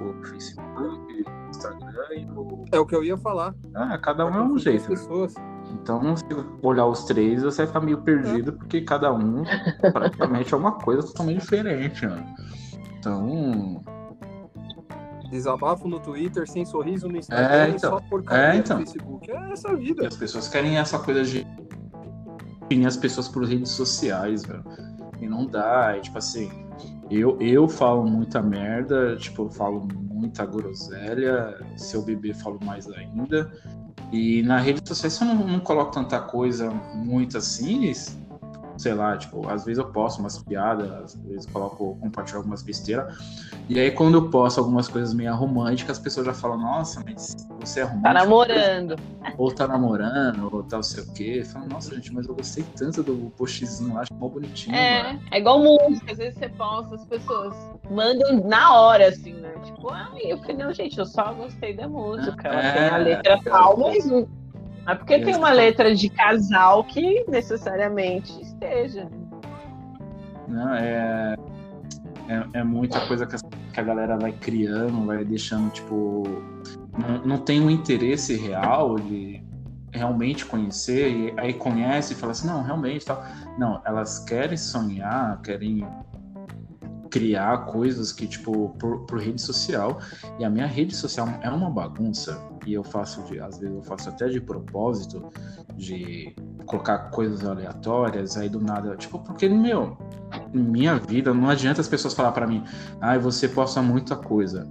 O 0.00 0.12
Facebook, 0.26 1.24
o 1.24 1.48
Instagram 1.50 2.06
e 2.16 2.24
o. 2.36 2.64
É 2.72 2.80
o 2.80 2.84
que 2.84 2.96
eu 2.96 3.04
ia 3.04 3.16
falar. 3.16 3.54
Ah, 3.76 3.96
cada 3.96 4.26
um 4.26 4.34
é 4.34 4.42
um 4.42 4.58
jeito. 4.58 4.82
né? 4.82 4.88
pessoas. 4.88 5.32
Então, 5.72 6.16
se 6.16 6.24
olhar 6.64 6.84
os 6.86 7.04
três, 7.04 7.44
você 7.44 7.58
vai 7.58 7.66
ficar 7.68 7.80
meio 7.80 7.98
perdido, 7.98 8.54
porque 8.54 8.80
cada 8.80 9.12
um 9.14 9.44
praticamente 9.92 10.52
é 10.52 10.56
uma 10.56 10.72
coisa 10.72 11.02
totalmente 11.06 11.42
diferente, 11.42 12.04
né? 12.04 12.26
Então, 12.98 13.80
Desabafo 15.30 15.86
no 15.86 16.00
Twitter, 16.00 16.48
sem 16.50 16.64
sorriso 16.64 17.06
no 17.08 17.16
Instagram, 17.18 17.46
É, 17.54 17.68
e 17.68 17.74
então. 17.76 17.90
só 17.90 18.00
porcaria 18.00 18.54
É, 18.54 18.56
então. 18.56 18.80
no 18.80 18.84
Facebook. 18.84 19.30
É 19.30 19.52
essa 19.52 19.70
a 19.70 19.72
e 19.74 19.76
vida. 19.76 20.08
as 20.08 20.16
pessoas 20.16 20.48
querem 20.48 20.76
essa 20.76 20.98
coisa 20.98 21.22
de 21.22 21.46
definir 22.62 22.86
as 22.86 22.96
pessoas 22.96 23.28
por 23.28 23.44
redes 23.44 23.70
sociais, 23.70 24.44
velho. 24.44 24.64
E 25.20 25.28
não 25.28 25.46
dá, 25.46 25.94
é 25.96 26.00
tipo 26.00 26.18
assim, 26.18 26.65
eu, 27.10 27.40
eu 27.40 27.68
falo 27.68 28.04
muita 28.04 28.42
merda, 28.42 29.16
tipo, 29.16 29.42
eu 29.42 29.50
falo 29.50 29.86
muita 30.10 30.44
groselha, 30.44 31.58
se 31.76 31.96
eu 31.96 32.02
beber, 32.02 32.34
falo 32.34 32.58
mais 32.64 32.88
ainda. 32.90 33.50
E 34.12 34.42
na 34.42 34.58
rede 34.58 34.80
social, 34.86 35.30
eu 35.30 35.34
não, 35.34 35.46
não 35.46 35.60
coloco 35.60 35.92
tanta 35.92 36.20
coisa 36.20 36.70
muito 36.70 37.38
assim, 37.38 37.92
sei 38.78 38.94
lá, 38.94 39.16
tipo, 39.16 39.48
às 39.48 39.64
vezes 39.64 39.78
eu 39.78 39.90
posto 39.90 40.18
umas 40.20 40.38
piadas, 40.38 40.90
às 40.92 41.14
vezes 41.22 41.46
coloco, 41.46 41.96
compartilho 42.00 42.38
algumas 42.38 42.62
besteiras. 42.62 43.14
E 43.68 43.78
aí 43.80 43.90
quando 43.90 44.14
eu 44.14 44.30
posto 44.30 44.58
algumas 44.58 44.86
coisas 44.88 45.12
meio 45.14 45.34
românticas, 45.34 45.96
as 45.96 46.02
pessoas 46.02 46.26
já 46.26 46.34
falam, 46.34 46.58
nossa, 46.58 47.02
mas 47.04 47.34
você 47.60 47.80
é 47.80 47.82
romântico? 47.84 48.02
Tá 48.04 48.12
namorando. 48.12 48.96
Ou 49.38 49.50
tá 49.52 49.66
namorando, 49.66 50.48
ou 50.52 50.62
tá 50.62 50.76
não 50.76 50.82
sei 50.82 51.02
o 51.02 51.12
quê. 51.12 51.42
Fala, 51.44 51.66
nossa, 51.66 51.94
gente, 51.94 52.12
mas 52.12 52.26
eu 52.28 52.34
gostei 52.34 52.64
tanto 52.76 53.02
do 53.02 53.32
postzinho 53.36 53.94
lá, 53.94 54.02
acho 54.02 54.14
mó 54.14 54.28
bonitinho, 54.28 54.76
É, 54.76 55.02
mano. 55.02 55.20
é 55.32 55.38
igual 55.38 55.58
música, 55.58 56.12
às 56.12 56.18
vezes 56.18 56.38
você 56.38 56.48
posta, 56.50 56.94
as 56.94 57.04
pessoas 57.06 57.54
mandam 57.90 58.40
na 58.46 58.74
hora, 58.74 59.08
assim, 59.08 59.32
né? 59.32 59.52
Tipo, 59.64 59.90
ai, 59.90 60.20
eu 60.24 60.38
falei, 60.38 60.56
não, 60.56 60.72
gente, 60.72 60.98
eu 60.98 61.06
só 61.06 61.32
gostei 61.34 61.74
da 61.74 61.88
música. 61.88 62.48
Ela 62.48 62.60
É, 62.62 62.72
tem 62.72 62.88
a 62.88 62.96
letra 62.98 63.40
tal, 63.44 63.76
mas 63.78 64.04
não 64.86 64.92
é 64.92 64.96
porque 64.96 65.18
tem 65.18 65.34
uma 65.34 65.50
letra 65.50 65.92
de 65.94 66.08
casal 66.08 66.84
que 66.84 67.24
necessariamente 67.28 68.40
esteja. 68.40 69.10
Não, 70.46 70.74
é, 70.74 71.34
é, 72.28 72.58
é 72.60 72.64
muita 72.64 73.04
coisa 73.08 73.26
que 73.26 73.34
a, 73.34 73.38
que 73.72 73.80
a 73.80 73.82
galera 73.82 74.16
vai 74.16 74.30
criando, 74.30 75.04
vai 75.04 75.24
deixando, 75.24 75.70
tipo. 75.72 76.22
Não, 76.96 77.18
não 77.26 77.38
tem 77.38 77.60
um 77.60 77.68
interesse 77.68 78.36
real 78.36 78.94
de 78.94 79.44
realmente 79.92 80.46
conhecer, 80.46 81.10
e 81.10 81.34
aí 81.36 81.52
conhece 81.52 82.12
e 82.12 82.16
fala 82.16 82.32
assim, 82.32 82.46
não, 82.46 82.62
realmente 82.62 83.04
tal. 83.04 83.24
Não, 83.58 83.82
elas 83.84 84.20
querem 84.20 84.56
sonhar, 84.56 85.42
querem 85.42 85.84
criar 87.10 87.66
coisas 87.66 88.12
que, 88.12 88.26
tipo, 88.26 88.70
por, 88.78 89.00
por 89.00 89.20
rede 89.20 89.40
social. 89.40 90.00
E 90.38 90.44
a 90.44 90.50
minha 90.50 90.66
rede 90.66 90.94
social 90.94 91.28
é 91.40 91.50
uma 91.50 91.70
bagunça. 91.70 92.40
E 92.66 92.74
eu 92.74 92.82
faço, 92.82 93.22
de, 93.24 93.40
às 93.40 93.58
vezes, 93.58 93.74
eu 93.74 93.82
faço 93.82 94.08
até 94.08 94.28
de 94.28 94.40
propósito, 94.40 95.30
de 95.76 96.34
colocar 96.66 97.10
coisas 97.10 97.44
aleatórias, 97.44 98.36
aí 98.36 98.48
do 98.48 98.60
nada. 98.60 98.96
Tipo, 98.96 99.18
porque, 99.20 99.48
meu, 99.48 99.96
minha 100.52 100.96
vida, 100.96 101.32
não 101.32 101.48
adianta 101.48 101.80
as 101.80 101.88
pessoas 101.88 102.14
falar 102.14 102.32
para 102.32 102.46
mim, 102.46 102.64
ah, 103.00 103.16
você 103.18 103.48
posta 103.48 103.80
muita 103.80 104.16
coisa. 104.16 104.66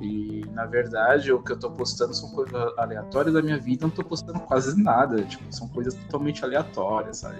E 0.00 0.30
na 0.52 0.66
verdade, 0.66 1.32
o 1.32 1.42
que 1.42 1.52
eu 1.52 1.58
tô 1.58 1.70
postando 1.70 2.14
são 2.14 2.30
coisas 2.30 2.54
aleatórias 2.76 3.34
da 3.34 3.42
minha 3.42 3.58
vida, 3.58 3.86
não 3.86 3.90
tô 3.90 4.04
postando 4.04 4.40
quase 4.40 4.80
nada. 4.82 5.22
Tipo, 5.22 5.44
são 5.50 5.68
coisas 5.68 5.94
totalmente 5.94 6.44
aleatórias, 6.44 7.18
sabe? 7.18 7.38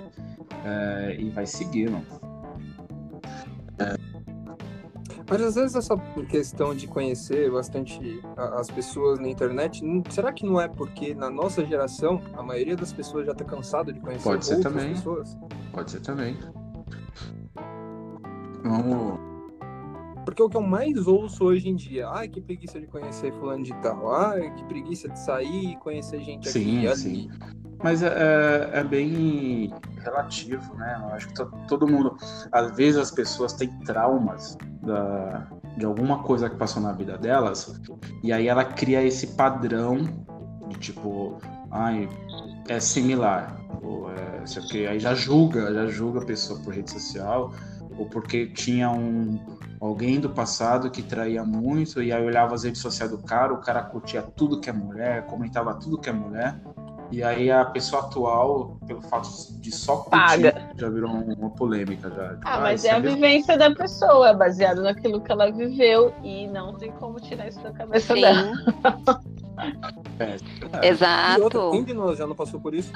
É, 0.65 1.17
e 1.19 1.31
vai 1.31 1.47
seguindo. 1.47 2.05
É, 3.79 3.97
mas 5.31 5.41
às 5.41 5.55
vezes 5.55 5.77
essa 5.77 5.97
questão 6.29 6.75
de 6.75 6.89
conhecer 6.89 7.51
bastante 7.53 8.21
as 8.37 8.69
pessoas 8.69 9.21
na 9.21 9.29
internet, 9.29 9.81
será 10.11 10.33
que 10.33 10.45
não 10.45 10.61
é 10.61 10.67
porque 10.67 11.15
na 11.15 11.31
nossa 11.31 11.65
geração 11.65 12.21
a 12.37 12.43
maioria 12.43 12.77
das 12.77 12.93
pessoas 12.93 13.27
já 13.27 13.33
está 13.33 13.45
cansada 13.45 13.93
de 13.93 14.01
conhecer 14.01 14.25
Pode 14.25 14.45
ser 14.45 14.57
outras 14.57 14.73
também. 14.75 14.95
pessoas? 14.95 15.39
Pode 15.73 15.91
ser 15.93 16.01
também. 16.01 16.37
Vamos. 18.65 19.21
Porque 20.25 20.43
o 20.43 20.49
que 20.49 20.57
eu 20.57 20.63
mais 20.63 21.07
ouço 21.07 21.45
hoje 21.45 21.69
em 21.69 21.77
dia, 21.77 22.09
ai 22.09 22.29
que 22.29 22.41
preguiça 22.41 22.81
de 22.81 22.87
conhecer 22.87 23.33
fulano 23.35 23.63
de 23.63 23.75
tal, 23.81 24.13
ai 24.13 24.53
que 24.55 24.65
preguiça 24.65 25.09
de 25.09 25.19
sair 25.19 25.73
e 25.73 25.77
conhecer 25.77 26.21
gente 26.21 26.49
aqui 26.49 26.59
sim, 26.59 26.81
e 26.83 26.89
ali. 26.89 26.97
Sim. 26.97 27.31
Mas 27.83 28.03
é, 28.03 28.09
é, 28.09 28.81
é 28.81 28.85
bem 28.85 29.73
relativo, 30.03 30.75
né? 30.75 31.01
Eu 31.03 31.15
acho 31.15 31.29
que 31.29 31.35
todo 31.67 31.87
mundo, 31.87 32.17
às 32.53 32.77
vezes 32.77 33.01
as 33.01 33.11
pessoas 33.11 33.53
têm 33.53 33.69
traumas 33.81 34.57
da, 34.83 35.47
de 35.77 35.85
alguma 35.85 36.23
coisa 36.23 36.49
que 36.49 36.57
passou 36.57 36.83
na 36.83 36.93
vida 36.93 37.17
delas, 37.17 37.81
e 38.23 38.33
aí 38.33 38.49
ela 38.49 38.65
cria 38.65 39.03
esse 39.03 39.29
padrão 39.29 39.99
de 40.69 40.79
tipo, 40.79 41.39
ai, 41.71 42.09
é 42.69 42.79
similar, 42.79 43.57
ou 43.83 44.11
é, 44.11 44.47
sei 44.47 44.63
que, 44.65 44.87
aí 44.87 44.99
já 44.99 45.15
julga, 45.15 45.73
já 45.73 45.87
julga 45.87 46.21
a 46.21 46.25
pessoa 46.25 46.61
por 46.61 46.75
rede 46.75 46.91
social, 46.91 47.53
ou 47.99 48.07
porque 48.07 48.47
tinha 48.47 48.91
um 48.91 49.39
alguém 49.81 50.21
do 50.21 50.29
passado 50.29 50.91
que 50.91 51.03
traía 51.03 51.43
muito, 51.43 52.03
e 52.03 52.13
aí 52.13 52.23
olhava 52.23 52.55
as 52.55 52.65
redes 52.65 52.83
sociais 52.83 53.11
do 53.11 53.19
cara, 53.19 53.55
o 53.55 53.59
cara 53.59 53.83
curtia 53.83 54.21
tudo 54.21 54.61
que 54.61 54.69
é 54.69 54.73
mulher, 54.73 55.25
comentava 55.27 55.75
tudo 55.75 55.99
que 55.99 56.11
é 56.11 56.13
mulher, 56.13 56.61
e 57.11 57.23
aí 57.23 57.51
a 57.51 57.65
pessoa 57.65 58.03
atual, 58.03 58.79
pelo 58.87 59.01
fato 59.03 59.29
de 59.61 59.71
só 59.73 59.97
curtir, 59.97 60.11
Paga. 60.11 60.71
já 60.77 60.89
virou 60.89 61.11
uma 61.11 61.51
polêmica. 61.51 62.09
Já. 62.11 62.37
Ah, 62.45 62.55
Ah, 62.57 62.61
mas 62.61 62.85
é 62.85 62.91
a 62.91 63.01
mesmo? 63.01 63.17
vivência 63.17 63.57
da 63.59 63.71
pessoa, 63.75 64.29
é 64.31 64.35
baseado 64.35 64.83
naquilo 64.83 65.21
que 65.21 65.31
ela 65.33 65.51
viveu 65.51 66.15
e 66.23 66.47
não 66.49 66.75
tem 66.75 66.91
como 66.93 67.21
tirar 67.21 67.49
isso 67.49 67.61
da 67.61 67.73
cabeça 67.73 68.15
Sim, 68.15 68.21
dela. 68.21 68.53
É, 70.19 70.25
é. 70.25 70.37
E 70.37 70.65
outra, 70.65 70.87
exato. 70.87 71.71
quem 71.73 71.85
de 71.85 71.95
nós 71.95 72.19
já 72.19 72.27
não 72.27 72.35
passou 72.35 72.61
por 72.61 72.75
isso? 72.75 72.93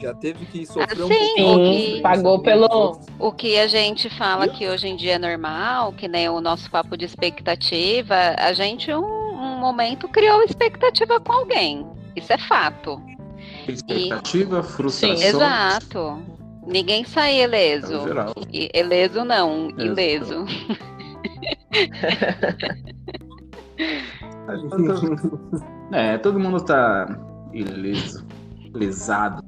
Já 0.00 0.12
teve 0.12 0.44
que 0.46 0.66
sofrer 0.66 1.02
um 1.04 1.08
sim, 1.08 1.34
pouco. 1.36 1.60
que-? 1.64 2.00
Pagou 2.02 2.38
pelo-. 2.42 3.00
O 3.18 3.32
que 3.32 3.58
a 3.58 3.66
gente 3.68 4.10
fala 4.10 4.48
que 4.48 4.68
hoje 4.68 4.88
em 4.88 4.96
dia 4.96 5.14
é 5.14 5.18
normal, 5.18 5.92
que 5.92 6.08
nem 6.08 6.28
o 6.28 6.40
nosso 6.40 6.70
papo 6.70 6.96
de 6.96 7.04
expectativa, 7.04 8.14
a 8.36 8.52
gente, 8.52 8.92
um, 8.92 9.23
um 9.44 9.58
momento, 9.58 10.08
criou 10.08 10.42
expectativa 10.42 11.20
com 11.20 11.32
alguém. 11.32 11.86
Isso 12.16 12.32
é 12.32 12.38
fato. 12.38 13.00
Expectativa, 13.68 14.62
frustração. 14.62 15.16
Sim, 15.18 15.24
Exato. 15.24 16.22
Ninguém 16.66 17.04
sai 17.04 17.40
É 17.40 17.44
ileso. 17.44 18.00
E- 18.52 18.70
Ileso 18.74 19.24
não, 19.24 19.68
ileso. 19.78 20.44
É, 25.92 26.18
todo 26.18 26.38
mundo 26.40 26.60
tá 26.64 27.06
ileso, 27.52 28.26
lesado. 28.72 29.42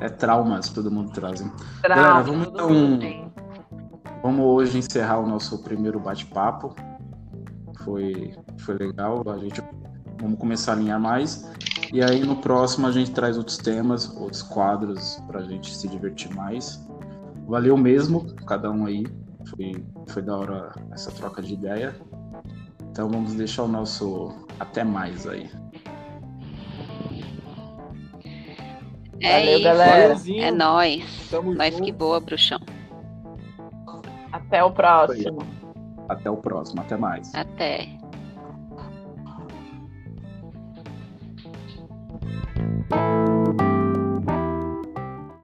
É 0.00 0.08
traumas, 0.08 0.68
todo 0.70 0.90
mundo 0.90 1.10
traz. 1.12 1.40
hein? 1.40 1.50
Galera, 1.82 2.22
vamos 2.22 2.48
então-. 2.48 3.32
Vamos 4.22 4.44
hoje 4.46 4.78
encerrar 4.78 5.18
o 5.20 5.26
nosso 5.26 5.62
primeiro 5.62 6.00
bate-papo. 6.00 6.74
Foi, 7.84 8.34
foi 8.58 8.76
legal. 8.76 9.22
A 9.28 9.38
gente 9.38 9.62
vamos 10.20 10.38
começar 10.38 10.72
a 10.72 10.74
alinhar 10.76 11.00
mais. 11.00 11.50
E 11.92 12.02
aí 12.02 12.24
no 12.24 12.36
próximo 12.36 12.86
a 12.86 12.92
gente 12.92 13.10
traz 13.12 13.36
outros 13.36 13.58
temas, 13.58 14.14
outros 14.16 14.42
quadros 14.42 15.20
pra 15.26 15.42
gente 15.42 15.74
se 15.74 15.86
divertir 15.88 16.34
mais. 16.34 16.84
Valeu 17.46 17.76
mesmo, 17.76 18.24
cada 18.46 18.70
um 18.70 18.86
aí. 18.86 19.04
Foi, 19.46 19.84
foi 20.08 20.22
da 20.22 20.36
hora 20.36 20.72
essa 20.92 21.10
troca 21.12 21.42
de 21.42 21.54
ideia. 21.54 21.94
Então 22.90 23.08
vamos 23.08 23.34
deixar 23.34 23.64
o 23.64 23.68
nosso 23.68 24.34
até 24.58 24.82
mais 24.82 25.26
aí. 25.26 25.50
É 29.20 29.40
Valeu, 29.40 29.54
isso. 29.54 29.64
galera. 29.64 30.16
É 30.36 30.50
nóis. 30.50 31.28
Tamo 31.30 31.54
Nós 31.54 31.72
junto. 31.72 31.84
que 31.84 31.92
boa, 31.92 32.20
bruxão. 32.20 32.60
Até 34.32 34.62
o 34.62 34.70
próximo. 34.70 35.38
Até 36.08 36.30
o 36.30 36.36
próximo, 36.36 36.80
até 36.80 36.96
mais. 36.96 37.34
Até. 37.34 37.88